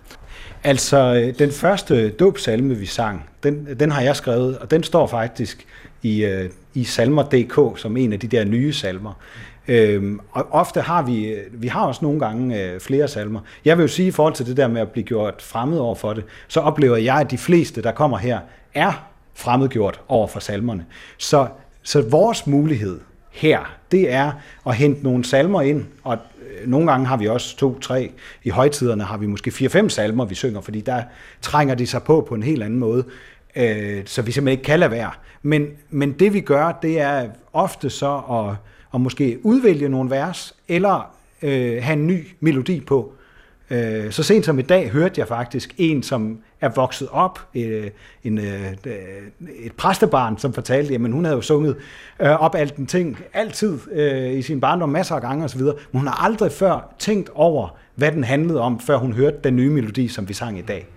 Altså, 0.63 0.97
øh, 1.15 1.39
den 1.39 1.51
første 1.51 2.09
dåbsalme, 2.09 2.75
vi 2.75 2.85
sang, 2.85 3.29
den, 3.43 3.67
den 3.79 3.91
har 3.91 4.01
jeg 4.01 4.15
skrevet, 4.15 4.57
og 4.57 4.71
den 4.71 4.83
står 4.83 5.07
faktisk 5.07 5.65
i, 6.03 6.47
i 6.73 6.83
salmer.dk 6.83 7.79
som 7.79 7.97
en 7.97 8.13
af 8.13 8.19
de 8.19 8.27
der 8.27 8.45
nye 8.45 8.73
salmer. 8.73 9.13
Øhm, 9.67 10.19
og 10.31 10.47
ofte 10.51 10.81
har 10.81 11.01
vi, 11.01 11.35
vi 11.51 11.67
har 11.67 11.85
også 11.85 11.99
nogle 12.05 12.19
gange 12.19 12.63
øh, 12.63 12.79
flere 12.79 13.07
salmer. 13.07 13.39
Jeg 13.65 13.77
vil 13.77 13.83
jo 13.83 13.87
sige, 13.87 14.07
i 14.07 14.11
forhold 14.11 14.33
til 14.33 14.45
det 14.45 14.57
der 14.57 14.67
med 14.67 14.81
at 14.81 14.91
blive 14.91 15.03
gjort 15.03 15.41
fremmed 15.41 15.77
over 15.77 15.95
for 15.95 16.13
det, 16.13 16.23
så 16.47 16.59
oplever 16.59 16.97
jeg, 16.97 17.15
at 17.15 17.31
de 17.31 17.37
fleste, 17.37 17.81
der 17.81 17.91
kommer 17.91 18.17
her, 18.17 18.39
er 18.73 19.07
fremmedgjort 19.37 20.01
over 20.07 20.27
for 20.27 20.39
salmerne. 20.39 20.85
Så, 21.17 21.47
så 21.83 22.01
vores 22.01 22.47
mulighed 22.47 22.99
her, 23.31 23.77
det 23.91 24.11
er 24.11 24.31
at 24.67 24.75
hente 24.75 25.03
nogle 25.03 25.25
salmer 25.25 25.61
ind, 25.61 25.85
og 26.03 26.17
øh, 26.61 26.67
nogle 26.69 26.91
gange 26.91 27.05
har 27.05 27.17
vi 27.17 27.27
også 27.27 27.57
to-tre. 27.57 28.11
I 28.43 28.49
højtiderne 28.49 29.03
har 29.03 29.17
vi 29.17 29.25
måske 29.25 29.51
fire-fem 29.51 29.89
salmer, 29.89 30.25
vi 30.25 30.35
synger, 30.35 30.61
fordi 30.61 30.81
der 30.81 31.03
trænger 31.41 31.75
de 31.75 31.87
sig 31.87 32.03
på 32.03 32.25
på 32.29 32.35
en 32.35 32.43
helt 32.43 32.63
anden 32.63 32.79
måde, 32.79 33.03
øh, 33.55 34.01
så 34.05 34.21
vi 34.21 34.31
simpelthen 34.31 34.47
ikke 34.47 34.63
kan 34.63 34.79
lade 34.79 34.91
være. 34.91 35.11
Men, 35.41 35.67
men 35.89 36.11
det 36.11 36.33
vi 36.33 36.41
gør, 36.41 36.79
det 36.81 36.99
er 36.99 37.27
ofte 37.53 37.89
så 37.89 38.21
at, 38.31 38.55
at 38.93 39.01
måske 39.01 39.39
udvælge 39.43 39.89
nogle 39.89 40.09
vers, 40.09 40.55
eller 40.67 41.15
øh, 41.41 41.83
have 41.83 41.93
en 41.93 42.07
ny 42.07 42.27
melodi 42.39 42.81
på. 42.81 43.13
Øh, 43.13 43.26
Øh, 43.69 44.11
så 44.11 44.23
sent 44.23 44.45
som 44.45 44.59
i 44.59 44.61
dag 44.61 44.89
hørte 44.89 45.19
jeg 45.19 45.27
faktisk 45.27 45.75
en, 45.77 46.03
som 46.03 46.39
er 46.61 46.69
vokset 46.69 47.07
op, 47.11 47.39
øh, 47.55 47.89
en, 48.23 48.37
øh, 48.37 48.71
øh 48.85 48.93
et 49.59 49.71
præstebarn, 49.71 50.37
som 50.37 50.53
fortalte, 50.53 50.93
at 50.93 50.99
hun 50.99 51.25
havde 51.25 51.35
jo 51.35 51.41
sunget 51.41 51.75
øh, 52.19 52.41
op 52.41 52.55
alt 52.55 52.77
den 52.77 52.85
ting, 52.85 53.17
altid 53.33 53.79
øh, 53.91 54.33
i 54.33 54.41
sin 54.41 54.59
barndom, 54.59 54.89
masser 54.89 55.15
af 55.15 55.21
gange 55.21 55.45
osv., 55.45 55.61
men 55.61 55.73
hun 55.91 56.07
har 56.07 56.25
aldrig 56.25 56.51
før 56.51 56.95
tænkt 56.99 57.29
over, 57.33 57.77
hvad 57.95 58.11
den 58.11 58.23
handlede 58.23 58.61
om, 58.61 58.79
før 58.79 58.97
hun 58.97 59.13
hørte 59.13 59.37
den 59.43 59.55
nye 59.55 59.69
melodi, 59.69 60.07
som 60.07 60.29
vi 60.29 60.33
sang 60.33 60.59
i 60.59 60.61
dag. 60.61 60.87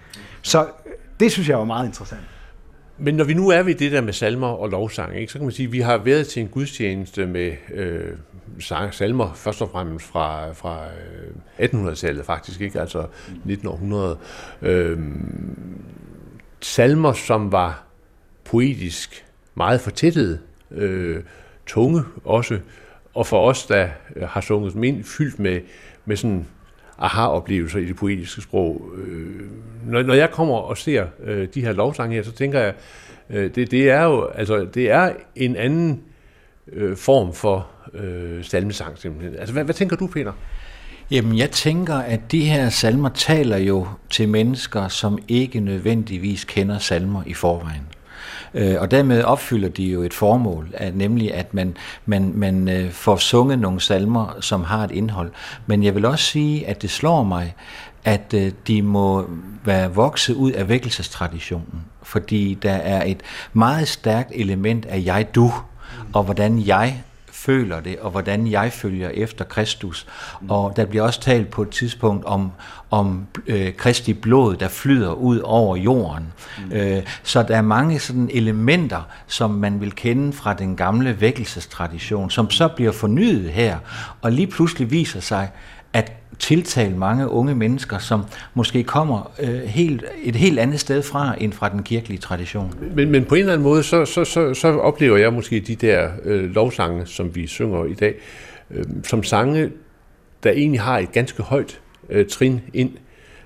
Så 0.43 0.61
øh, 0.61 0.93
det 1.21 1.33
synes 1.33 1.49
jeg 1.49 1.59
var 1.59 1.65
meget 1.65 1.87
interessant. 1.87 2.21
Men 3.03 3.15
når 3.15 3.25
vi 3.25 3.35
nu 3.35 3.49
er 3.49 3.63
ved 3.63 3.75
det 3.75 3.93
der 3.93 4.01
med 4.01 4.13
salmer 4.13 4.47
og 4.47 4.69
lovsang, 4.69 5.17
ikke, 5.17 5.33
så 5.33 5.39
kan 5.39 5.47
man 5.47 5.53
sige, 5.53 5.67
at 5.67 5.73
vi 5.73 5.81
har 5.81 5.99
været 5.99 6.27
til 6.27 6.43
en 6.43 6.49
gudstjeneste 6.49 7.27
med 7.27 7.53
øh, 7.75 8.13
sang, 8.59 8.95
salmer, 8.95 9.33
først 9.35 9.63
og 9.63 9.71
fremmest 9.71 10.07
fra, 10.07 10.53
fra 10.53 10.85
øh, 11.59 11.65
1800-tallet 11.65 12.25
faktisk, 12.25 12.61
ikke? 12.61 12.81
altså 12.81 12.99
1900. 12.99 14.19
Øh, 14.63 14.99
salmer, 16.61 17.13
som 17.13 17.53
var 17.53 17.85
poetisk 18.45 19.25
meget 19.55 19.81
fortættede, 19.81 20.39
øh, 20.71 21.23
tunge 21.67 22.03
også, 22.25 22.59
og 23.15 23.27
for 23.27 23.49
os, 23.49 23.67
der 23.67 23.89
har 24.23 24.41
sunget 24.41 24.75
dem 24.75 24.85
ind, 24.85 25.05
fyldt 25.05 25.39
med, 25.39 25.61
med 26.05 26.17
sådan 26.17 26.47
aha-oplevelser 27.01 27.79
i 27.79 27.85
det 27.85 27.97
poetiske 27.97 28.43
sprog. 28.43 28.91
Øh, 28.97 29.41
når, 29.87 30.03
når 30.03 30.15
jeg 30.15 30.31
kommer 30.31 30.55
og 30.55 30.79
ser 30.79 31.07
øh, 31.25 31.49
de 31.55 31.61
her 31.61 31.73
lovsange 31.73 32.15
her, 32.15 32.23
så 32.23 32.33
tænker 32.33 32.61
jeg, 32.61 32.75
øh, 33.31 33.55
det, 33.55 33.71
det 33.71 33.91
er 33.91 34.03
jo 34.05 34.27
altså, 34.27 34.65
det 34.65 34.91
er 34.91 35.13
en 35.37 35.57
anden 35.57 36.03
øh, 36.73 36.97
form 36.97 37.35
for 37.35 37.67
øh, 37.95 38.45
salmesang 38.45 38.99
simpelthen. 38.99 39.39
Altså, 39.39 39.53
hvad, 39.53 39.65
hvad 39.65 39.75
tænker 39.75 39.97
du, 39.97 40.07
Peter? 40.07 40.33
Jamen, 41.11 41.39
jeg 41.39 41.51
tænker, 41.51 41.95
at 41.95 42.21
de 42.33 42.45
her 42.45 42.69
salmer 42.69 43.09
taler 43.09 43.57
jo 43.57 43.87
til 44.11 44.29
mennesker, 44.29 44.89
som 44.89 45.19
ikke 45.29 45.61
nødvendigvis 45.61 46.45
kender 46.45 46.79
salmer 46.79 47.23
i 47.27 47.35
forvejen. 47.35 47.83
Øh, 48.55 48.77
og 48.79 48.91
dermed 48.91 49.23
opfylder 49.23 49.69
de 49.69 49.85
jo 49.85 50.03
et 50.03 50.15
formål, 50.15 50.69
at, 50.75 50.97
nemlig 50.97 51.35
at 51.35 51.55
man, 51.55 51.77
man, 52.07 52.33
man 52.35 52.69
øh, 52.69 52.91
får 52.91 53.17
sunget 53.17 53.59
nogle 53.59 53.81
salmer, 53.81 54.37
som 54.41 54.65
har 54.65 54.85
et 54.85 54.91
indhold. 54.91 55.31
Men 55.67 55.85
jeg 55.85 55.95
vil 55.95 56.05
også 56.05 56.25
sige, 56.25 56.67
at 56.67 56.83
det 56.83 56.91
slår 56.91 57.25
mig, 57.25 57.55
at 58.05 58.35
øh, 58.35 58.53
de 58.67 58.83
må 58.83 59.31
være 59.65 59.95
vokset 59.95 60.35
ud 60.35 60.53
af 60.53 60.69
vækkelsestraditionen, 60.69 61.85
fordi 62.03 62.59
der 62.63 62.73
er 62.73 63.05
et 63.05 63.21
meget 63.53 63.89
stærkt 63.89 64.31
element 64.35 64.87
af 64.87 65.03
jeg-du, 65.05 65.53
og 66.13 66.23
hvordan 66.23 66.67
jeg 66.67 67.03
føler 67.41 67.81
det, 67.81 67.99
og 67.99 68.11
hvordan 68.11 68.47
jeg 68.47 68.73
følger 68.73 69.09
efter 69.09 69.45
Kristus. 69.45 70.07
Og 70.49 70.73
der 70.77 70.85
bliver 70.85 71.05
også 71.05 71.21
talt 71.21 71.51
på 71.51 71.63
et 71.63 71.71
tidspunkt 71.71 72.25
om, 72.25 72.53
om 72.91 73.27
øh, 73.47 73.75
Kristi 73.75 74.13
blod, 74.13 74.57
der 74.57 74.69
flyder 74.69 75.13
ud 75.13 75.39
over 75.39 75.77
jorden. 75.77 76.33
Mm. 76.59 76.73
Øh, 76.73 77.03
så 77.23 77.43
der 77.43 77.57
er 77.57 77.63
mange 77.63 77.99
sådan 77.99 78.31
elementer, 78.33 79.03
som 79.27 79.51
man 79.51 79.81
vil 79.81 79.93
kende 79.93 80.33
fra 80.33 80.55
den 80.55 80.77
gamle 80.77 81.21
vækkelsestradition, 81.21 82.31
som 82.31 82.51
så 82.51 82.69
bliver 82.69 82.93
fornyet 82.93 83.51
her, 83.51 83.79
og 84.23 84.33
lige 84.33 84.47
pludselig 84.47 84.91
viser 84.91 85.21
sig, 85.21 85.51
at 85.93 86.20
tiltale 86.41 86.97
mange 86.97 87.29
unge 87.29 87.55
mennesker, 87.55 87.99
som 87.99 88.23
måske 88.55 88.85
kommer 88.85 89.33
øh, 89.41 89.61
helt, 89.61 90.05
et 90.23 90.37
helt 90.37 90.59
andet 90.59 90.81
sted 90.81 91.03
fra, 91.03 91.35
end 91.41 91.53
fra 91.53 91.69
den 91.69 91.83
kirkelige 91.83 92.19
tradition. 92.19 92.75
Men, 92.95 93.11
men 93.11 93.25
på 93.25 93.35
en 93.35 93.39
eller 93.39 93.53
anden 93.53 93.63
måde, 93.63 93.83
så, 93.83 94.05
så, 94.05 94.25
så, 94.25 94.55
så 94.55 94.69
oplever 94.69 95.17
jeg 95.17 95.33
måske 95.33 95.61
de 95.61 95.75
der 95.75 96.09
øh, 96.25 96.55
lovsange, 96.55 97.07
som 97.07 97.35
vi 97.35 97.47
synger 97.47 97.85
i 97.85 97.95
dag, 97.95 98.15
øh, 98.71 98.85
som 99.05 99.23
sange, 99.23 99.71
der 100.43 100.51
egentlig 100.51 100.81
har 100.81 100.99
et 100.99 101.13
ganske 101.13 101.43
højt 101.43 101.81
øh, 102.11 102.27
trin 102.27 102.61
ind, 102.75 102.91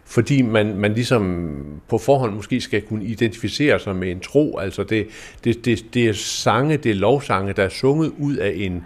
fordi 0.05 0.43
man, 0.43 0.77
man 0.77 0.95
ligesom 0.95 1.55
på 1.89 1.99
forhånd 1.99 2.35
måske 2.35 2.61
skal 2.61 2.83
kunne 2.83 3.05
identificere 3.05 3.81
sig 3.81 3.97
med 3.97 4.11
en 4.11 4.21
tro. 4.21 4.59
Altså 4.59 4.85
det, 4.85 5.07
det, 5.45 5.65
det, 5.65 5.95
det 5.95 6.09
er 6.09 6.13
sange, 6.13 6.77
det 6.77 6.91
er 6.91 6.95
lovsange, 6.95 7.53
der 7.53 7.63
er 7.63 7.69
sunget 7.69 8.13
ud 8.19 8.37
af 8.37 8.53
en, 8.57 8.85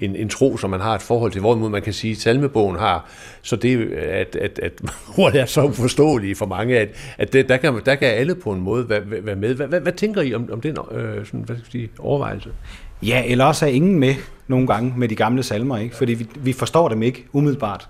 en, 0.00 0.16
en 0.16 0.28
tro, 0.28 0.56
som 0.56 0.70
man 0.70 0.80
har 0.80 0.94
et 0.94 1.02
forhold 1.02 1.32
til, 1.32 1.40
hvorimod 1.40 1.70
man 1.70 1.82
kan 1.82 1.92
sige, 1.92 2.10
at 2.10 2.16
salmebogen 2.16 2.78
har, 2.78 3.08
så 3.42 3.56
det, 3.56 3.92
at, 3.92 4.36
at, 4.36 4.58
at 4.58 4.72
ordet 5.18 5.40
er 5.40 5.46
så 5.46 5.62
uforståelige 5.62 6.34
for 6.34 6.46
mange, 6.46 6.78
at, 6.78 6.88
at 7.18 7.32
det, 7.32 7.48
der, 7.48 7.56
kan, 7.56 7.80
der 7.86 7.94
kan 7.94 8.08
alle 8.08 8.34
på 8.34 8.52
en 8.52 8.60
måde 8.60 8.88
være, 8.88 9.02
være 9.06 9.36
med. 9.36 9.54
Hvad, 9.54 9.66
hvad, 9.66 9.80
hvad 9.80 9.92
tænker 9.92 10.20
I 10.22 10.34
om, 10.34 10.48
om 10.52 10.60
den 10.60 10.76
øh, 10.90 11.26
sådan, 11.26 11.40
hvad 11.40 11.56
skal 11.56 11.72
sige, 11.72 11.88
overvejelse? 11.98 12.50
Ja, 13.02 13.22
eller 13.26 13.44
også 13.44 13.66
er 13.66 13.70
ingen 13.70 13.98
med 13.98 14.14
nogle 14.48 14.66
gange 14.66 14.94
med 14.96 15.08
de 15.08 15.14
gamle 15.14 15.42
salmer, 15.42 15.78
ikke? 15.78 15.96
fordi 15.96 16.14
vi, 16.14 16.28
vi 16.36 16.52
forstår 16.52 16.88
dem 16.88 17.02
ikke 17.02 17.24
umiddelbart. 17.32 17.88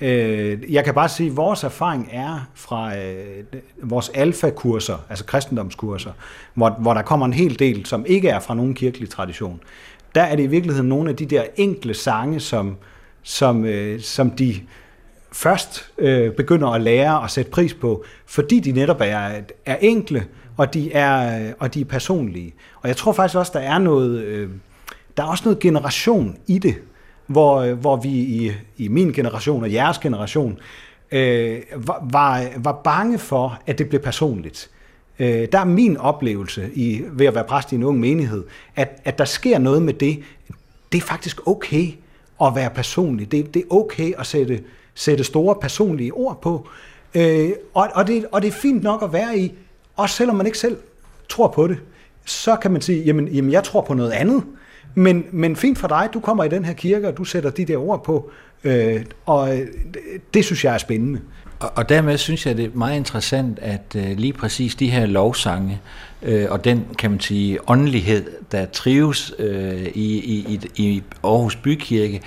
Øh, 0.00 0.72
jeg 0.72 0.84
kan 0.84 0.94
bare 0.94 1.08
sige, 1.08 1.30
at 1.30 1.36
vores 1.36 1.64
erfaring 1.64 2.08
er 2.12 2.48
fra 2.54 2.96
øh, 2.96 3.44
vores 3.82 4.08
alfa-kurser, 4.14 4.96
altså 5.08 5.24
kristendomskurser, 5.24 6.12
hvor, 6.54 6.70
hvor 6.70 6.94
der 6.94 7.02
kommer 7.02 7.26
en 7.26 7.32
hel 7.32 7.58
del, 7.58 7.86
som 7.86 8.04
ikke 8.08 8.28
er 8.28 8.40
fra 8.40 8.54
nogen 8.54 8.74
kirkelig 8.74 9.10
tradition 9.10 9.60
der 10.14 10.22
er 10.22 10.36
det 10.36 10.42
i 10.42 10.46
virkeligheden 10.46 10.88
nogle 10.88 11.10
af 11.10 11.16
de 11.16 11.26
der 11.26 11.42
enkle 11.56 11.94
sange, 11.94 12.40
som, 12.40 12.76
som, 13.22 13.64
øh, 13.64 14.00
som 14.00 14.30
de 14.30 14.60
først 15.32 15.90
øh, 15.98 16.32
begynder 16.32 16.68
at 16.68 16.80
lære 16.80 17.20
og 17.20 17.30
sætte 17.30 17.50
pris 17.50 17.74
på, 17.74 18.04
fordi 18.26 18.60
de 18.60 18.72
netop 18.72 19.00
er, 19.00 19.40
er 19.66 19.76
enkle, 19.76 20.26
og 20.56 20.74
de 20.74 20.92
er, 20.92 21.46
øh, 21.46 21.52
og 21.58 21.74
de 21.74 21.80
er 21.80 21.84
personlige. 21.84 22.54
Og 22.82 22.88
jeg 22.88 22.96
tror 22.96 23.12
faktisk 23.12 23.38
også, 23.38 23.52
der 23.54 23.60
er 23.60 23.78
noget, 23.78 24.22
øh, 24.22 24.50
der 25.16 25.22
er 25.22 25.26
også 25.26 25.44
noget 25.44 25.58
generation 25.58 26.36
i 26.46 26.58
det, 26.58 26.74
hvor, 27.26 27.56
øh, 27.56 27.78
hvor 27.78 27.96
vi 27.96 28.08
i, 28.08 28.52
i 28.76 28.88
min 28.88 29.12
generation 29.12 29.62
og 29.62 29.72
jeres 29.72 29.98
generation 29.98 30.58
øh, 31.12 31.60
var, 31.76 32.06
var, 32.10 32.44
var 32.56 32.80
bange 32.84 33.18
for, 33.18 33.58
at 33.66 33.78
det 33.78 33.88
blev 33.88 34.00
personligt. 34.00 34.70
Øh, 35.18 35.48
der 35.52 35.58
er 35.58 35.64
min 35.64 35.96
oplevelse 35.96 36.70
i, 36.74 37.02
ved 37.12 37.26
at 37.26 37.34
være 37.34 37.44
præst 37.44 37.72
i 37.72 37.74
en 37.74 37.82
ung 37.82 38.00
menighed, 38.00 38.44
at, 38.76 39.00
at 39.04 39.18
der 39.18 39.24
sker 39.24 39.58
noget 39.58 39.82
med 39.82 39.94
det. 39.94 40.22
Det 40.92 40.98
er 40.98 41.02
faktisk 41.02 41.46
okay 41.46 41.86
at 42.42 42.54
være 42.54 42.70
personlig. 42.70 43.32
Det, 43.32 43.54
det 43.54 43.62
er 43.62 43.74
okay 43.74 44.12
at 44.18 44.26
sætte, 44.26 44.62
sætte 44.94 45.24
store 45.24 45.54
personlige 45.60 46.12
ord 46.12 46.40
på. 46.42 46.68
Øh, 47.14 47.50
og, 47.74 47.88
og, 47.94 48.06
det, 48.06 48.26
og 48.32 48.42
det 48.42 48.48
er 48.48 48.52
fint 48.52 48.82
nok 48.82 49.02
at 49.02 49.12
være 49.12 49.38
i, 49.38 49.52
også 49.96 50.16
selvom 50.16 50.36
man 50.36 50.46
ikke 50.46 50.58
selv 50.58 50.76
tror 51.28 51.48
på 51.48 51.66
det. 51.68 51.78
Så 52.24 52.56
kan 52.56 52.70
man 52.70 52.82
sige, 52.82 53.02
jamen, 53.02 53.28
jamen 53.28 53.52
jeg 53.52 53.64
tror 53.64 53.80
på 53.80 53.94
noget 53.94 54.10
andet. 54.10 54.42
Men, 54.94 55.24
men 55.32 55.56
fint 55.56 55.78
for 55.78 55.88
dig, 55.88 56.08
du 56.14 56.20
kommer 56.20 56.44
i 56.44 56.48
den 56.48 56.64
her 56.64 56.72
kirke, 56.72 57.08
og 57.08 57.16
du 57.16 57.24
sætter 57.24 57.50
de 57.50 57.64
der 57.64 57.76
ord 57.76 58.04
på. 58.04 58.30
Øh, 58.64 59.04
og 59.26 59.48
det, 59.48 60.00
det 60.34 60.44
synes 60.44 60.64
jeg 60.64 60.74
er 60.74 60.78
spændende. 60.78 61.20
Og, 61.60 61.72
og 61.74 61.88
dermed 61.88 62.18
synes 62.18 62.46
jeg, 62.46 62.56
det 62.56 62.64
er 62.64 62.70
meget 62.74 62.96
interessant, 62.96 63.58
at 63.58 63.96
øh, 63.96 64.16
lige 64.16 64.32
præcis 64.32 64.74
de 64.74 64.90
her 64.90 65.06
lovsange, 65.06 65.80
øh, 66.22 66.46
og 66.50 66.64
den, 66.64 66.86
kan 66.98 67.10
man 67.10 67.20
sige, 67.20 67.58
åndelighed, 67.70 68.24
der 68.52 68.66
trives 68.66 69.32
øh, 69.38 69.86
i, 69.94 70.14
i, 70.14 70.60
i 70.76 71.02
Aarhus 71.24 71.56
Bykirke, 71.56 72.20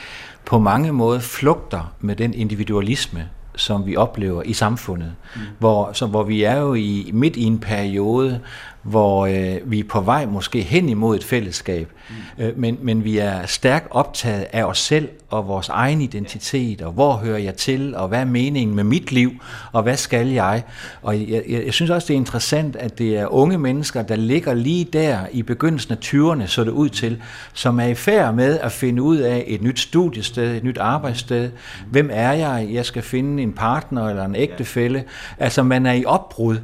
på 0.46 0.60
mange 0.60 0.94
måder 0.94 1.20
flugter 1.20 1.94
med 2.00 2.16
den 2.16 2.34
individualisme, 2.34 3.30
som 3.56 3.86
vi 3.86 3.96
oplever 3.96 4.44
i 4.44 4.54
samfundet. 4.54 5.14
Mm. 5.36 5.42
Hvor, 5.60 5.94
så, 5.94 6.06
hvor 6.06 6.24
vi 6.24 6.44
er 6.44 6.58
jo 6.58 6.74
i, 6.74 7.12
midt 7.14 7.36
i 7.36 7.44
en 7.44 7.60
periode, 7.60 8.40
hvor 8.88 9.26
øh, 9.26 9.72
vi 9.72 9.80
er 9.80 9.84
på 9.90 10.02
vej 10.02 10.26
måske 10.26 10.62
hen 10.62 10.90
imod 10.90 11.16
et 11.16 11.24
fællesskab, 11.24 11.92
mm. 12.10 12.44
øh, 12.44 12.60
men, 12.60 12.78
men 12.82 13.04
vi 13.04 13.18
er 13.18 13.46
stærkt 13.46 13.88
optaget 13.92 14.46
af 14.54 14.64
os 14.64 14.80
selv 14.80 15.10
og 15.30 15.48
vores 15.48 15.70
egen 15.70 16.02
identitet, 16.02 16.82
og 16.82 16.92
hvor 16.92 17.14
hører 17.14 17.38
jeg 17.38 17.56
til, 17.56 17.96
og 17.96 18.08
hvad 18.08 18.20
er 18.20 18.26
meningen 18.26 18.76
med 18.76 18.84
mit 18.84 19.12
liv, 19.12 19.32
og 19.72 19.84
hvad 19.84 19.98
skal 19.98 20.28
jeg? 20.28 20.64
Og 21.02 21.20
jeg, 21.20 21.44
jeg, 21.50 21.64
jeg 21.66 21.74
synes 21.74 21.92
også, 21.92 22.08
det 22.08 22.14
er 22.14 22.18
interessant, 22.18 22.76
at 22.76 22.98
det 22.98 23.18
er 23.18 23.34
unge 23.34 23.58
mennesker, 23.58 24.02
der 24.02 24.16
ligger 24.16 24.54
lige 24.54 24.86
der 24.94 25.20
i 25.32 25.44
begyndelsen 25.44 25.92
af 25.92 25.98
20'erne, 26.06 26.48
så 26.48 26.64
det 26.64 26.72
ud 26.72 26.90
til, 26.90 27.22
som 27.54 27.80
er 27.80 27.86
i 27.86 27.96
færd 27.96 28.34
med 28.34 28.60
at 28.60 28.72
finde 28.72 29.02
ud 29.02 29.18
af 29.18 29.44
et 29.48 29.62
nyt 29.62 29.80
studiested, 29.80 30.56
et 30.56 30.64
nyt 30.64 30.78
arbejdssted. 30.78 31.52
Hvem 31.92 32.10
er 32.14 32.32
jeg? 32.32 32.68
Jeg 32.72 32.86
skal 32.86 33.02
finde 33.02 33.44
en 33.44 33.54
partner 33.54 34.10
eller 34.10 34.26
en 34.26 34.36
ægtefælle. 34.36 35.04
Altså, 35.40 35.64
man 35.64 35.86
er 35.86 35.94
i 35.94 36.06
opbrud. 36.06 36.58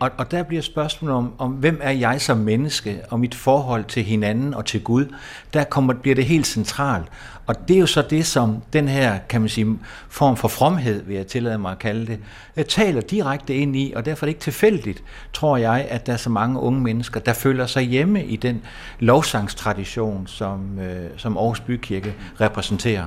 Og, 0.00 0.10
og 0.18 0.30
der 0.30 0.42
bliver 0.42 0.62
spørgsmålet 0.62 1.16
om, 1.16 1.32
om, 1.38 1.50
hvem 1.52 1.80
er 1.82 1.90
jeg 1.90 2.20
som 2.20 2.38
menneske, 2.38 3.00
og 3.10 3.20
mit 3.20 3.34
forhold 3.34 3.84
til 3.84 4.02
hinanden 4.02 4.54
og 4.54 4.66
til 4.66 4.84
Gud, 4.84 5.06
der 5.54 5.64
kommer, 5.64 5.94
bliver 5.94 6.14
det 6.14 6.24
helt 6.24 6.46
centralt. 6.46 7.06
Og 7.46 7.68
det 7.68 7.76
er 7.76 7.80
jo 7.80 7.86
så 7.86 8.02
det, 8.02 8.26
som 8.26 8.62
den 8.72 8.88
her, 8.88 9.18
kan 9.28 9.40
man 9.40 9.50
sige, 9.50 9.78
form 10.08 10.36
for 10.36 10.48
fromhed, 10.48 11.02
vil 11.02 11.16
jeg 11.16 11.26
tillade 11.26 11.58
mig 11.58 11.72
at 11.72 11.78
kalde 11.78 12.06
det, 12.06 12.20
jeg 12.56 12.66
taler 12.66 13.00
direkte 13.00 13.54
ind 13.54 13.76
i, 13.76 13.92
og 13.96 14.04
derfor 14.04 14.24
er 14.24 14.26
det 14.26 14.30
ikke 14.30 14.40
tilfældigt, 14.40 15.02
tror 15.32 15.56
jeg, 15.56 15.86
at 15.90 16.06
der 16.06 16.12
er 16.12 16.16
så 16.16 16.30
mange 16.30 16.60
unge 16.60 16.80
mennesker, 16.80 17.20
der 17.20 17.32
føler 17.32 17.66
sig 17.66 17.82
hjemme 17.82 18.24
i 18.24 18.36
den 18.36 18.62
lovsangstradition, 18.98 20.26
som, 20.26 20.78
øh, 20.78 21.10
som 21.16 21.36
Aarhus 21.36 21.60
Bykirke 21.60 22.14
repræsenterer. 22.40 23.06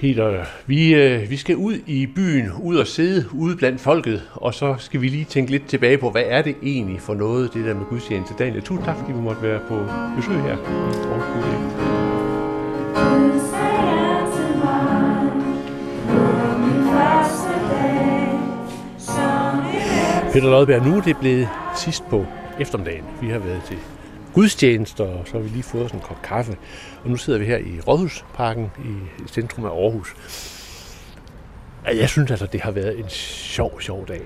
Peter, 0.00 0.44
vi, 0.66 0.94
øh, 0.94 1.30
vi 1.30 1.36
skal 1.36 1.56
ud 1.56 1.74
i 1.86 2.06
byen, 2.06 2.52
ud 2.62 2.76
og 2.76 2.86
sidde 2.86 3.24
ude 3.32 3.56
blandt 3.56 3.80
folket, 3.80 4.22
og 4.34 4.54
så 4.54 4.74
skal 4.78 5.00
vi 5.00 5.08
lige 5.08 5.24
tænke 5.24 5.50
lidt 5.50 5.66
tilbage 5.66 5.98
på, 5.98 6.10
hvad 6.10 6.22
er 6.26 6.42
det 6.42 6.56
egentlig 6.62 7.00
for 7.00 7.14
noget, 7.14 7.54
det 7.54 7.64
der 7.64 7.74
med 7.74 7.84
gudstjeneste. 7.84 8.34
Daniel, 8.38 8.62
tusind 8.62 8.84
tak, 8.84 8.96
fordi 8.96 9.12
vi 9.12 9.20
måtte 9.20 9.42
være 9.42 9.60
på 9.68 9.78
besøg 10.16 10.40
her 10.42 10.52
i 10.52 10.56
Aarhus 10.56 11.36
Peter 20.32 20.50
Lodberg, 20.50 20.86
nu 20.86 20.96
er 20.96 21.00
det 21.00 21.16
blevet 21.16 21.48
sidst 21.76 22.08
på 22.10 22.26
eftermiddagen. 22.60 23.04
Vi 23.20 23.28
har 23.28 23.38
været 23.38 23.62
til 23.62 23.76
gudstjenester, 24.36 25.04
og 25.04 25.26
så 25.26 25.32
har 25.32 25.38
vi 25.38 25.48
lige 25.48 25.62
fået 25.62 25.84
os 25.84 25.90
en 25.90 26.00
kop 26.00 26.22
kaffe. 26.22 26.56
Og 27.04 27.10
nu 27.10 27.16
sidder 27.16 27.38
vi 27.38 27.44
her 27.44 27.58
i 27.58 27.80
Rådhusparken 27.80 28.70
i 28.78 29.28
centrum 29.32 29.64
af 29.64 29.68
Aarhus. 29.68 30.14
Jeg 32.00 32.08
synes 32.08 32.30
altså, 32.30 32.46
det 32.46 32.60
har 32.60 32.70
været 32.70 32.98
en 32.98 33.08
sjov, 33.08 33.80
sjov 33.80 34.08
dag. 34.08 34.20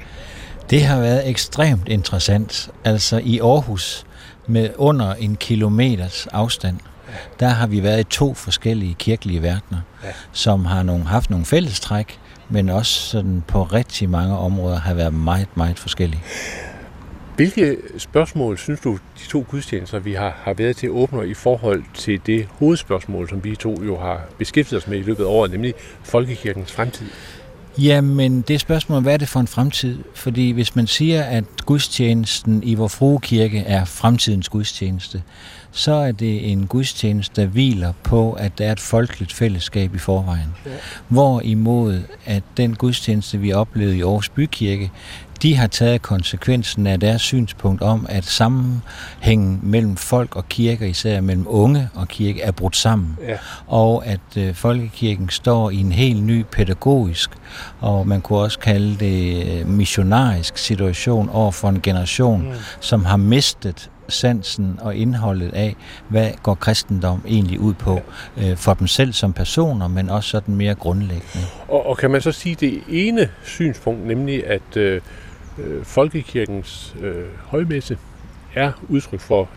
Det 0.70 0.84
har 0.84 1.00
været 1.00 1.28
ekstremt 1.28 1.88
interessant. 1.88 2.70
Altså 2.84 3.20
i 3.24 3.38
Aarhus 3.38 4.06
med 4.46 4.70
under 4.76 5.14
en 5.14 5.36
kilometers 5.36 6.26
afstand, 6.26 6.78
der 7.40 7.48
har 7.48 7.66
vi 7.66 7.82
været 7.82 8.00
i 8.00 8.04
to 8.04 8.34
forskellige 8.34 8.94
kirkelige 8.94 9.42
verdener, 9.42 9.80
ja. 10.04 10.08
som 10.32 10.64
har 10.64 10.82
nogle, 10.82 11.04
haft 11.04 11.30
nogle 11.30 11.46
fællestræk, 11.46 12.18
men 12.48 12.68
også 12.68 13.00
sådan 13.00 13.42
på 13.48 13.62
rigtig 13.62 14.10
mange 14.10 14.36
områder 14.36 14.78
har 14.78 14.94
været 14.94 15.14
meget, 15.14 15.48
meget 15.54 15.78
forskellige. 15.78 16.22
Hvilke 17.40 17.76
spørgsmål 17.98 18.58
synes 18.58 18.80
du, 18.80 18.92
de 18.92 19.28
to 19.28 19.46
gudstjenester, 19.48 19.98
vi 19.98 20.12
har, 20.12 20.40
har 20.44 20.54
været 20.54 20.76
til 20.76 20.90
åbner 20.90 21.22
i 21.22 21.34
forhold 21.34 21.82
til 21.94 22.20
det 22.26 22.48
hovedspørgsmål, 22.50 23.28
som 23.28 23.44
vi 23.44 23.56
to 23.56 23.82
jo 23.84 23.98
har 23.98 24.20
beskæftiget 24.38 24.82
os 24.82 24.88
med 24.88 24.98
i 24.98 25.02
løbet 25.02 25.24
af 25.24 25.28
året, 25.28 25.50
nemlig 25.50 25.74
folkekirkens 26.02 26.72
fremtid? 26.72 27.06
Jamen, 27.78 28.40
det 28.40 28.54
er 28.54 28.58
spørgsmålet, 28.58 29.02
hvad 29.02 29.12
er 29.12 29.16
det 29.16 29.28
for 29.28 29.40
en 29.40 29.46
fremtid? 29.46 29.98
Fordi 30.14 30.50
hvis 30.50 30.76
man 30.76 30.86
siger, 30.86 31.22
at 31.22 31.44
gudstjenesten 31.66 32.62
i 32.62 32.74
vores 32.74 32.96
frue 32.96 33.20
kirke 33.20 33.58
er 33.58 33.84
fremtidens 33.84 34.48
gudstjeneste, 34.48 35.22
så 35.72 35.92
er 35.92 36.12
det 36.12 36.52
en 36.52 36.66
gudstjeneste, 36.66 37.40
der 37.40 37.48
hviler 37.48 37.92
på, 38.02 38.32
at 38.32 38.58
der 38.58 38.66
er 38.66 38.72
et 38.72 38.80
folkeligt 38.80 39.32
fællesskab 39.32 39.94
i 39.94 39.98
forvejen. 39.98 40.54
Ja. 40.66 40.70
Hvorimod, 41.08 42.02
at 42.26 42.42
den 42.56 42.74
gudstjeneste, 42.74 43.38
vi 43.38 43.52
oplevede 43.52 43.96
i 43.96 44.02
Aarhus 44.02 44.28
Bykirke, 44.28 44.90
de 45.42 45.56
har 45.56 45.66
taget 45.66 46.02
konsekvensen 46.02 46.86
af 46.86 47.00
deres 47.00 47.22
synspunkt 47.22 47.82
om, 47.82 48.06
at 48.08 48.24
sammenhængen 48.24 49.60
mellem 49.62 49.96
folk 49.96 50.36
og 50.36 50.48
kirke, 50.48 50.88
især 50.88 51.20
mellem 51.20 51.46
unge 51.48 51.88
og 51.94 52.08
kirke, 52.08 52.42
er 52.42 52.50
brudt 52.50 52.76
sammen. 52.76 53.18
Ja. 53.28 53.36
Og 53.66 54.06
at 54.06 54.36
øh, 54.36 54.54
folkekirken 54.54 55.28
står 55.28 55.70
i 55.70 55.76
en 55.76 55.92
helt 55.92 56.22
ny 56.22 56.44
pædagogisk, 56.52 57.30
og 57.80 58.08
man 58.08 58.20
kunne 58.20 58.38
også 58.38 58.58
kalde 58.58 58.96
det 58.96 59.46
øh, 59.60 59.66
missionarisk 59.66 60.58
situation 60.58 61.28
over 61.28 61.50
for 61.50 61.68
en 61.68 61.80
generation, 61.80 62.42
mm. 62.42 62.54
som 62.80 63.04
har 63.04 63.16
mistet 63.16 63.90
sansen 64.10 64.78
og 64.82 64.94
indholdet 64.94 65.54
af, 65.54 65.76
hvad 66.08 66.30
går 66.42 66.54
kristendom 66.54 67.22
egentlig 67.28 67.60
ud 67.60 67.74
på 67.74 68.00
øh, 68.36 68.56
for 68.56 68.74
dem 68.74 68.86
selv 68.86 69.12
som 69.12 69.32
personer, 69.32 69.88
men 69.88 70.10
også 70.10 70.28
sådan 70.30 70.54
mere 70.54 70.74
grundlæggende. 70.74 71.46
Og, 71.68 71.86
og 71.86 71.98
kan 71.98 72.10
man 72.10 72.20
så 72.20 72.32
sige 72.32 72.54
det 72.54 72.82
ene 72.88 73.28
synspunkt, 73.44 74.06
nemlig 74.06 74.46
at 74.46 74.76
øh, 74.76 75.00
øh, 75.64 75.84
folkekirkens 75.84 76.96
øh, 77.00 77.24
højmesse 77.38 77.98
er 78.54 78.72
udtryk 78.88 79.20
for 79.20 79.48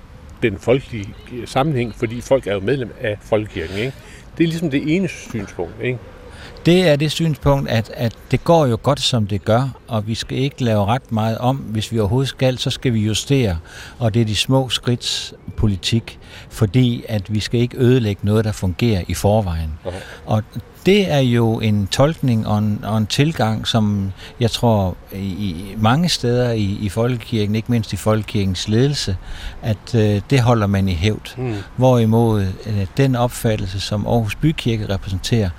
den 0.41 0.57
folkelige 0.57 1.13
øh, 1.33 1.47
sammenhæng, 1.47 1.95
fordi 1.95 2.21
folk 2.21 2.47
er 2.47 2.53
jo 2.53 2.59
medlem 2.59 2.91
af 3.01 3.17
folkekirken. 3.21 3.77
Ikke? 3.77 3.93
Det 4.37 4.43
er 4.43 4.47
ligesom 4.47 4.69
det 4.69 4.95
ene 4.95 5.07
synspunkt. 5.07 5.73
Ikke? 5.81 5.99
Det 6.65 6.87
er 6.87 6.95
det 6.95 7.11
synspunkt, 7.11 7.69
at, 7.69 7.91
at 7.93 8.15
det 8.31 8.43
går 8.43 8.65
jo 8.65 8.77
godt, 8.83 9.01
som 9.01 9.27
det 9.27 9.45
gør, 9.45 9.69
og 9.87 10.07
vi 10.07 10.15
skal 10.15 10.37
ikke 10.37 10.63
lave 10.63 10.85
ret 10.85 11.11
meget 11.11 11.37
om. 11.37 11.55
Hvis 11.55 11.91
vi 11.91 11.99
overhovedet 11.99 12.29
skal, 12.29 12.57
så 12.57 12.69
skal 12.69 12.93
vi 12.93 12.99
justere, 12.99 13.57
og 13.99 14.13
det 14.13 14.21
er 14.21 14.25
de 14.25 14.35
små 14.35 14.69
skridts 14.69 15.33
politik, 15.57 16.19
fordi 16.49 17.03
at 17.09 17.33
vi 17.33 17.39
skal 17.39 17.59
ikke 17.59 17.77
ødelægge 17.77 18.25
noget, 18.25 18.45
der 18.45 18.51
fungerer 18.51 19.03
i 19.07 19.13
forvejen. 19.13 19.73
Okay. 19.85 19.97
Og 20.25 20.43
det 20.85 21.11
er 21.11 21.19
jo 21.19 21.59
en 21.59 21.87
tolkning 21.87 22.47
og 22.47 22.57
en, 22.57 22.79
og 22.83 22.97
en 22.97 23.07
tilgang, 23.07 23.67
som 23.67 24.11
jeg 24.39 24.51
tror 24.51 24.97
i 25.15 25.65
mange 25.77 26.09
steder 26.09 26.51
i, 26.51 26.77
i 26.81 26.89
folkekirken, 26.89 27.55
ikke 27.55 27.71
mindst 27.71 27.93
i 27.93 27.95
folkekirkens 27.95 28.67
ledelse, 28.67 29.17
at 29.61 29.95
øh, 29.95 30.21
det 30.29 30.39
holder 30.39 30.67
man 30.67 30.89
i 30.89 30.93
hævd. 30.93 31.37
Mm. 31.37 31.55
Hvorimod 31.75 32.41
øh, 32.65 32.87
den 32.97 33.15
opfattelse, 33.15 33.79
som 33.79 34.07
Aarhus 34.07 34.35
Bykirke 34.35 34.93
repræsenterer, 34.93 35.49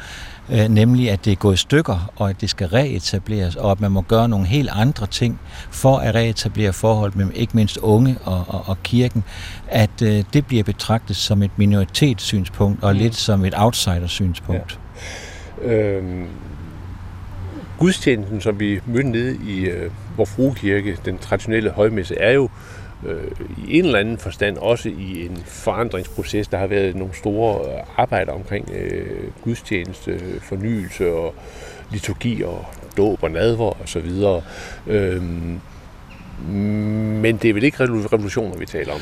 øh, 0.53 0.68
nemlig 0.68 1.11
at 1.11 1.24
det 1.24 1.32
er 1.32 1.36
gået 1.36 1.55
i 1.55 1.57
stykker, 1.57 2.12
og 2.16 2.30
at 2.30 2.40
det 2.40 2.51
skal 2.51 2.66
reetableres, 2.68 3.57
og 3.57 3.70
at 3.70 3.80
man 3.80 3.90
må 3.90 4.01
gøre 4.01 4.28
nogle 4.28 4.47
helt 4.47 4.70
andre 4.72 5.07
ting 5.07 5.40
for 5.70 5.99
at 5.99 6.14
reetablere 6.14 6.72
forhold 6.72 7.12
mellem 7.14 7.32
ikke 7.34 7.57
mindst 7.57 7.76
unge 7.76 8.16
og, 8.24 8.45
og, 8.49 8.62
og 8.66 8.82
kirken, 8.82 9.24
at 9.68 10.03
øh, 10.03 10.24
det 10.32 10.47
bliver 10.47 10.64
betragtet 10.64 11.16
som 11.16 11.42
et 11.42 11.51
minoritetssynspunkt 11.57 12.82
og 12.82 12.95
lidt 12.95 13.14
som 13.14 13.45
et 13.45 13.55
outsidersynspunkt. 13.57 14.78
Ja. 15.62 15.72
Øhm, 15.72 16.26
gudstjenesten, 17.78 18.40
som 18.40 18.61
vi 18.61 18.80
mødte 18.86 19.09
nede 19.09 19.38
i 19.47 19.64
øh, 19.64 19.90
vor 20.16 20.24
Frue 20.24 20.55
den 21.05 21.18
traditionelle 21.18 21.70
højmesse, 21.70 22.18
er 22.18 22.32
jo 22.32 22.49
øh, 23.07 23.31
i 23.69 23.79
en 23.79 23.85
eller 23.85 23.99
anden 23.99 24.19
forstand 24.19 24.57
også 24.57 24.89
i 24.89 25.27
en 25.27 25.39
forandringsproces. 25.47 26.49
Der 26.49 26.59
har 26.59 26.67
været 26.67 26.97
nogle 26.97 27.15
store 27.15 27.75
øh, 27.75 27.81
arbejder 27.97 28.33
omkring 28.33 28.71
øh, 28.73 29.31
gudstjeneste, 29.43 30.21
fornyelse 30.41 31.13
og 31.13 31.35
liturgi 31.91 32.43
og 32.43 32.67
dåb 32.97 33.23
og 33.23 33.31
nadver 33.31 33.81
og 33.81 33.89
så 33.89 34.01
videre. 34.01 34.43
Øhm, 34.87 35.61
men 37.23 37.37
det 37.37 37.51
er 37.51 37.55
vel 37.55 37.65
ikke 37.65 37.85
revolutioner, 37.85 38.57
vi 38.57 38.67
taler 38.67 38.93
om? 38.93 39.01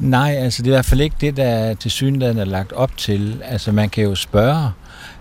Nej, 0.00 0.34
altså 0.34 0.62
det 0.62 0.68
er 0.68 0.72
i 0.72 0.76
hvert 0.76 0.84
fald 0.84 1.00
ikke 1.00 1.16
det, 1.20 1.36
der 1.36 1.74
til 1.74 1.90
synligheden 1.90 2.38
er 2.38 2.44
lagt 2.44 2.72
op 2.72 2.96
til. 2.96 3.42
Altså 3.44 3.72
man 3.72 3.90
kan 3.90 4.04
jo 4.04 4.14
spørge, 4.14 4.70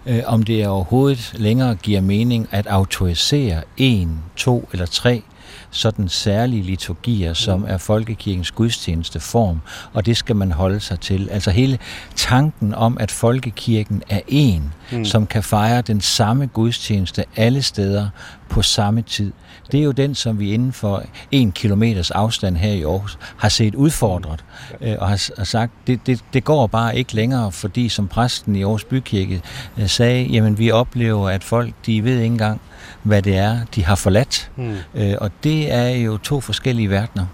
øh, 0.05 0.23
om 0.25 0.43
det 0.43 0.67
overhovedet 0.67 1.33
længere 1.35 1.75
giver 1.75 2.01
mening 2.01 2.47
at 2.51 2.67
autorisere 2.67 3.61
en, 3.77 4.23
to 4.35 4.69
eller 4.73 4.85
tre 4.85 5.23
sådan 5.71 6.09
særlige 6.09 6.63
liturgier, 6.63 7.33
som 7.33 7.65
er 7.67 7.77
folkekirkens 7.77 8.51
gudstjeneste 8.51 9.19
form, 9.19 9.61
og 9.93 10.05
det 10.05 10.17
skal 10.17 10.35
man 10.35 10.51
holde 10.51 10.79
sig 10.79 10.99
til. 10.99 11.29
Altså 11.31 11.51
hele 11.51 11.79
tanken 12.15 12.73
om, 12.73 12.97
at 12.99 13.11
folkekirken 13.11 14.03
er 14.09 14.19
en, 14.27 14.73
mm. 14.91 15.05
som 15.05 15.27
kan 15.27 15.43
fejre 15.43 15.81
den 15.81 16.01
samme 16.01 16.45
gudstjeneste 16.45 17.25
alle 17.35 17.61
steder 17.61 18.09
på 18.49 18.61
samme 18.61 19.01
tid. 19.01 19.31
Det 19.71 19.79
er 19.79 19.83
jo 19.83 19.91
den, 19.91 20.15
som 20.15 20.39
vi 20.39 20.53
inden 20.53 20.73
for 20.73 21.03
en 21.31 21.51
kilometers 21.51 22.11
afstand 22.11 22.57
her 22.57 22.71
i 22.71 22.81
Aarhus 22.81 23.17
har 23.37 23.49
set 23.49 23.75
udfordret, 23.75 24.43
øh, 24.81 24.95
og 24.99 25.07
har, 25.07 25.29
har 25.37 25.43
sagt, 25.43 25.73
det, 25.87 25.99
det, 26.07 26.23
det 26.33 26.43
går 26.43 26.67
bare 26.67 26.97
ikke 26.97 27.15
længere, 27.15 27.51
fordi 27.51 27.89
som 27.89 28.07
præsten 28.07 28.55
i 28.55 28.61
Aarhus 28.61 28.83
Bykirke 28.83 29.41
øh, 29.77 29.89
sagde, 29.89 30.23
jamen 30.25 30.57
vi 30.57 30.71
oplever, 30.71 31.29
at 31.29 31.43
folk, 31.43 31.73
de 31.85 32.03
ved 32.03 32.13
ikke 32.13 32.25
engang, 32.25 32.61
hvad 33.03 33.21
det 33.21 33.37
er, 33.37 33.57
de 33.75 33.85
har 33.85 33.95
forladt. 33.95 34.51
Mm. 34.55 34.75
Øh, 34.95 35.13
og 35.21 35.31
det 35.43 35.73
er 35.73 35.89
jo 35.89 36.17
to 36.17 36.41
forskellige 36.41 36.89
verdener. 36.89 37.25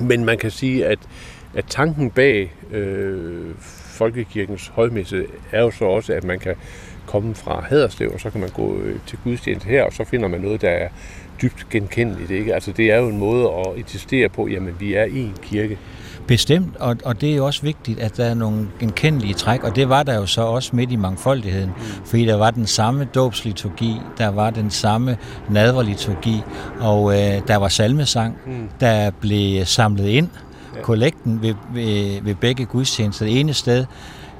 Men 0.00 0.24
man 0.24 0.38
kan 0.38 0.50
sige, 0.50 0.86
at, 0.86 0.98
at 1.54 1.64
tanken 1.68 2.10
bag 2.10 2.52
øh, 2.70 3.54
folkekirkens 3.96 4.68
højmesse 4.68 5.26
er 5.52 5.62
jo 5.62 5.70
så 5.70 5.84
også, 5.84 6.12
at 6.12 6.24
man 6.24 6.38
kan 6.38 6.54
komme 7.06 7.34
fra 7.34 7.64
Haderslev, 7.68 8.10
og 8.14 8.20
så 8.20 8.30
kan 8.30 8.40
man 8.40 8.50
gå 8.50 8.78
øh, 8.78 8.96
til 9.06 9.18
gudstjeneste 9.24 9.68
her, 9.68 9.82
og 9.82 9.92
så 9.92 10.04
finder 10.04 10.28
man 10.28 10.40
noget, 10.40 10.60
der 10.60 10.70
er 10.70 10.88
dybt 11.42 11.66
genkendeligt. 11.70 12.30
Ikke? 12.30 12.54
Altså, 12.54 12.72
det 12.72 12.92
er 12.92 12.96
jo 12.96 13.08
en 13.08 13.18
måde 13.18 13.48
at 13.50 13.66
insistere 13.76 14.28
på, 14.28 14.46
jamen 14.46 14.76
vi 14.80 14.94
er 14.94 15.04
en 15.04 15.34
kirke. 15.42 15.78
Bestemt, 16.28 16.76
og, 16.76 16.96
og 17.04 17.20
det 17.20 17.32
er 17.32 17.36
jo 17.36 17.46
også 17.46 17.62
vigtigt, 17.62 18.00
at 18.00 18.16
der 18.16 18.24
er 18.24 18.34
nogle 18.34 18.68
genkendelige 18.80 19.34
træk, 19.34 19.64
og 19.64 19.76
det 19.76 19.88
var 19.88 20.02
der 20.02 20.14
jo 20.14 20.26
så 20.26 20.42
også 20.42 20.76
midt 20.76 20.92
i 20.92 20.96
mangfoldigheden, 20.96 21.68
mm. 21.68 22.04
fordi 22.04 22.26
der 22.26 22.36
var 22.36 22.50
den 22.50 22.66
samme 22.66 23.04
dåbsliturgi, 23.04 24.00
der 24.18 24.28
var 24.28 24.50
den 24.50 24.70
samme 24.70 25.16
nadverliturgi, 25.50 26.42
og 26.80 27.12
øh, 27.12 27.40
der 27.48 27.56
var 27.56 27.68
salmesang, 27.68 28.36
mm. 28.46 28.68
der 28.80 29.10
blev 29.10 29.64
samlet 29.64 30.06
ind, 30.08 30.28
kollekten 30.82 31.42
ved, 31.42 31.54
ved, 31.74 32.22
ved 32.22 32.34
begge 32.34 32.64
gudstjenester. 32.64 33.24
Det 33.26 33.40
ene 33.40 33.54
sted, 33.54 33.84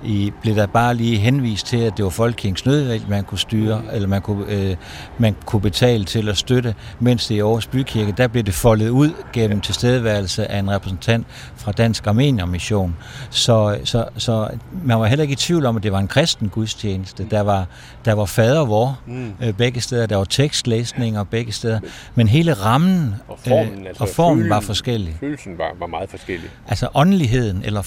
i, 0.05 0.33
blev 0.43 0.57
der 0.57 0.67
bare 0.67 0.95
lige 0.95 1.19
henvist 1.19 1.67
til, 1.67 1.77
at 1.77 1.97
det 1.97 2.05
var 2.05 2.11
Folkekirkens 2.11 2.67
nødvalg, 2.67 3.03
man 3.09 3.25
kunne 3.25 3.39
styre, 3.39 3.83
eller 3.93 4.09
man 4.09 4.23
kunne, 4.23 4.45
øh, 4.49 4.77
man 5.19 5.37
kunne 5.47 5.63
betale 5.63 6.05
til 6.05 6.29
at 6.29 6.37
støtte, 6.37 6.75
mens 7.01 7.27
det 7.27 7.35
i 7.35 7.41
Aarhus 7.41 7.67
Bykirke, 7.67 8.13
der 8.17 8.29
blev 8.29 8.43
det 8.43 8.55
foldet 8.55 8.89
ud 8.89 9.11
gennem 9.33 9.61
tilstedeværelse 9.61 10.51
af 10.51 10.59
en 10.59 10.71
repræsentant 10.71 11.27
fra 11.57 11.73
Dansk 11.73 12.07
Armenier 12.07 12.47
Mission. 12.47 12.97
Så, 13.31 13.79
så, 13.85 14.05
så 14.17 14.49
man 14.85 14.99
var 14.99 15.07
heller 15.07 15.23
ikke 15.23 15.33
i 15.33 15.37
tvivl 15.37 15.67
om, 15.67 15.77
at 15.77 15.83
det 15.83 15.93
var 15.93 15.99
en 15.99 16.09
kristen 16.09 16.49
gudstjeneste. 16.49 17.27
Der 17.31 17.41
var, 17.41 17.67
der 18.05 18.13
var 18.13 18.25
fader 18.25 18.65
vor 18.65 19.01
mm. 19.07 19.33
øh, 19.43 19.53
begge 19.53 19.81
steder, 19.81 20.07
der 20.07 20.17
var 20.17 20.25
tekstlæsninger 20.25 21.25
begge 21.25 21.53
steder, 21.53 21.81
men 22.15 22.29
hele 22.29 22.53
rammen 22.53 23.15
og 23.29 23.39
formen, 23.39 23.81
øh, 23.81 23.87
altså, 23.87 24.03
og 24.03 24.09
formen 24.09 24.39
følelsen, 24.39 24.51
var 24.51 24.61
forskellig. 24.61 25.17
Følelsen 25.21 25.59
var, 25.59 25.77
var 25.79 25.87
meget 25.87 26.11
forskellig. 26.11 26.51
Altså 26.69 26.89
åndeligheden 26.95 27.63
eller 27.65 27.83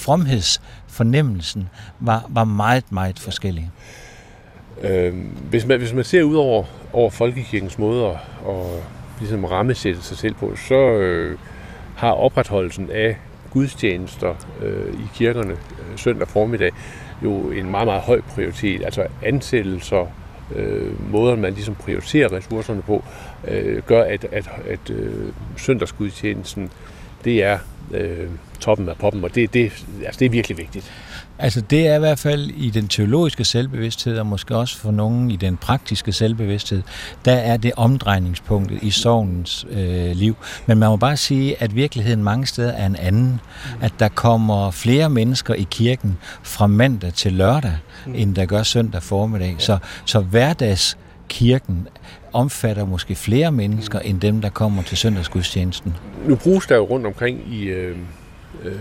fromhedsfornemmelsen 0.90 1.70
var, 2.00 2.26
var 2.30 2.44
meget, 2.44 2.92
meget 2.92 3.20
forskellig. 3.20 3.72
Øh, 4.82 5.14
hvis, 5.50 5.66
man, 5.66 5.80
hvis 5.80 5.94
man 5.94 6.04
ser 6.04 6.24
ud 6.24 6.36
over, 6.36 6.64
over 6.94 7.10
folkekirkens 7.10 7.78
måde 7.78 8.06
at, 8.06 8.18
at 8.50 8.84
ligesom 9.20 9.46
rammesætte 9.46 10.02
sig 10.02 10.18
selv 10.18 10.34
på, 10.34 10.56
så 10.56 10.76
øh, 10.76 11.38
har 11.96 12.12
opretholdelsen 12.12 12.90
af 12.92 13.18
gudstjenester 13.52 14.36
øh, 14.62 14.94
i 14.94 15.08
kirkerne 15.14 15.52
øh, 15.52 15.98
søndag 15.98 16.28
formiddag 16.28 16.72
jo 17.24 17.52
en 17.52 17.72
meget, 17.72 17.88
meget 17.88 18.02
høj 18.02 18.22
prioritet. 18.22 18.86
Altså 18.86 19.08
ansættelser, 19.24 20.08
øh, 20.56 21.12
måden 21.12 21.42
man 21.42 21.54
ligesom 21.54 21.76
prioriterer 21.76 22.32
ressourcerne 22.34 22.82
på, 22.82 23.04
øh, 23.48 23.84
gør, 23.84 24.04
at, 24.04 24.26
at, 24.32 24.50
at 24.70 24.90
øh, 24.90 25.34
søndagsgudstjenesten, 25.58 26.72
det 27.26 27.44
er 27.44 27.60
øh, 27.92 28.28
toppen 28.60 28.90
af 28.90 28.98
poppen, 28.98 29.24
og 29.24 29.36
det, 29.36 29.54
det, 29.54 29.72
altså, 30.06 30.20
det 30.20 30.26
er 30.26 30.30
virkelig 30.30 30.58
vigtigt. 30.58 30.92
Altså 31.42 31.62
det 31.62 31.88
er 31.88 31.96
i 31.96 32.00
hvert 32.00 32.20
fald 32.20 32.50
i 32.50 32.70
den 32.70 32.88
teologiske 32.88 33.46
selvbevidsthed, 33.46 34.20
og 34.20 34.26
måske 34.26 34.56
også 34.56 34.78
for 34.78 34.92
nogen 34.92 35.32
i 35.32 35.36
den 35.36 35.58
praktiske 35.58 36.12
selvbevidsthed, 36.12 36.82
der 37.26 37.32
er 37.32 37.58
det 37.58 37.72
omdrejningspunktet 37.78 38.80
i 38.84 38.92
sovnens 38.92 39.66
øh, 39.70 40.12
liv. 40.12 40.36
Men 40.66 40.78
man 40.78 40.90
må 40.90 40.96
bare 40.96 41.18
sige, 41.18 41.64
at 41.64 41.76
virkeligheden 41.76 42.24
mange 42.24 42.46
steder 42.46 42.72
er 42.72 42.86
en 42.86 42.96
anden. 42.96 43.40
At 43.82 43.94
der 44.00 44.10
kommer 44.10 44.72
flere 44.72 45.10
mennesker 45.10 45.54
i 45.54 45.68
kirken 45.72 46.18
fra 46.44 46.68
mandag 46.68 47.14
til 47.14 47.34
lørdag, 47.34 47.78
mm. 48.06 48.16
end 48.16 48.36
der 48.36 48.46
gør 48.46 48.64
søndag 48.64 49.04
formiddag. 49.04 49.56
Så, 49.60 49.78
så 50.06 50.20
hverdags 50.20 50.98
kirken 51.30 51.88
omfatter 52.34 52.86
måske 52.86 53.16
flere 53.16 53.52
mennesker 53.52 54.00
end 54.00 54.22
dem, 54.22 54.42
der 54.42 54.50
kommer 54.50 54.84
til 54.84 54.98
søndagsgudstjenesten. 54.98 55.96
Nu 56.28 56.36
bruges 56.36 56.68
der 56.68 56.76
jo 56.76 56.84
rundt 56.84 57.06
omkring 57.06 57.54
i, 57.54 57.64
øh, 57.64 57.98
øh, 58.64 58.74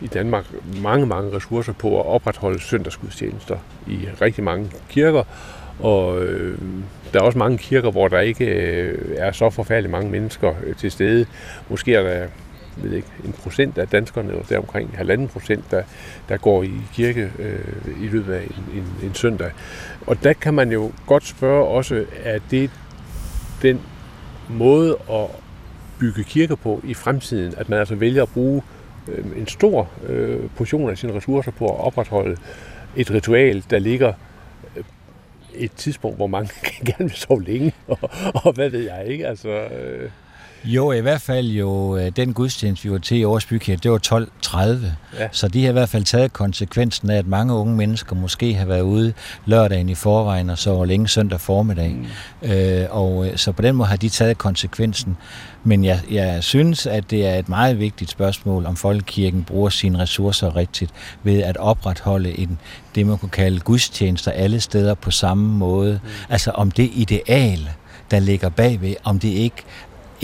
i 0.00 0.06
Danmark 0.06 0.44
mange, 0.82 1.06
mange 1.06 1.36
ressourcer 1.36 1.72
på 1.72 2.00
at 2.00 2.06
opretholde 2.06 2.60
søndagsgudstjenester 2.60 3.56
i 3.86 3.98
rigtig 4.20 4.44
mange 4.44 4.70
kirker. 4.88 5.22
Og 5.80 6.22
øh, 6.22 6.58
der 7.12 7.20
er 7.20 7.24
også 7.24 7.38
mange 7.38 7.58
kirker, 7.58 7.90
hvor 7.90 8.08
der 8.08 8.20
ikke 8.20 8.44
øh, 8.44 9.16
er 9.16 9.32
så 9.32 9.50
forfærdeligt 9.50 9.90
mange 9.90 10.10
mennesker 10.10 10.52
øh, 10.64 10.76
til 10.76 10.90
stede. 10.90 11.26
Måske 11.68 11.94
er 11.94 12.02
der 12.02 12.26
ved 12.76 12.92
ikke, 12.92 13.08
en 13.24 13.32
procent 13.32 13.78
af 13.78 13.88
danskerne, 13.88 14.34
og 14.34 14.48
der 14.48 14.58
omkring 14.58 14.96
halvanden 14.96 15.28
procent, 15.28 15.64
der, 15.70 15.82
der 16.28 16.36
går 16.36 16.62
i 16.62 16.72
kirke 16.92 17.30
øh, 17.38 18.04
i 18.04 18.06
løbet 18.06 18.32
af 18.32 18.42
en, 18.42 18.78
en, 18.78 19.08
en 19.08 19.14
søndag. 19.14 19.50
Og 20.06 20.24
der 20.24 20.32
kan 20.32 20.54
man 20.54 20.72
jo 20.72 20.92
godt 21.06 21.26
spørge 21.26 21.68
også, 21.68 22.04
at 22.24 22.42
det 22.50 22.70
den 23.62 23.80
måde 24.48 24.96
at 25.10 25.26
bygge 25.98 26.24
kirker 26.24 26.54
på 26.54 26.80
i 26.84 26.94
fremtiden, 26.94 27.54
at 27.56 27.68
man 27.68 27.78
altså 27.78 27.94
vælger 27.94 28.22
at 28.22 28.28
bruge 28.28 28.62
øh, 29.08 29.24
en 29.36 29.46
stor 29.46 29.90
øh, 30.06 30.50
portion 30.56 30.90
af 30.90 30.98
sine 30.98 31.14
ressourcer 31.14 31.50
på 31.50 31.66
at 31.66 31.80
opretholde 31.80 32.36
et 32.96 33.10
ritual, 33.10 33.64
der 33.70 33.78
ligger 33.78 34.12
øh, 34.76 34.84
et 35.54 35.72
tidspunkt, 35.72 36.16
hvor 36.16 36.26
mange 36.26 36.50
gerne 36.86 37.04
vil 37.04 37.16
sove 37.16 37.42
længe, 37.42 37.72
og, 37.88 37.98
og 38.34 38.52
hvad 38.52 38.70
ved 38.70 38.80
jeg 38.80 39.06
ikke, 39.06 39.26
altså... 39.26 39.48
Øh 39.48 40.10
jo, 40.64 40.92
i 40.92 41.00
hvert 41.00 41.20
fald 41.20 41.46
jo, 41.46 41.96
øh, 41.96 42.12
den 42.16 42.32
gudstjeneste, 42.32 42.84
vi 42.84 42.92
var 42.92 42.98
til 42.98 43.16
i 43.16 43.22
Aarhus 43.22 43.46
Bykirke, 43.46 43.80
det 43.82 43.90
var 43.90 43.98
12.30. 43.98 44.58
Ja. 45.18 45.28
Så 45.32 45.48
de 45.48 45.62
har 45.62 45.68
i 45.68 45.72
hvert 45.72 45.88
fald 45.88 46.04
taget 46.04 46.32
konsekvensen 46.32 47.10
af, 47.10 47.18
at 47.18 47.26
mange 47.26 47.54
unge 47.54 47.76
mennesker 47.76 48.16
måske 48.16 48.54
har 48.54 48.66
været 48.66 48.80
ude 48.80 49.12
lørdagen 49.46 49.88
i 49.88 49.94
forvejen, 49.94 50.50
og 50.50 50.58
så 50.58 50.84
længe 50.84 51.08
søndag 51.08 51.40
formiddag. 51.40 51.96
Mm. 52.42 52.50
Øh, 52.50 52.86
og 52.90 53.26
øh, 53.26 53.36
så 53.36 53.52
på 53.52 53.62
den 53.62 53.76
måde 53.76 53.88
har 53.88 53.96
de 53.96 54.08
taget 54.08 54.38
konsekvensen. 54.38 55.16
Men 55.64 55.84
jeg, 55.84 56.00
jeg 56.10 56.44
synes, 56.44 56.86
at 56.86 57.10
det 57.10 57.26
er 57.26 57.34
et 57.34 57.48
meget 57.48 57.78
vigtigt 57.78 58.10
spørgsmål, 58.10 58.66
om 58.66 58.76
Folkekirken 58.76 59.44
bruger 59.44 59.68
sine 59.68 59.98
ressourcer 59.98 60.56
rigtigt 60.56 60.90
ved 61.22 61.42
at 61.42 61.56
opretholde 61.56 62.38
en, 62.38 62.58
det, 62.94 63.06
man 63.06 63.18
kunne 63.18 63.28
kalde 63.28 63.60
gudstjenester 63.60 64.30
alle 64.30 64.60
steder 64.60 64.94
på 64.94 65.10
samme 65.10 65.58
måde. 65.58 66.00
Mm. 66.02 66.08
Altså 66.28 66.50
om 66.50 66.70
det 66.70 66.90
ideal, 66.94 67.68
der 68.10 68.18
ligger 68.20 68.48
bagved, 68.48 68.94
om 69.04 69.18
det 69.18 69.28
ikke 69.28 69.56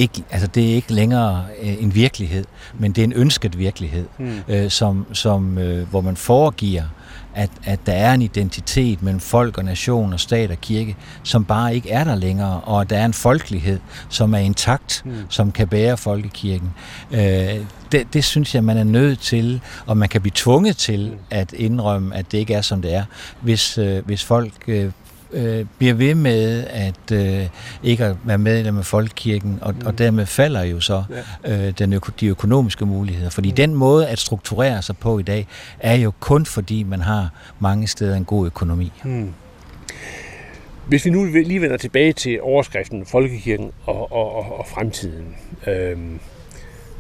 ikke, 0.01 0.25
altså 0.31 0.47
det 0.47 0.71
er 0.71 0.75
ikke 0.75 0.93
længere 0.93 1.45
øh, 1.63 1.83
en 1.83 1.95
virkelighed, 1.95 2.45
men 2.79 2.93
det 2.93 3.03
er 3.03 3.07
en 3.07 3.13
ønsket 3.13 3.59
virkelighed, 3.59 4.07
mm. 4.19 4.39
øh, 4.49 4.71
som, 4.71 5.07
som, 5.13 5.59
øh, 5.59 5.89
hvor 5.89 6.01
man 6.01 6.17
foregiver, 6.17 6.83
at, 7.35 7.51
at 7.65 7.87
der 7.87 7.93
er 7.93 8.15
en 8.15 8.23
identitet 8.23 9.03
mellem 9.03 9.21
folk 9.21 9.59
og 9.59 9.65
nation 9.65 10.13
og 10.13 10.21
stat 10.21 10.51
og 10.51 10.61
kirke, 10.61 10.97
som 11.23 11.45
bare 11.45 11.75
ikke 11.75 11.91
er 11.91 12.05
der 12.05 12.15
længere, 12.15 12.61
og 12.61 12.81
at 12.81 12.91
der 12.91 12.99
er 12.99 13.05
en 13.05 13.13
folkelighed, 13.13 13.81
som 14.09 14.35
er 14.35 14.39
intakt, 14.39 15.03
mm. 15.05 15.13
som 15.29 15.53
kan 15.53 15.69
bære 15.69 15.97
folkekirken. 15.97 16.71
Øh, 17.11 17.21
det, 17.93 18.07
det 18.13 18.25
synes 18.25 18.55
jeg, 18.55 18.65
man 18.65 18.77
er 18.77 18.85
nødt 18.85 19.21
til, 19.21 19.61
og 19.87 19.97
man 19.97 20.09
kan 20.09 20.21
blive 20.21 20.33
tvunget 20.35 20.77
til 20.77 21.11
mm. 21.11 21.19
at 21.31 21.53
indrømme, 21.53 22.17
at 22.17 22.33
det 22.33 22.39
ikke 22.39 22.55
er, 22.55 22.63
som 22.63 22.83
det 22.83 22.95
er, 22.95 23.05
hvis, 23.41 23.79
øh, 23.79 24.07
hvis 24.07 24.25
folk 24.25 24.53
øh, 24.69 24.91
øh, 25.33 25.67
bliver 25.79 25.95
ved 25.95 26.15
med 26.15 26.67
at 26.71 27.13
øh, 27.13 27.49
ikke 27.83 28.05
at 28.05 28.17
være 28.25 28.39
medlem 28.39 28.79
af 28.79 28.85
folkekirken, 28.85 29.59
og, 29.63 29.75
mm. 29.75 29.87
og 29.87 29.99
dermed 29.99 30.27
falder 30.27 30.63
jo 30.63 30.81
så 30.81 31.05
ja. 31.45 31.67
øh, 31.67 31.73
den 31.79 31.93
øko, 31.93 32.13
de 32.21 32.27
økonomiske 32.27 32.87
muligheder. 32.87 33.31
Fordi 33.31 33.49
mm. 33.49 33.55
den 33.55 33.75
måde 33.75 34.09
at 34.09 34.19
strukturere 34.19 34.83
sig 34.83 34.97
på 34.97 35.19
i 35.19 35.23
dag, 35.23 35.47
er 35.81 35.95
jo 35.95 36.13
kun 36.21 36.47
fordi 36.47 36.83
man 36.83 37.01
har 37.01 37.31
mange 37.59 37.87
steder 37.87 38.17
en 38.17 38.25
god 38.25 38.47
økonomi. 38.47 38.93
Mm. 39.05 39.33
Hvis 40.87 41.05
vi 41.05 41.11
nu 41.11 41.25
lige 41.25 41.61
vender 41.61 41.77
tilbage 41.77 42.13
til 42.13 42.43
overskriften 42.43 43.07
Folkekirken 43.07 43.71
og, 43.85 44.13
og, 44.13 44.37
og, 44.37 44.59
og 44.59 44.67
fremtiden. 44.67 45.37
Øh, 45.67 45.99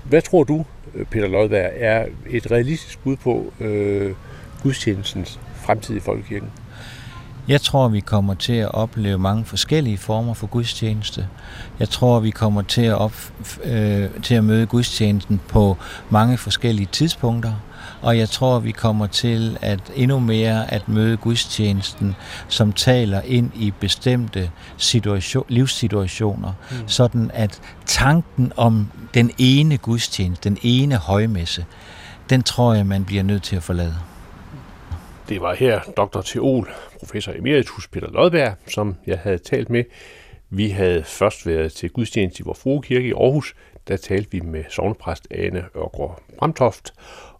hvad 0.04 0.22
tror 0.22 0.44
du, 0.44 0.64
Peter 1.10 1.28
Lodberg, 1.28 1.70
er 1.74 2.06
et 2.30 2.50
realistisk 2.50 2.98
bud 3.02 3.16
på 3.16 3.52
øh, 3.60 4.14
gudstjenestens 4.62 5.40
fremtid 5.54 5.96
i 5.96 6.00
Folkekirken? 6.00 6.48
Jeg 7.50 7.60
tror, 7.60 7.88
vi 7.88 8.00
kommer 8.00 8.34
til 8.34 8.52
at 8.52 8.74
opleve 8.74 9.18
mange 9.18 9.44
forskellige 9.44 9.98
former 9.98 10.34
for 10.34 10.46
gudstjeneste. 10.46 11.28
Jeg 11.78 11.88
tror, 11.88 12.20
vi 12.20 12.30
kommer 12.30 12.62
til 12.62 12.82
at, 12.82 12.94
op, 12.94 13.12
øh, 13.64 14.10
til 14.22 14.34
at 14.34 14.44
møde 14.44 14.66
gudstjenesten 14.66 15.40
på 15.48 15.76
mange 16.10 16.38
forskellige 16.38 16.88
tidspunkter. 16.92 17.52
Og 18.02 18.18
jeg 18.18 18.28
tror, 18.28 18.58
vi 18.58 18.70
kommer 18.70 19.06
til 19.06 19.58
at 19.60 19.80
endnu 19.94 20.18
mere 20.18 20.72
at 20.72 20.88
møde 20.88 21.16
gudstjenesten, 21.16 22.16
som 22.48 22.72
taler 22.72 23.20
ind 23.20 23.50
i 23.54 23.72
bestemte 23.80 24.50
situation, 24.76 25.44
livssituationer, 25.48 26.52
mm. 26.70 26.88
sådan 26.88 27.30
at 27.34 27.60
tanken 27.86 28.52
om 28.56 28.90
den 29.14 29.30
ene 29.38 29.76
gudstjeneste, 29.76 30.48
den 30.48 30.58
ene 30.62 30.96
højmesse, 30.96 31.64
den 32.30 32.42
tror 32.42 32.74
jeg, 32.74 32.86
man 32.86 33.04
bliver 33.04 33.22
nødt 33.22 33.42
til 33.42 33.56
at 33.56 33.62
forlade. 33.62 33.96
Det 35.30 35.40
var 35.40 35.54
her 35.54 35.80
dr. 35.96 36.20
Theol, 36.20 36.70
professor 36.98 37.32
emeritus 37.32 37.88
Peter 37.88 38.10
Lodberg, 38.10 38.54
som 38.66 38.96
jeg 39.06 39.18
havde 39.18 39.38
talt 39.38 39.70
med. 39.70 39.84
Vi 40.48 40.68
havde 40.68 41.04
først 41.04 41.46
været 41.46 41.72
til 41.72 41.90
gudstjeneste 41.90 42.40
i 42.40 42.44
Vor 42.44 42.54
Frue 42.54 42.82
Kirke 42.82 43.08
i 43.08 43.12
Aarhus. 43.12 43.54
Der 43.88 43.96
talte 43.96 44.30
vi 44.30 44.40
med 44.40 44.64
sovnepræst 44.68 45.28
Ane 45.30 45.64
Ørgaard 45.76 46.22
Bramtoft, 46.38 46.92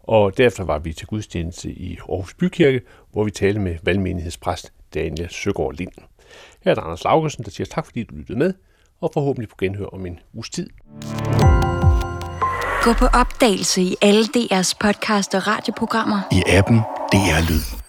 og 0.03 0.37
derefter 0.37 0.63
var 0.63 0.79
vi 0.79 0.93
til 0.93 1.07
gudstjeneste 1.07 1.69
i 1.69 1.97
Aarhus 2.09 2.33
Bykirke, 2.33 2.81
hvor 3.11 3.23
vi 3.23 3.31
talte 3.31 3.59
med 3.59 3.75
valgmenighedspræst 3.83 4.73
Daniel 4.93 5.29
Søgaard 5.29 5.73
Lind. 5.73 5.91
Her 6.63 6.71
er 6.71 6.75
der 6.75 6.81
Anders 6.81 7.03
Laugesen, 7.03 7.43
der 7.43 7.51
siger 7.51 7.67
tak, 7.67 7.85
fordi 7.85 8.03
du 8.03 8.15
lyttede 8.15 8.39
med, 8.39 8.53
og 9.01 9.11
forhåbentlig 9.13 9.49
på 9.49 9.55
genhør 9.59 9.85
om 9.85 10.05
en 10.05 10.19
uges 10.33 10.49
tid. 10.49 10.69
Gå 12.83 12.93
på 12.93 13.05
opdagelse 13.05 13.81
i 13.81 13.95
alle 14.01 14.23
DR's 14.23 14.73
podcast 14.79 15.35
og 15.35 15.47
radioprogrammer. 15.47 16.19
I 16.31 16.43
appen 16.47 16.77
DR 17.11 17.49
Lyd. 17.49 17.80